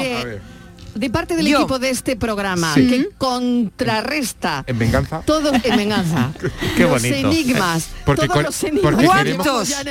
De, 0.95 1.09
parte 1.11 1.35
del 1.35 1.45
Yo. 1.47 1.59
equipo 1.59 1.77
de 1.79 1.91
este 1.91 2.15
programa 2.15 2.73
Sí. 2.73 2.87
que 2.87 3.09
contrarresta 3.17 4.63
en 4.67 4.79
venganza. 4.79 5.21
todo 5.25 5.51
en 5.53 5.77
venganza. 5.77 6.31
Qué 6.75 6.83
los 6.83 6.91
bonito. 6.91 7.15
enigmas, 7.29 7.87
Porque, 8.05 8.27
todos 8.27 8.43
los 8.43 8.63
enigmas 8.63 8.81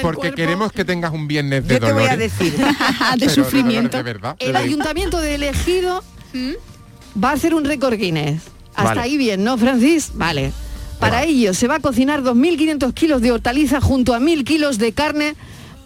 porque 0.02 0.30
que 0.30 0.34
queremos, 0.34 0.66
porque 0.68 0.76
que 0.78 0.84
tengas 0.84 1.12
un 1.12 1.28
viernes 1.28 1.66
de 1.66 1.74
Yo 1.74 1.80
te 1.86 1.92
voy 1.92 2.04
a 2.04 2.10
dolores. 2.10 2.38
decir. 2.38 2.56
de 2.58 2.64
Pero 3.18 3.30
sufrimiento. 3.30 3.96
De 3.96 4.02
verdad. 4.02 4.36
El 4.38 4.52
de- 4.52 4.58
ayuntamiento 4.58 5.20
de 5.20 5.34
elegido 5.36 6.02
va 7.22 7.30
a 7.30 7.32
hacer 7.32 7.54
un 7.54 7.64
récord 7.64 7.94
Guinness. 7.94 8.42
Hasta 8.74 8.82
Vale. 8.90 9.00
ahí 9.02 9.16
bien, 9.16 9.44
¿no, 9.44 9.56
Francis? 9.58 10.10
Vale. 10.14 10.52
Para 11.00 11.22
ello 11.24 11.54
se 11.54 11.68
va 11.68 11.76
a 11.76 11.80
cocinar 11.80 12.22
2.500 12.22 12.92
kilos 12.92 13.22
de 13.22 13.30
hortaliza 13.32 13.80
junto 13.80 14.14
a 14.14 14.18
1.000 14.18 14.44
kilos 14.44 14.78
de 14.78 14.92
carne 14.92 15.36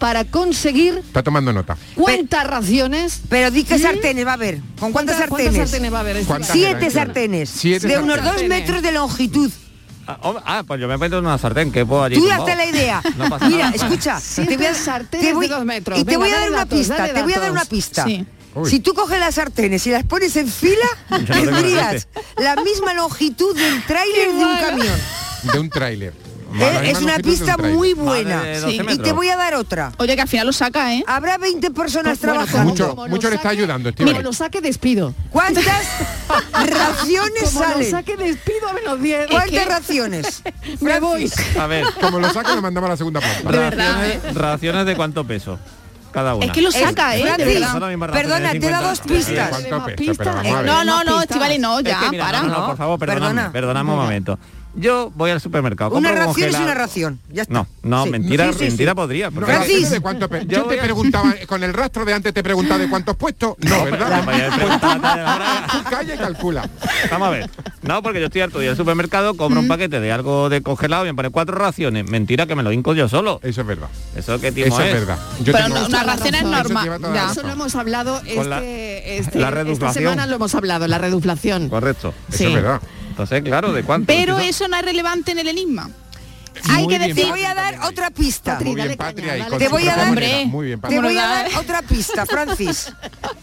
para 0.02 0.24
conseguir... 0.24 0.98
Está 0.98 1.22
tomando 1.22 1.52
nota. 1.52 1.76
¿Cuántas 1.94 2.44
raciones? 2.44 3.20
Pero 3.28 3.52
di 3.52 3.62
qué 3.62 3.76
¿Mm? 3.76 3.82
sartenes 3.82 4.26
va 4.26 4.30
a 4.32 4.34
haber. 4.34 4.60
¿Con 4.80 4.90
cuántas, 4.90 5.16
sartenes? 5.16 5.70
Siete 6.42 6.90
sartenes. 6.90 7.48
Siete 7.48 7.86
de 7.86 7.98
unos 7.98 8.20
dos 8.20 8.42
metros 8.48 8.82
de 8.82 8.90
longitud. 8.90 9.48
Ah, 10.08 10.18
ah, 10.44 10.64
pues 10.66 10.80
yo 10.80 10.88
me 10.88 10.98
meto 10.98 11.18
en 11.18 11.24
una 11.24 11.38
sartén, 11.38 11.70
que 11.70 11.86
puedo 11.86 12.02
allí. 12.02 12.16
Tú 12.16 12.26
date 12.26 12.56
la 12.56 12.66
idea. 12.66 13.00
No 13.16 13.38
Mira, 13.48 13.68
escucha, 13.68 14.20
te 14.34 14.56
voy 14.56 14.66
a 14.66 14.72
te 15.08 15.32
voy. 15.34 15.48
Y 15.96 16.04
te 16.04 16.16
voy 16.16 16.30
a 16.30 16.40
dar 16.40 16.50
una 16.50 16.66
pista, 16.66 17.14
te 17.14 17.22
voy 17.22 17.34
a 17.34 17.38
dar 17.38 17.52
una 17.52 17.64
pista. 17.64 18.04
Si 18.66 18.80
tú 18.80 18.94
coges 18.94 19.20
las 19.20 19.36
sartenes 19.36 19.86
y 19.86 19.92
las 19.92 20.02
pones 20.02 20.34
en 20.34 20.48
fila, 20.48 20.88
tendrías 21.28 22.08
la 22.38 22.56
misma 22.56 22.92
longitud 22.92 23.56
del 23.56 23.84
tráiler 23.84 24.32
de 24.32 24.44
un 24.44 24.58
camión. 24.58 24.98
De 25.52 25.58
un 25.60 25.70
tráiler. 25.70 26.31
Eh, 26.54 26.90
es 26.90 27.00
una 27.00 27.18
pista 27.18 27.56
muy 27.56 27.94
buena. 27.94 28.42
Y 28.68 28.98
te 28.98 29.12
voy 29.12 29.28
a 29.28 29.36
dar 29.36 29.54
otra. 29.54 29.92
Oye, 29.98 30.14
que 30.14 30.22
al 30.22 30.28
final 30.28 30.46
lo 30.46 30.52
saca, 30.52 30.94
¿eh? 30.94 31.04
Habrá 31.06 31.38
20 31.38 31.70
personas 31.70 32.18
pues 32.18 32.20
trabajando. 32.20 32.74
Pues 32.74 32.96
mucho, 32.96 33.08
mucho 33.08 33.30
le 33.30 33.36
está 33.36 33.50
ayudando, 33.50 33.90
Steve. 33.90 34.10
Mira, 34.10 34.22
lo 34.22 34.32
saque, 34.32 34.60
despido. 34.60 35.14
¿Cuántas 35.30 35.64
raciones 36.52 37.44
como 37.44 37.60
salen? 37.60 37.90
Lo 37.90 37.96
saque, 37.96 38.16
despido 38.16 38.68
a 38.68 38.72
menos 38.72 39.00
10. 39.00 39.26
¿Cuántas 39.30 39.66
raciones? 39.66 40.42
Me 40.80 41.00
voy. 41.00 41.30
A 41.58 41.66
ver. 41.66 41.86
Como 42.00 42.18
lo 42.18 42.32
saca, 42.32 42.54
lo 42.54 42.62
mandamos 42.62 42.88
a 42.88 42.92
la 42.92 42.96
segunda 42.96 43.20
parte. 43.20 43.42
¿eh? 43.52 44.20
Raciones, 44.34 44.86
de 44.86 44.96
cuánto 44.96 45.24
peso 45.24 45.58
cada 46.12 46.34
una. 46.34 46.46
Es 46.46 46.52
que 46.52 46.62
lo 46.62 46.70
saca, 46.70 47.16
es, 47.16 47.24
¿eh? 47.24 47.64
Perdona, 48.12 48.50
te 48.52 48.58
he 48.58 48.70
dado 48.70 48.88
dos 48.88 49.00
pistas. 49.00 49.64
No, 50.64 50.84
no, 50.84 51.02
no, 51.02 51.22
Estivali, 51.22 51.58
no, 51.58 51.80
ya, 51.80 52.10
para. 52.18 52.42
No, 52.42 52.48
no, 52.48 52.66
por 52.66 52.76
favor, 52.76 52.98
perdona. 52.98 53.50
un 53.80 53.86
momento 53.86 54.38
yo 54.74 55.12
voy 55.14 55.30
al 55.30 55.40
supermercado. 55.40 55.96
Una 55.96 56.12
ración 56.12 56.48
es 56.48 56.56
una 56.56 56.74
ración. 56.74 57.20
Ya. 57.30 57.44
No, 57.48 57.66
no, 57.82 58.06
mentira, 58.06 58.50
mentira 58.58 58.94
podría. 58.94 59.30
De 59.30 60.00
cuánto 60.00 60.28
yo, 60.28 60.40
yo 60.46 60.64
te 60.64 60.78
preguntaba, 60.78 61.34
con 61.46 61.62
el 61.62 61.74
rastro 61.74 62.04
de 62.04 62.14
antes 62.14 62.32
te 62.32 62.42
preguntaba 62.42 62.78
de 62.78 62.88
cuántos 62.88 63.16
puestos. 63.16 63.56
No, 63.58 63.84
¿verdad? 63.84 64.24
Calla 65.90 66.14
y 66.14 66.18
calcula. 66.18 66.68
Vamos 67.10 67.28
a 67.28 67.30
ver. 67.30 67.50
No, 67.82 68.02
porque 68.02 68.20
yo 68.20 68.26
estoy 68.26 68.42
harto 68.42 68.58
de 68.58 68.66
ir 68.66 68.70
al 68.70 68.76
supermercado, 68.76 69.34
compro 69.36 69.60
un 69.60 69.68
paquete 69.68 70.00
de 70.00 70.12
algo 70.12 70.48
de 70.48 70.62
congelado 70.62 71.04
y 71.04 71.08
me 71.08 71.14
pone 71.14 71.30
cuatro 71.30 71.56
raciones. 71.56 72.08
Mentira 72.08 72.46
que 72.46 72.54
me 72.54 72.62
lo 72.62 72.72
hinco 72.72 72.94
yo 72.94 73.08
solo. 73.08 73.40
Eso 73.42 73.62
es 73.62 73.66
verdad. 73.66 73.88
Eso 74.16 74.40
que 74.40 74.52
tiene. 74.52 74.70
Eso 74.70 74.82
es, 74.82 74.92
verdad. 74.92 75.18
Pero 75.44 75.86
una 75.86 76.02
ración 76.04 76.34
es 76.34 76.44
normal. 76.44 76.88
Eso, 76.88 77.14
ya. 77.14 77.30
eso 77.32 77.42
lo 77.42 77.50
hemos 77.50 77.74
hablado 77.74 78.20
este, 78.24 78.44
la, 78.44 78.62
este, 78.62 79.38
la 79.38 79.62
esta 79.62 79.92
semana 79.92 80.26
lo 80.26 80.36
hemos 80.36 80.54
hablado, 80.54 80.86
la 80.86 80.98
reduflación. 80.98 81.68
Correcto. 81.68 82.14
Eso 82.30 82.48
es 82.48 82.54
verdad. 82.54 82.80
Pero 84.06 84.38
eso 84.38 84.68
no 84.68 84.76
es 84.76 84.84
relevante 84.84 85.32
en 85.32 85.38
el 85.38 85.48
enigma. 85.48 85.90
Hay 86.70 86.86
que 86.86 86.98
decir, 86.98 87.24
te 87.24 87.30
voy 87.30 87.44
a 87.44 87.54
dar 87.54 87.78
otra 87.84 88.10
pista. 88.10 88.58
Te 88.58 88.64
voy 89.68 89.88
a 89.88 89.96
dar, 91.26 91.48
otra 91.58 91.82
pista, 91.82 92.26
Francis. 92.26 92.92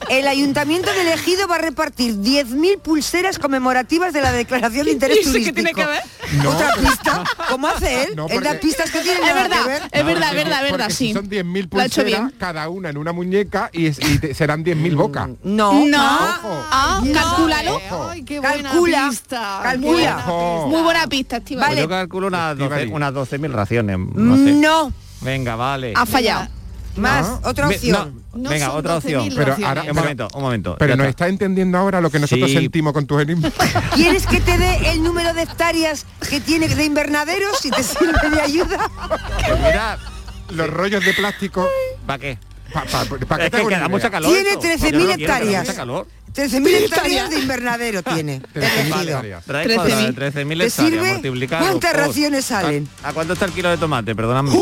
El 0.09 0.27
ayuntamiento 0.27 0.91
de 0.91 1.01
Elegido 1.01 1.47
va 1.47 1.55
a 1.55 1.59
repartir 1.59 2.15
10.000 2.15 2.79
pulseras 2.79 3.39
conmemorativas 3.39 4.13
de 4.13 4.21
la 4.21 4.31
declaración 4.31 4.85
de 4.85 4.91
interés 4.91 5.21
turístico. 5.21 5.45
Qué 5.45 5.53
tiene 5.53 5.73
que 5.73 5.85
ver? 5.85 6.01
No, 6.43 6.51
otra 6.51 6.73
pista, 6.75 7.23
¿cómo 7.49 7.67
hace 7.67 8.03
él? 8.03 8.15
No, 8.15 8.27
porque... 8.27 8.49
Pistas 8.59 8.91
que 8.91 8.99
tienen 9.01 9.23
es 9.23 9.33
verdad, 9.33 9.61
que 9.61 9.67
ver. 9.67 9.81
Es 9.91 10.05
verdad, 10.05 10.31
no, 10.31 10.35
verdad, 10.35 10.61
verdad, 10.63 10.89
sí. 10.89 11.13
Son 11.13 11.29
10.000 11.29 11.69
pulseras, 11.69 12.31
cada 12.37 12.67
una 12.69 12.89
en 12.89 12.97
una 12.97 13.13
muñeca 13.13 13.69
y, 13.71 13.91
serán 13.93 14.65
10.000 14.65 14.95
bocas. 14.95 15.29
No, 15.43 15.85
no. 15.85 15.97
Ah, 15.99 16.41
ah, 16.43 16.67
ah, 16.71 17.03
Calculalo. 17.13 17.81
Calcula, 18.41 19.11
calcula. 19.63 20.25
Muy 20.67 20.81
buena 20.81 21.07
pista, 21.07 21.39
Vale. 21.39 21.55
Pues 21.57 21.79
yo 21.79 21.89
calculo 21.89 22.27
una, 22.27 22.53
unas 22.99 23.13
12.000 23.13 23.51
raciones. 23.51 23.97
No, 23.97 24.35
mm, 24.35 24.45
sé. 24.45 24.53
no. 24.53 24.93
Venga, 25.21 25.55
vale. 25.55 25.93
Ha 25.95 26.05
fallado. 26.05 26.47
Más, 26.95 27.39
otra 27.43 27.67
opción. 27.67 28.23
Venga, 28.33 28.73
otra 28.73 28.97
opción. 28.97 29.29
Pero 29.35 29.55
ahora, 29.65 29.83
un 29.83 29.95
momento, 29.95 30.27
un 30.33 30.41
momento. 30.41 30.75
Pero 30.77 30.95
nos 30.95 31.07
está. 31.07 31.27
entendiendo 31.27 31.77
ahora 31.77 32.01
lo 32.01 32.09
que 32.09 32.19
nosotros 32.19 32.51
sentimos 32.51 32.93
con 32.93 33.05
tus 33.05 33.21
enigmas. 33.21 33.53
¿Quieres 33.95 34.25
que 34.27 34.41
te 34.41 34.57
dé 34.57 34.91
el 34.91 35.03
número 35.03 35.33
de 35.33 35.43
hectáreas 35.43 36.05
que 36.29 36.39
tiene 36.41 36.67
de 36.67 36.83
invernaderos 36.83 37.59
si 37.59 37.71
te 37.71 37.83
sirve 37.83 38.29
de 38.31 38.41
ayuda? 38.41 38.89
Pues 39.47 39.59
Mira, 39.59 39.97
los 40.51 40.69
rollos 40.69 41.05
de 41.05 41.13
plástico. 41.13 41.67
¿Para 42.05 42.19
qué? 42.19 42.37
Pa, 42.73 42.83
pa, 42.85 43.05
pa, 43.05 43.49
que 43.49 43.89
mucha 43.89 44.09
calor. 44.09 44.31
Tiene 44.31 44.57
13.000 44.57 45.19
hectáreas. 45.19 45.67
13.000 46.33 46.67
hectáreas 46.67 47.29
de 47.29 47.39
invernadero 47.39 48.03
tiene. 48.03 48.41
13.000 48.53 49.41
13, 49.43 50.13
13, 50.13 50.41
hectáreas. 50.41 51.61
¿Cuántas 51.61 51.93
oh, 51.93 51.97
raciones 51.97 52.45
salen? 52.45 52.87
¿A, 53.03 53.09
¿A, 53.09 53.13
cuánto 53.13 53.33
está 53.33 53.45
el 53.45 53.51
kilo 53.51 53.69
de 53.69 53.77
tomate? 53.77 54.15
Perdóname. 54.15 54.51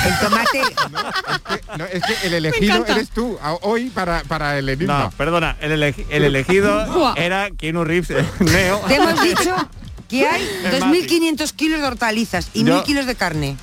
El 0.00 0.18
tomate. 0.18 0.62
No, 0.90 0.98
es, 0.98 1.42
que, 1.42 1.78
no, 1.78 1.84
es 1.84 2.02
que 2.02 2.26
el 2.26 2.32
elegido 2.32 2.86
eres 2.86 3.10
tú 3.10 3.38
hoy 3.60 3.90
para, 3.90 4.22
para 4.22 4.58
el 4.58 4.68
enigma. 4.70 5.04
No, 5.04 5.10
perdona, 5.10 5.56
el, 5.60 5.72
el 5.82 6.24
elegido 6.24 7.14
era 7.16 7.50
Keanu 7.50 7.84
Reeves, 7.84 8.10
eh, 8.10 8.24
Neo. 8.38 8.78
Te 8.88 8.94
hemos 8.94 9.22
dicho 9.22 9.54
que 10.08 10.26
hay 10.26 10.42
2.500 10.72 11.52
kilos 11.52 11.80
de 11.80 11.86
hortalizas 11.86 12.48
y 12.54 12.64
1.000 12.64 12.84
kilos 12.84 13.04
de 13.04 13.14
carne. 13.14 13.56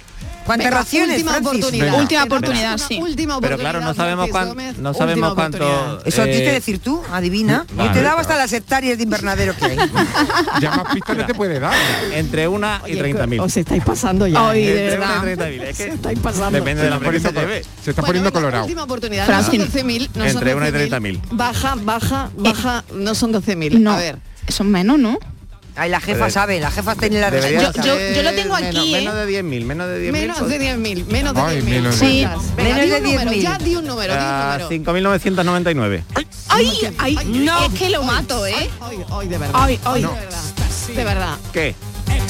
¿Cuántas 0.48 0.74
raciones? 0.74 1.18
Última 1.18 1.32
Francis? 1.34 1.48
oportunidad. 1.48 1.86
Venga. 1.86 2.02
Última 2.02 2.24
oportunidad, 2.24 2.78
sí. 2.78 3.00
Última 3.00 3.38
oportunidad, 3.38 3.58
Pero 3.58 3.58
claro, 3.58 3.82
no 3.82 3.94
sabemos, 3.94 4.30
cuán, 4.30 4.56
no 4.82 4.94
sabemos 4.94 5.34
cuánto... 5.36 6.02
Eso 6.06 6.24
eh... 6.24 6.26
tienes 6.26 6.42
que 6.42 6.52
decir 6.52 6.80
tú, 6.80 7.02
adivina. 7.12 7.66
Yo 7.70 7.76
vale, 7.76 7.92
te 7.92 8.00
he 8.00 8.02
dado 8.02 8.18
hasta 8.18 8.36
las 8.38 8.52
hectáreas 8.54 8.98
de 8.98 9.04
invernadero 9.04 9.56
que 9.56 9.66
hay. 9.66 9.78
ya 10.62 10.72
más 10.72 10.94
pistas 10.94 11.18
no 11.18 11.26
te 11.26 11.36
puede 11.36 11.60
dar. 11.60 11.76
Entre 12.14 12.48
una 12.48 12.82
y 12.88 12.94
30.000. 12.94 13.42
Os 13.42 13.58
estáis 13.58 13.84
pasando 13.84 14.26
ya. 14.26 14.44
Hoy, 14.44 14.64
¿eh? 14.64 14.74
de 14.74 14.98
verdad. 14.98 15.28
Es 15.28 15.78
que 15.78 15.88
estáis 15.90 16.20
pasando. 16.20 16.58
Depende 16.58 16.84
de 16.84 16.90
la 16.90 17.00
pregunta 17.00 17.30
que 17.30 17.36
se 17.36 17.46
lleve. 17.46 17.66
Se 17.84 17.90
está 17.92 18.02
poniendo 18.02 18.32
colorado. 18.32 18.64
Última 18.64 18.84
oportunidad. 18.84 19.28
No 19.28 19.44
son 19.44 19.56
12.000. 19.56 20.10
No 20.16 20.26
Entre 20.26 20.56
una 20.56 20.70
y 20.70 20.72
30.000. 20.72 21.22
Baja, 21.32 21.76
baja, 21.78 22.30
baja. 22.38 22.84
Eh, 22.88 22.94
no 22.96 23.16
son 23.16 23.34
12.000. 23.34 23.88
A 23.88 23.98
ver. 23.98 24.18
Son 24.48 24.72
menos, 24.72 24.98
¿no? 24.98 25.20
Ay, 25.78 25.90
la 25.90 26.02
jefa 26.02 26.30
sabe, 26.30 26.60
la 26.60 26.72
jefa 26.72 26.96
tiene 26.96 27.20
la 27.20 27.30
receta. 27.30 27.72
Yo, 27.74 27.84
yo, 27.84 28.16
yo, 28.16 28.24
lo 28.24 28.34
tengo 28.34 28.56
aquí. 28.56 28.66
Menos, 28.66 28.88
¿eh? 28.88 28.92
menos 28.94 29.16
de 29.16 29.44
10.000, 29.44 29.66
menos 29.66 29.88
de 29.88 30.10
10.000. 30.10 30.12
Menos 30.12 30.50
de 30.50 30.60
10.000, 30.60 31.06
menos 31.06 31.34
de 31.36 31.42
10.000. 31.42 31.82
10 31.82 31.96
sí, 31.96 32.28
menos 32.58 32.90
de 32.90 33.04
10.000. 33.04 33.42
Ya 33.42 33.58
di 33.58 33.76
un 33.76 33.86
número, 33.86 34.14
di 34.14 34.20
un 34.20 34.26
ah, 34.26 34.58
número. 34.60 34.70
5.999. 34.70 36.04
Ay, 36.50 36.72
ay, 36.98 37.20
no. 37.26 37.66
Es 37.66 37.74
que 37.74 37.90
lo 37.90 38.04
mato, 38.04 38.48
¿eh? 38.48 38.70
Hoy, 38.80 38.98
hoy, 39.10 39.28
de 39.28 39.38
verdad. 39.38 39.64
Hoy, 39.64 39.80
hoy. 39.86 40.02
No. 40.02 40.14
De 40.96 41.04
verdad. 41.04 41.38
¿Qué? 41.54 41.76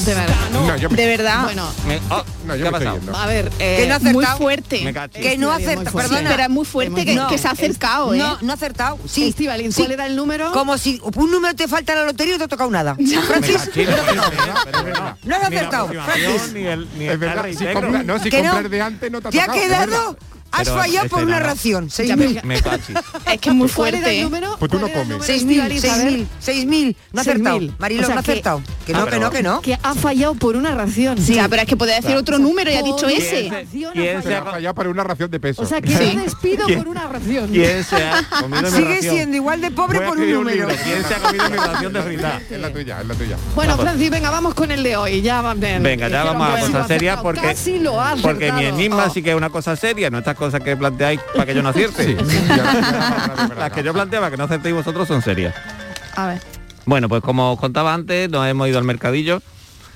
De 0.04 0.14
verdad. 0.14 0.36
No, 0.52 0.76
yo 0.76 0.90
me... 0.90 0.96
De 0.96 1.06
verdad. 1.06 1.42
Bueno. 1.42 1.70
Me... 1.86 2.00
Oh, 2.10 2.24
no, 2.46 2.56
yo 2.56 2.64
¿Qué 2.64 2.70
me 2.70 2.76
ha 2.76 2.80
pasado? 2.80 3.16
A 3.16 3.26
ver, 3.26 3.50
eh, 3.58 3.76
que 3.80 3.86
no 3.86 3.94
ha 3.94 3.96
acertado. 3.96 4.14
Muy 4.14 4.38
fuerte. 4.38 5.10
Que 5.12 5.38
no 5.38 5.50
ha 5.50 5.56
acertado. 5.56 5.96
Perdona. 5.96 6.18
Sí, 6.18 6.24
pero 6.28 6.42
es 6.42 6.48
muy 6.50 6.64
fuerte 6.64 7.04
que, 7.04 7.14
no, 7.14 7.28
que, 7.28 7.38
se 7.38 7.48
ha 7.48 7.50
acercado, 7.52 8.14
es, 8.14 8.20
¿eh? 8.20 8.22
No, 8.22 8.38
no 8.40 8.52
ha 8.52 8.54
acertado. 8.54 8.98
Sí. 9.06 9.28
Estival, 9.28 9.60
¿cuál 9.60 9.72
sí. 9.72 9.86
era 9.92 10.06
el 10.06 10.16
número? 10.16 10.52
Como 10.52 10.78
si 10.78 11.00
un 11.02 11.30
número 11.30 11.54
te 11.54 11.68
falta 11.68 11.92
en 11.92 11.98
la 11.98 12.04
lotería 12.06 12.34
y 12.34 12.38
no 12.38 12.38
te 12.38 12.44
ha 12.44 12.48
tocado 12.48 12.70
nada. 12.70 12.94
Francis, 13.26 13.70
no. 15.24 15.34
has 15.34 15.42
acertado. 15.42 15.88
Francis. 15.88 16.52
Ni 16.52 16.66
el, 16.66 16.88
ni 16.96 17.06
el, 17.06 17.20
ni 17.20 17.26
el, 17.26 17.66
el 17.66 17.72
compra, 17.74 18.02
no, 18.02 18.18
si 18.18 18.30
comprar 18.30 18.68
de 18.68 18.80
antes 18.80 19.10
no 19.10 19.20
te 19.20 19.28
ha 19.28 19.30
tocado. 19.30 19.52
¿Te 19.52 19.58
ha 19.58 19.62
quedado? 19.62 20.16
Has 20.50 20.68
fallado 20.68 21.08
por 21.08 21.22
una 21.22 21.40
ración, 21.40 21.88
6.000. 21.88 22.42
Me 22.42 22.56
es 22.56 23.40
que 23.40 23.52
muy 23.52 23.68
fuerte. 23.68 23.98
¿Cuál 24.00 24.10
era 24.10 24.18
el 24.18 24.24
número? 24.24 24.56
Pues 24.58 24.70
tú 24.70 24.78
no 24.78 24.88
comes. 24.88 25.18
6.000, 25.28 26.96
No 27.12 27.18
ha 27.18 27.22
acertado. 27.22 27.60
Marilo, 27.78 28.08
no 28.08 28.14
ha 28.14 28.18
acertado. 28.18 28.62
Que 28.86 28.92
no, 28.92 29.00
ah, 29.00 29.06
que 29.10 29.18
no, 29.18 29.30
que 29.30 29.42
no. 29.42 29.60
Que 29.60 29.78
ha 29.82 29.94
fallado 29.94 30.34
por 30.34 30.56
una 30.56 30.74
ración. 30.74 31.18
Sí, 31.18 31.38
pero 31.48 31.62
es 31.62 31.68
que 31.68 31.76
podía 31.76 31.96
decir 31.96 32.16
otro 32.16 32.38
número 32.38 32.70
y 32.70 32.74
ha 32.74 32.82
dicho 32.82 33.06
ese. 33.08 33.66
¿Quién 33.92 34.22
se 34.22 34.72
por 34.74 34.88
una 34.88 35.04
ración 35.04 35.30
de 35.30 35.40
peso? 35.40 35.62
O 35.62 35.66
sea, 35.66 35.80
que 35.80 35.90
yo 35.90 36.20
despido 36.20 36.66
por 36.66 36.88
una 36.88 37.08
ración. 37.08 37.48
Sigue 37.52 39.02
siendo 39.02 39.36
igual 39.36 39.60
de 39.60 39.70
pobre 39.70 40.00
por 40.00 40.18
un 40.18 40.32
número. 40.32 40.68
¿Quién 40.84 41.04
se 41.04 41.14
ha 41.14 41.18
comido 41.18 41.50
mi 41.50 41.56
ración 41.56 41.92
de? 41.92 41.98
Es 42.48 42.60
la 42.60 42.72
tuya, 42.72 43.00
es 43.00 43.06
la 43.06 43.14
tuya. 43.14 43.36
Bueno, 43.54 43.76
Francis, 43.76 44.10
venga, 44.10 44.30
vamos 44.30 44.54
con 44.54 44.70
el 44.70 44.82
de 44.82 44.96
hoy. 44.96 45.20
Ya 45.22 45.42
Venga, 45.42 46.08
ya 46.08 46.24
vamos 46.24 46.48
a 46.48 46.60
cosas 46.60 46.86
serias 46.86 47.20
porque... 47.20 47.40
Casi 47.40 47.78
lo 47.78 47.98
Porque 48.22 48.52
mi 48.52 48.64
enigma 48.64 49.06
oh. 49.06 49.10
sí 49.10 49.22
que 49.22 49.30
es 49.30 49.36
una 49.36 49.50
cosa 49.50 49.76
seria, 49.76 50.10
no 50.10 50.18
está 50.18 50.34
cosas 50.38 50.62
que 50.62 50.76
planteáis 50.76 51.20
para 51.34 51.46
que 51.46 51.54
yo 51.54 51.62
no 51.62 51.68
acierte. 51.68 52.16
Las 53.58 53.72
que 53.72 53.82
yo 53.82 53.92
planteaba 53.92 54.30
que 54.30 54.36
no 54.36 54.44
acertéis 54.44 54.74
vosotros 54.74 55.06
son 55.06 55.20
serias. 55.20 55.54
A 56.16 56.28
ver. 56.28 56.40
Bueno, 56.86 57.08
pues 57.08 57.22
como 57.22 57.52
os 57.52 57.60
contaba 57.60 57.92
antes, 57.92 58.30
nos 58.30 58.46
hemos 58.46 58.68
ido 58.68 58.78
al 58.78 58.84
mercadillo 58.84 59.42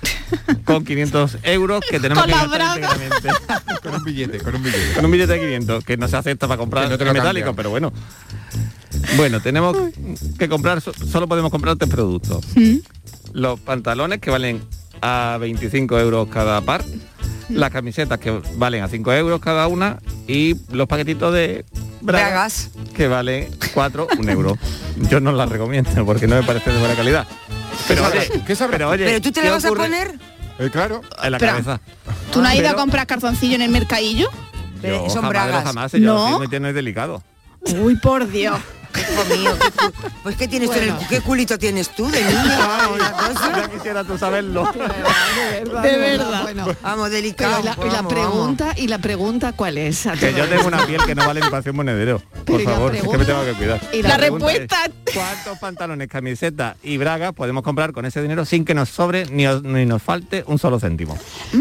con 0.65 0.85
500 0.85 1.39
euros 1.45 1.83
que 1.89 1.99
tenemos 2.01 2.25
que 2.25 2.33
gastar 2.33 2.81
con 3.83 3.95
un 3.95 4.05
billete, 4.05 4.39
con 4.39 4.55
un 4.55 4.63
billete. 4.63 4.95
Con 4.95 5.05
un 5.07 5.11
billete 5.11 5.33
de 5.33 5.41
500, 5.41 5.85
que 5.85 5.97
no 5.97 6.09
se 6.09 6.17
acepta 6.17 6.47
para 6.47 6.59
comprar 6.59 6.91
no 6.91 7.13
metálico, 7.13 7.55
pero 7.55 7.71
bueno. 7.71 7.93
Bueno, 9.17 9.41
tenemos 9.41 9.77
que 10.39 10.49
comprar, 10.49 10.81
solo 10.81 11.27
podemos 11.29 11.51
comprar 11.51 11.77
tres 11.77 11.91
productos. 11.91 12.45
¿Mm? 12.55 12.77
Los 13.33 13.59
pantalones 13.61 14.21
que 14.21 14.31
valen 14.31 14.63
a 15.03 15.37
25 15.41 15.99
euros 15.99 16.29
cada 16.29 16.61
par, 16.63 16.83
las 17.49 17.71
camisetas 17.71 18.19
que 18.19 18.41
valen 18.57 18.83
a 18.85 18.89
5 18.89 19.13
euros 19.13 19.41
cada 19.41 19.67
una 19.67 19.99
y 20.27 20.55
los 20.71 20.87
paquetitos 20.89 21.35
de 21.35 21.65
bragas, 22.01 22.71
que 22.95 23.09
valen 23.09 23.51
4, 23.75 24.09
un 24.19 24.29
euro. 24.31 24.57
Yo 25.11 25.21
no 25.21 25.33
las 25.33 25.49
recomiendo 25.49 26.05
porque 26.07 26.27
no 26.27 26.37
me 26.37 26.43
parecen 26.45 26.73
de 26.75 26.79
buena 26.79 26.95
calidad. 26.95 27.27
Pero 27.89 28.07
oye, 28.07 28.31
pero 28.71 28.89
oye, 28.91 29.05
¿Pero 29.05 29.21
tú 29.21 29.33
te 29.33 29.41
¿qué 29.41 29.47
la 29.49 29.53
vas 29.55 29.65
a 29.65 29.69
poner? 29.69 30.15
Eh, 30.59 30.71
claro. 30.71 31.01
En 31.23 31.33
la 31.33 31.39
Pero- 31.39 31.53
cabeza. 31.53 31.81
¿Tú 32.33 32.41
no 32.41 32.49
has 32.49 32.55
ido 32.55 32.69
a 32.71 32.75
comprar 32.75 33.07
calzoncillo 33.07 33.57
en 33.57 33.63
el 33.63 33.71
mercadillo? 33.71 34.29
Yo 34.83 35.09
son 35.11 35.23
jamás 35.23 35.31
bragas. 35.75 35.93
yo 35.93 35.99
No. 36.01 36.31
no. 36.31 36.39
muy 36.39 36.49
tierno 36.49 36.69
y 36.69 36.73
delicado. 36.73 37.23
Uy, 37.81 37.97
por 37.97 38.29
Dios. 38.29 38.59
Hijo 38.95 39.25
mío, 39.35 39.57
¿qué 39.59 39.71
cu- 39.71 39.93
pues 40.23 40.37
¿qué 40.37 40.47
tienes 40.49 40.69
tú 40.71 40.77
en 40.77 40.85
el 40.85 40.95
cu- 40.95 41.05
¿Qué 41.09 41.21
culito 41.23 41.59
tienes 41.59 41.89
tú 41.95 42.11
de 42.11 42.23
niña? 42.23 42.59
Cosa. 43.17 43.57
Ya 43.63 43.69
quisiera 43.71 44.05
tú 44.05 44.19
saberlo. 44.19 44.71
De 44.71 45.97
verdad. 45.97 46.43
Bueno, 46.43 46.67
Vamos, 46.83 47.11
delicado. 47.11 47.63
pero 47.63 47.75
la, 47.75 47.87
y 47.87 47.89
la 47.91 47.97
vamos, 48.03 48.13
pregunta 48.13 48.75
y 48.77 48.89
la 48.89 48.99
pregunta 48.99 49.53
cuál 49.55 49.79
es. 49.79 50.07
Que 50.21 50.35
yo 50.35 50.47
tengo 50.47 50.67
una 50.67 50.85
piel 50.87 51.01
que 51.07 51.15
no 51.15 51.27
vale 51.27 51.41
ni 51.41 51.49
para 51.49 51.73
monedero. 51.73 52.21
Pero 52.45 52.59
Por 52.59 52.61
la 52.65 52.71
favor, 52.71 52.95
es 52.95 53.01
que 53.03 53.09
me 53.09 53.15
pregunta- 53.25 53.33
tengo 53.33 53.45
que 53.47 53.59
cuidar. 53.59 53.81
y 53.95 54.03
la 54.03 54.09
La 54.11 54.17
pregunta 54.19 54.47
respuesta. 54.47 54.77
es, 54.85 55.15
¿Cuántos 55.15 55.59
pantalones, 55.59 56.09
camisetas 56.09 56.77
y 56.83 56.99
bragas 56.99 57.33
podemos 57.33 57.63
comprar 57.63 57.93
con 57.93 58.05
ese 58.05 58.21
dinero 58.21 58.45
sin 58.45 58.67
que 58.67 58.75
nos 58.75 58.91
sobre 58.91 59.25
ni, 59.27 59.47
os- 59.47 59.63
ni 59.63 59.87
nos 59.87 60.03
falte 60.03 60.45
un 60.47 60.59
solo 60.59 60.79
céntimo? 60.79 61.17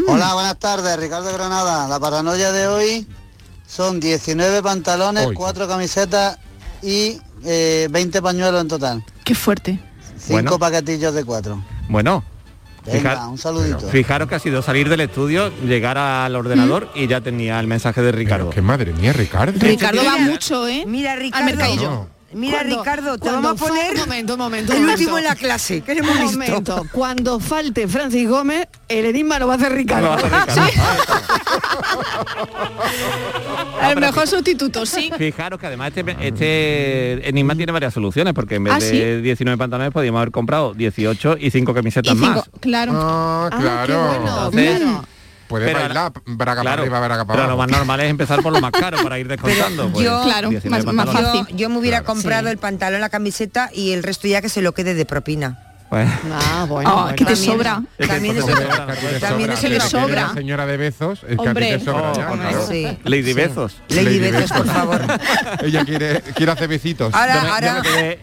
Hola, 0.07 0.33
buenas 0.33 0.59
tardes, 0.59 0.99
Ricardo 0.99 1.31
Granada. 1.31 1.87
La 1.87 1.97
paranoia 1.97 2.51
de 2.51 2.67
hoy 2.67 3.07
son 3.71 3.99
19 4.01 4.61
pantalones, 4.61 5.27
Uy. 5.27 5.35
4 5.35 5.67
camisetas 5.67 6.37
y 6.81 7.17
eh, 7.45 7.87
20 7.89 8.21
pañuelos 8.21 8.59
en 8.61 8.67
total. 8.67 9.05
Qué 9.23 9.33
fuerte. 9.33 9.79
5 10.17 10.33
Bueno. 10.33 10.59
paquetillos 10.59 11.13
de 11.13 11.23
4. 11.23 11.63
Bueno. 11.87 12.23
Venga, 12.85 13.11
fija- 13.11 13.27
un 13.29 13.37
saludito. 13.37 13.87
Fijaros 13.89 14.27
que 14.27 14.35
ha 14.35 14.39
sido 14.39 14.61
salir 14.63 14.89
del 14.89 15.01
estudio, 15.01 15.49
llegar 15.65 15.97
al 15.99 16.35
ordenador 16.35 16.89
y 16.95 17.05
ya 17.07 17.21
tenía 17.21 17.59
el 17.59 17.67
mensaje 17.67 18.01
de 18.01 18.11
Ricardo. 18.11 18.49
Que 18.49 18.61
madre 18.61 18.91
mía, 18.93 19.13
Ricardo. 19.13 19.53
Ricardo 19.59 20.03
va 20.03 20.17
mucho, 20.17 20.67
¿eh? 20.67 20.83
Mira, 20.87 21.13
Al 21.13 21.19
Ricardo. 21.19 21.45
mercadillo. 21.45 22.07
Mira, 22.33 22.59
Cuando- 22.59 22.77
Ricardo, 22.79 23.17
te 23.17 23.29
vamos 23.29 23.51
a 23.61 23.65
poner 23.65 23.93
un 23.93 23.99
momento, 23.99 24.33
un 24.33 24.39
momento, 24.39 24.73
el 24.73 24.85
último 24.85 25.17
en 25.17 25.23
la 25.25 25.35
clase, 25.35 25.81
que 25.81 25.91
hemos 25.91 26.15
Un 26.15 26.21
visto. 26.21 26.37
momento, 26.39 26.85
cuando 26.91 27.39
falte 27.39 27.87
Francis 27.87 28.27
Gómez, 28.29 28.67
el 28.87 29.05
enigma 29.05 29.37
lo 29.39 29.47
va 29.47 29.53
a 29.53 29.57
hacer 29.57 29.73
Ricardo. 29.73 30.15
El 33.89 33.95
mejor 33.99 34.27
sustituto, 34.27 34.85
sí. 34.85 35.11
Fijaros 35.17 35.59
que 35.59 35.67
además 35.67 35.91
este, 35.95 36.15
este 36.27 37.29
enigma 37.29 37.55
tiene 37.55 37.71
varias 37.71 37.93
soluciones, 37.93 38.33
porque 38.33 38.55
en 38.55 38.63
vez 38.65 38.73
¿Ah, 38.75 38.79
de 38.79 38.89
sí? 39.17 39.21
19 39.21 39.57
pantalones 39.57 39.91
podíamos 39.91 40.19
haber 40.19 40.31
comprado 40.31 40.73
18 40.73 41.37
y 41.39 41.51
5 41.51 41.73
camisetas 41.73 42.13
Y 42.13 42.17
cinco, 42.17 42.29
más. 42.35 42.49
claro. 42.59 42.91
Ah, 42.95 43.49
claro. 43.59 44.13
Entonces, 44.15 44.81
Puede 45.51 45.65
pero 45.65 45.79
bailar, 45.79 46.11
braga 46.25 46.61
claro, 46.61 46.63
para 46.63 46.81
arriba, 46.81 46.99
braga 46.99 47.25
para 47.25 47.35
pero 47.37 47.47
lo 47.47 47.53
abajo. 47.53 47.69
más 47.69 47.77
normal 47.77 47.99
es 47.99 48.09
empezar 48.09 48.41
por 48.41 48.53
lo 48.53 48.61
más 48.61 48.71
caro 48.71 48.97
para 49.03 49.19
ir 49.19 49.27
descontando. 49.27 49.91
pues, 49.91 50.03
yo, 50.05 50.23
19 50.49 50.83
pantalones. 50.83 51.49
yo, 51.49 51.55
yo 51.55 51.69
me 51.69 51.77
hubiera 51.77 52.03
comprado 52.03 52.49
el 52.49 52.57
pantalón, 52.57 53.01
la 53.01 53.09
camiseta 53.09 53.69
y 53.73 53.91
el 53.91 54.01
resto 54.01 54.27
ya 54.27 54.41
que 54.41 54.49
se 54.49 54.61
lo 54.61 54.73
quede 54.73 54.93
de 54.93 55.05
propina. 55.05 55.70
Ah, 55.91 56.65
bueno. 56.69 56.89
Ah, 56.89 56.93
bueno. 57.03 57.15
que 57.15 57.25
te 57.25 57.33
También- 57.33 57.51
sobra. 57.51 57.83
También 58.07 58.35
que 58.35 58.41
sobra. 58.41 59.53
eso 59.53 59.67
le 59.69 59.79
sobra. 59.81 60.33
señora 60.33 60.65
de 60.65 60.77
bezos, 60.77 61.19
es 61.23 61.25
que 61.27 61.33
a 61.33 61.37
ti 61.37 61.47
Hombre. 61.47 61.77
te 61.77 61.79
sobra 61.85 62.11
Oh, 62.11 62.15
ya, 62.15 62.31
hombre, 62.31 62.47
claro. 62.49 62.67
Sí. 62.67 62.97
Lady 63.03 63.23
Sí. 63.25 63.33
Bezos. 63.33 63.75
Lady 63.89 64.03
Lady 64.05 64.19
Bezos, 64.19 64.51
por 64.51 64.61
Bezos. 64.65 64.73
favor. 64.77 65.01
Ella 65.63 65.85
quiere, 65.85 66.21
quiere 66.33 66.51
hacer 66.53 66.67
besitos. 66.69 67.13
Ahora- 67.13 67.33
Yo 67.35 67.41
me- 67.41 67.47
yo 67.47 67.53
ahora- 67.53 67.81
me 67.83 68.19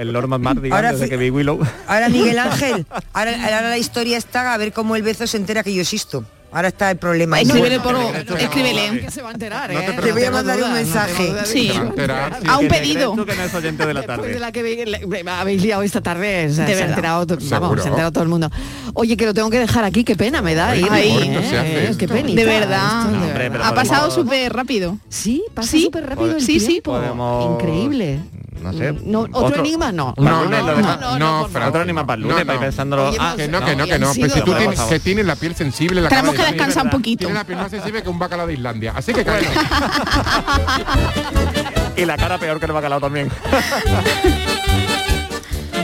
en 0.00 0.12
Lord 0.12 0.28
Mardigan 0.40 0.72
Ahora 0.72 0.92
desde 0.92 1.08
que 1.08 1.16
vi 1.16 1.30
Willow. 1.30 1.60
Ahora 1.86 2.08
Miguel 2.08 2.38
Ángel, 2.38 2.86
ahora, 3.12 3.32
ahora 3.44 3.68
la 3.68 3.78
historia 3.78 4.16
está 4.16 4.54
a 4.54 4.56
ver 4.56 4.72
cómo 4.72 4.96
el 4.96 5.02
bezo 5.02 5.26
se 5.26 5.36
entera 5.36 5.62
que 5.62 5.74
yo 5.74 5.82
existo. 5.82 6.24
Ahora 6.52 6.68
está 6.68 6.90
el 6.90 6.96
problema. 6.96 7.40
Escríbele 7.40 7.76
No, 7.76 7.82
por 7.82 7.92
no, 7.92 8.08
escríbele. 8.36 9.00
Que 9.00 9.10
se 9.10 9.22
va 9.22 9.28
a 9.30 9.32
enterar, 9.32 9.72
No 9.72 9.78
te 9.80 9.86
¿eh? 9.86 9.96
Te 10.02 10.12
voy 10.12 10.24
a 10.24 10.30
mandar 10.32 10.56
un 10.56 10.60
duda, 10.62 10.68
no 10.70 10.74
mensaje. 10.74 11.32
de 11.32 11.46
Sí. 11.46 11.70
enterar, 11.70 12.38
sí. 12.42 12.48
A 12.48 12.58
un 12.58 12.60
¿Qué 12.62 12.68
te 12.68 12.80
pedido. 12.80 13.12
crees 13.12 13.16
tú 13.16 13.26
que 13.26 13.36
no 13.36 13.42
es 13.44 13.54
oyente 13.54 13.86
de 13.86 13.94
la 13.94 14.00
Después 14.00 14.18
tarde? 14.18 14.32
de 14.34 14.40
la 14.40 14.52
que 14.52 14.62
vi- 14.62 14.84
le- 14.84 15.30
habéis 15.30 15.62
liado 15.62 15.82
esta 15.82 16.00
tarde, 16.00 16.48
se, 16.48 16.54
se 16.66 16.82
ha 16.82 16.86
enterado, 16.86 17.26
to- 17.26 17.36
vamos, 17.36 17.48
Seguro. 17.48 17.82
se 17.82 17.88
ha 17.88 17.90
enterado 17.90 18.12
todo 18.12 18.24
el 18.24 18.30
mundo. 18.30 18.50
Oye, 18.94 19.16
que 19.16 19.26
lo 19.26 19.34
tengo 19.34 19.48
que 19.50 19.60
dejar 19.60 19.84
aquí, 19.84 20.02
qué 20.02 20.16
pena 20.16 20.42
me 20.42 20.54
da. 20.56 20.70
Ay, 20.70 20.80
ir, 20.80 20.88
qué 20.88 21.38
¿eh? 21.38 21.88
Eh, 21.90 21.94
qué 21.98 22.08
penita. 22.08 22.40
De 22.40 22.44
verdad. 22.46 22.98
esto, 23.00 23.12
de 23.12 23.16
No, 23.18 23.24
hombre, 23.26 23.32
verdad. 23.48 23.50
pero 23.52 23.64
Ha 23.64 23.74
pasado 23.74 24.10
súper 24.10 24.52
rápido. 24.52 24.98
Sí, 25.08 25.44
pasa 25.54 25.70
Sí. 25.70 25.84
súper 25.84 26.06
rápido 26.08 26.32
el 26.36 26.42
Sí, 26.42 26.58
sí. 26.58 26.66
tiempo. 26.82 27.00
Increíble. 27.54 28.18
No 28.62 28.72
sé. 28.72 28.92
No, 29.04 29.26
¿Otro, 29.32 29.60
enigma? 29.60 29.90
No. 29.92 30.14
No, 30.16 30.44
no, 30.44 30.48
no, 30.50 30.66
deja- 30.76 30.96
no, 30.96 31.18
no, 31.18 31.48
Fran. 31.48 31.68
Otro 31.68 31.80
anima 31.82 32.06
para 32.06 32.16
el 32.16 32.22
lunes, 32.22 32.38
No, 32.38 32.44
para 32.46 32.54
ir 32.54 32.60
no. 32.60 32.66
pensándolo. 32.66 33.08
Oye, 33.08 33.16
Ah, 33.20 33.34
Que 33.36 33.48
no, 33.48 33.60
que 33.64 33.76
no, 33.76 33.86
que 33.86 33.98
no. 33.98 34.12
Pues 34.14 34.32
si 34.32 34.40
tú 34.42 34.54
tienes, 34.54 34.80
que 34.80 35.00
tienes 35.00 35.26
la 35.26 35.36
piel 35.36 35.54
sensible, 35.54 36.00
la 36.02 36.08
Tenemos 36.08 36.34
que 36.34 36.42
descansar 36.42 36.84
un 36.84 36.90
poquito. 36.90 37.18
Tienes 37.20 37.36
la 37.36 37.44
piel 37.44 37.58
más 37.58 37.70
sensible 37.70 38.02
que 38.02 38.08
un 38.08 38.18
bacalao 38.18 38.46
de 38.46 38.52
Islandia. 38.54 38.92
Así 38.96 39.12
que 39.12 39.24
calla. 39.24 39.48
Y 41.96 42.04
la 42.06 42.16
cara 42.16 42.38
peor 42.38 42.58
que 42.58 42.66
el 42.66 42.72
bacalao 42.72 43.00
también. 43.00 43.30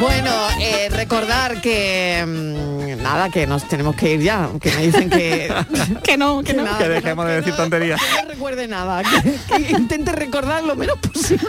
Bueno, 0.00 0.30
eh, 0.60 0.88
recordar 0.90 1.60
que 1.60 2.22
mm, 2.26 3.02
nada, 3.02 3.30
que 3.30 3.46
nos 3.46 3.66
tenemos 3.68 3.96
que 3.96 4.12
ir 4.14 4.20
ya, 4.20 4.48
que 4.60 4.70
me 4.72 4.82
dicen 4.82 5.08
que 5.08 5.52
Que 6.04 6.16
no, 6.18 6.42
que 6.42 6.52
no. 6.54 6.64
nada, 6.64 6.78
Que 6.78 6.88
dejemos 6.88 7.24
no, 7.24 7.30
de 7.30 7.36
que 7.36 7.40
decir 7.40 7.52
no- 7.52 7.56
tonterías. 7.56 8.00
que 8.02 8.22
no 8.22 8.28
recuerde 8.28 8.68
nada, 8.68 9.02
que, 9.02 9.62
que 9.64 9.72
intente 9.72 10.12
recordar 10.12 10.62
lo 10.64 10.76
menos 10.76 10.98
posible. 10.98 11.46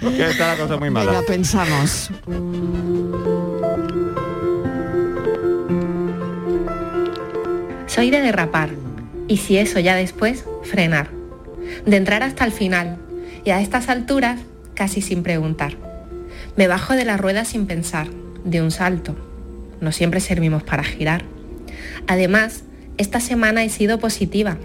que 0.00 0.30
está 0.30 0.48
la 0.48 0.56
cosa 0.56 0.76
muy 0.76 0.90
mala. 0.90 1.12
Venga, 1.12 1.26
pensamos. 1.26 2.10
Soy 7.86 8.10
de 8.10 8.20
derrapar 8.20 8.70
y 9.26 9.38
si 9.38 9.58
eso 9.58 9.80
ya 9.80 9.94
después, 9.96 10.44
frenar. 10.62 11.08
De 11.86 11.96
entrar 11.96 12.22
hasta 12.22 12.44
el 12.44 12.52
final 12.52 12.98
y 13.44 13.50
a 13.50 13.60
estas 13.60 13.88
alturas 13.88 14.40
casi 14.74 15.00
sin 15.02 15.22
preguntar. 15.22 15.74
Me 16.58 16.66
bajo 16.66 16.94
de 16.94 17.04
la 17.04 17.16
rueda 17.16 17.44
sin 17.44 17.66
pensar, 17.66 18.08
de 18.44 18.60
un 18.60 18.72
salto. 18.72 19.14
No 19.80 19.92
siempre 19.92 20.18
servimos 20.18 20.64
para 20.64 20.82
girar. 20.82 21.22
Además, 22.08 22.64
esta 22.96 23.20
semana 23.20 23.62
he 23.62 23.68
sido 23.68 24.00
positiva 24.00 24.58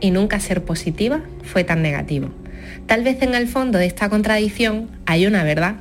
y 0.00 0.12
nunca 0.12 0.40
ser 0.40 0.64
positiva 0.64 1.20
fue 1.42 1.62
tan 1.62 1.82
negativo. 1.82 2.30
Tal 2.86 3.04
vez 3.04 3.20
en 3.20 3.34
el 3.34 3.48
fondo 3.48 3.76
de 3.76 3.84
esta 3.84 4.08
contradicción 4.08 4.88
hay 5.04 5.26
una 5.26 5.44
verdad. 5.44 5.76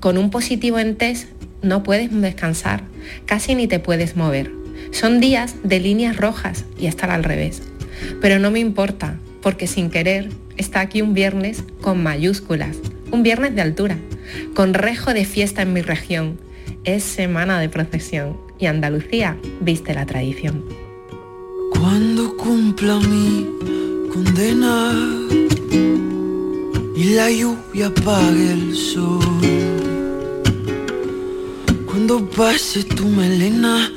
Con 0.00 0.16
un 0.16 0.30
positivo 0.30 0.78
en 0.78 0.96
test 0.96 1.28
no 1.60 1.82
puedes 1.82 2.10
descansar, 2.10 2.84
casi 3.26 3.54
ni 3.54 3.66
te 3.66 3.80
puedes 3.80 4.16
mover. 4.16 4.50
Son 4.90 5.20
días 5.20 5.56
de 5.62 5.80
líneas 5.80 6.16
rojas 6.16 6.64
y 6.78 6.86
estar 6.86 7.10
al 7.10 7.24
revés. 7.24 7.60
Pero 8.22 8.38
no 8.38 8.50
me 8.50 8.60
importa, 8.60 9.16
porque 9.42 9.66
sin 9.66 9.90
querer 9.90 10.30
está 10.56 10.80
aquí 10.80 11.02
un 11.02 11.14
viernes 11.14 11.64
con 11.80 12.02
mayúsculas, 12.02 12.76
un 13.10 13.22
viernes 13.22 13.54
de 13.54 13.62
altura, 13.62 13.98
con 14.54 14.74
rejo 14.74 15.12
de 15.12 15.24
fiesta 15.24 15.62
en 15.62 15.72
mi 15.72 15.82
región. 15.82 16.38
Es 16.84 17.02
semana 17.02 17.60
de 17.60 17.68
procesión 17.68 18.36
y 18.58 18.66
Andalucía 18.66 19.36
viste 19.60 19.94
la 19.94 20.06
tradición. 20.06 20.64
Cuando 21.72 22.36
cumpla 22.36 22.98
mi 23.00 23.46
condena 24.12 24.92
y 26.96 27.04
la 27.14 27.30
lluvia 27.30 27.86
apague 27.86 28.52
el 28.52 28.74
sol. 28.74 29.20
Cuando 31.86 32.28
pase 32.30 32.84
tu 32.84 33.06
melena 33.06 33.90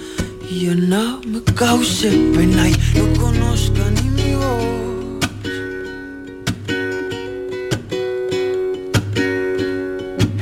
y 0.50 0.66
ya 0.66 0.76
nada 0.76 1.20
me 1.28 1.42
cause 1.54 2.10
pena 2.34 2.70
y 2.70 2.74
no 2.98 3.22
conozca 3.22 3.84
ni 3.92 4.10
mi 4.10 4.34
voz. 4.36 4.87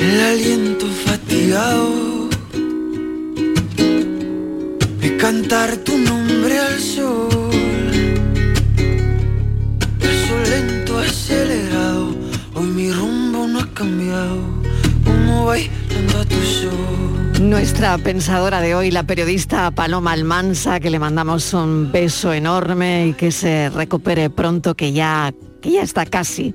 El 0.06 0.22
aliento 0.22 0.86
fatigado 0.86 2.30
de 5.02 5.18
cantar 5.18 5.78
tu 5.78 5.98
nombre 5.98 6.60
al 6.60 6.80
sol. 6.80 7.50
Paso 10.00 10.36
lento, 10.52 11.00
acelerado. 11.00 12.16
Hoy 12.54 12.68
mi 12.68 12.92
rumbo 12.92 13.48
no 13.48 13.60
ha 13.62 13.68
cambiado. 13.74 14.38
Nuestra 17.42 17.98
pensadora 17.98 18.62
de 18.62 18.76
hoy, 18.76 18.92
la 18.92 19.08
periodista 19.08 19.72
Paloma 19.72 20.12
Almansa, 20.12 20.80
que 20.80 20.92
le 20.92 21.00
mandamos 21.00 21.52
un 21.56 21.92
beso 21.92 22.32
enorme 22.32 23.08
y 23.08 23.14
que 23.14 23.32
se 23.32 23.72
recupere 23.72 24.30
pronto, 24.30 24.76
que 24.76 24.94
ya, 24.94 25.34
que 25.62 25.72
ya 25.72 25.82
está 25.82 26.06
casi. 26.06 26.54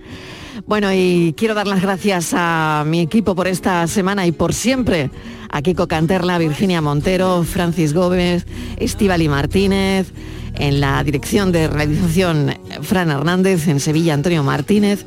Bueno, 0.66 0.92
y 0.92 1.34
quiero 1.36 1.54
dar 1.54 1.66
las 1.66 1.82
gracias 1.82 2.32
a 2.34 2.84
mi 2.86 3.00
equipo 3.00 3.34
por 3.34 3.48
esta 3.48 3.86
semana 3.86 4.26
y 4.26 4.32
por 4.32 4.52
siempre. 4.52 5.11
A 5.50 5.62
Kiko 5.62 5.88
Canterla, 5.88 6.38
Virginia 6.38 6.80
Montero, 6.80 7.42
Francis 7.42 7.92
Gómez, 7.92 8.46
Estivali 8.76 9.28
Martínez, 9.28 10.12
en 10.54 10.80
la 10.80 11.02
dirección 11.02 11.50
de 11.50 11.66
realización 11.66 12.54
Fran 12.82 13.11
Hernández, 13.11 13.66
en 13.68 13.80
Sevilla 13.80 14.14
Antonio 14.14 14.44
Martínez. 14.44 15.06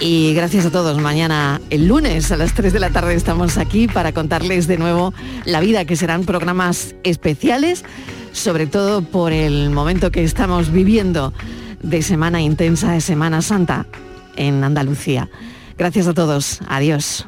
Y 0.00 0.34
gracias 0.34 0.66
a 0.66 0.70
todos. 0.70 1.00
Mañana, 1.00 1.60
el 1.70 1.86
lunes 1.86 2.30
a 2.32 2.36
las 2.36 2.52
3 2.54 2.72
de 2.72 2.80
la 2.80 2.90
tarde, 2.90 3.14
estamos 3.14 3.56
aquí 3.58 3.86
para 3.86 4.12
contarles 4.12 4.66
de 4.66 4.76
nuevo 4.76 5.14
la 5.44 5.60
vida, 5.60 5.84
que 5.84 5.96
serán 5.96 6.24
programas 6.24 6.94
especiales, 7.04 7.84
sobre 8.32 8.66
todo 8.66 9.02
por 9.02 9.32
el 9.32 9.70
momento 9.70 10.10
que 10.10 10.24
estamos 10.24 10.70
viviendo 10.70 11.32
de 11.82 12.02
Semana 12.02 12.42
Intensa, 12.42 12.92
de 12.92 13.00
Semana 13.00 13.40
Santa 13.40 13.86
en 14.36 14.64
Andalucía. 14.64 15.28
Gracias 15.76 16.06
a 16.06 16.14
todos. 16.14 16.60
Adiós. 16.68 17.26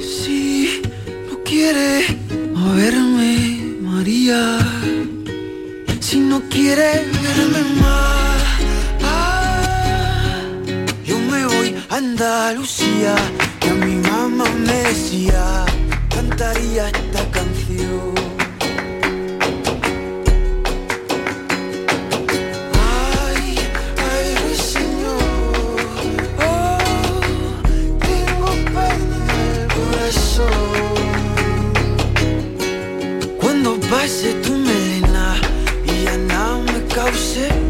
Si 0.00 0.82
no 1.28 1.42
quiere 1.44 2.04
moverme, 2.54 3.78
María. 3.80 4.58
Si 6.00 6.18
no 6.20 6.40
quiere 6.48 7.04
verme 7.22 7.62
más, 7.80 8.42
ah, 9.02 10.40
yo 11.04 11.18
me 11.18 11.44
voy 11.44 11.74
Andalucía, 11.90 13.14
que 13.60 13.68
a 13.68 13.74
mi 13.74 13.96
mamá 13.96 14.44
me 14.66 14.72
decía, 14.88 15.66
cantaría 16.08 16.88
esta 16.88 17.30
canción. 17.30 18.27
Ese 34.08 34.32
tu 34.42 34.54
melena 34.56 35.34
y 35.84 36.04
ya 36.04 36.16
nada 36.16 36.62
me 36.62 36.80
cause 36.94 37.67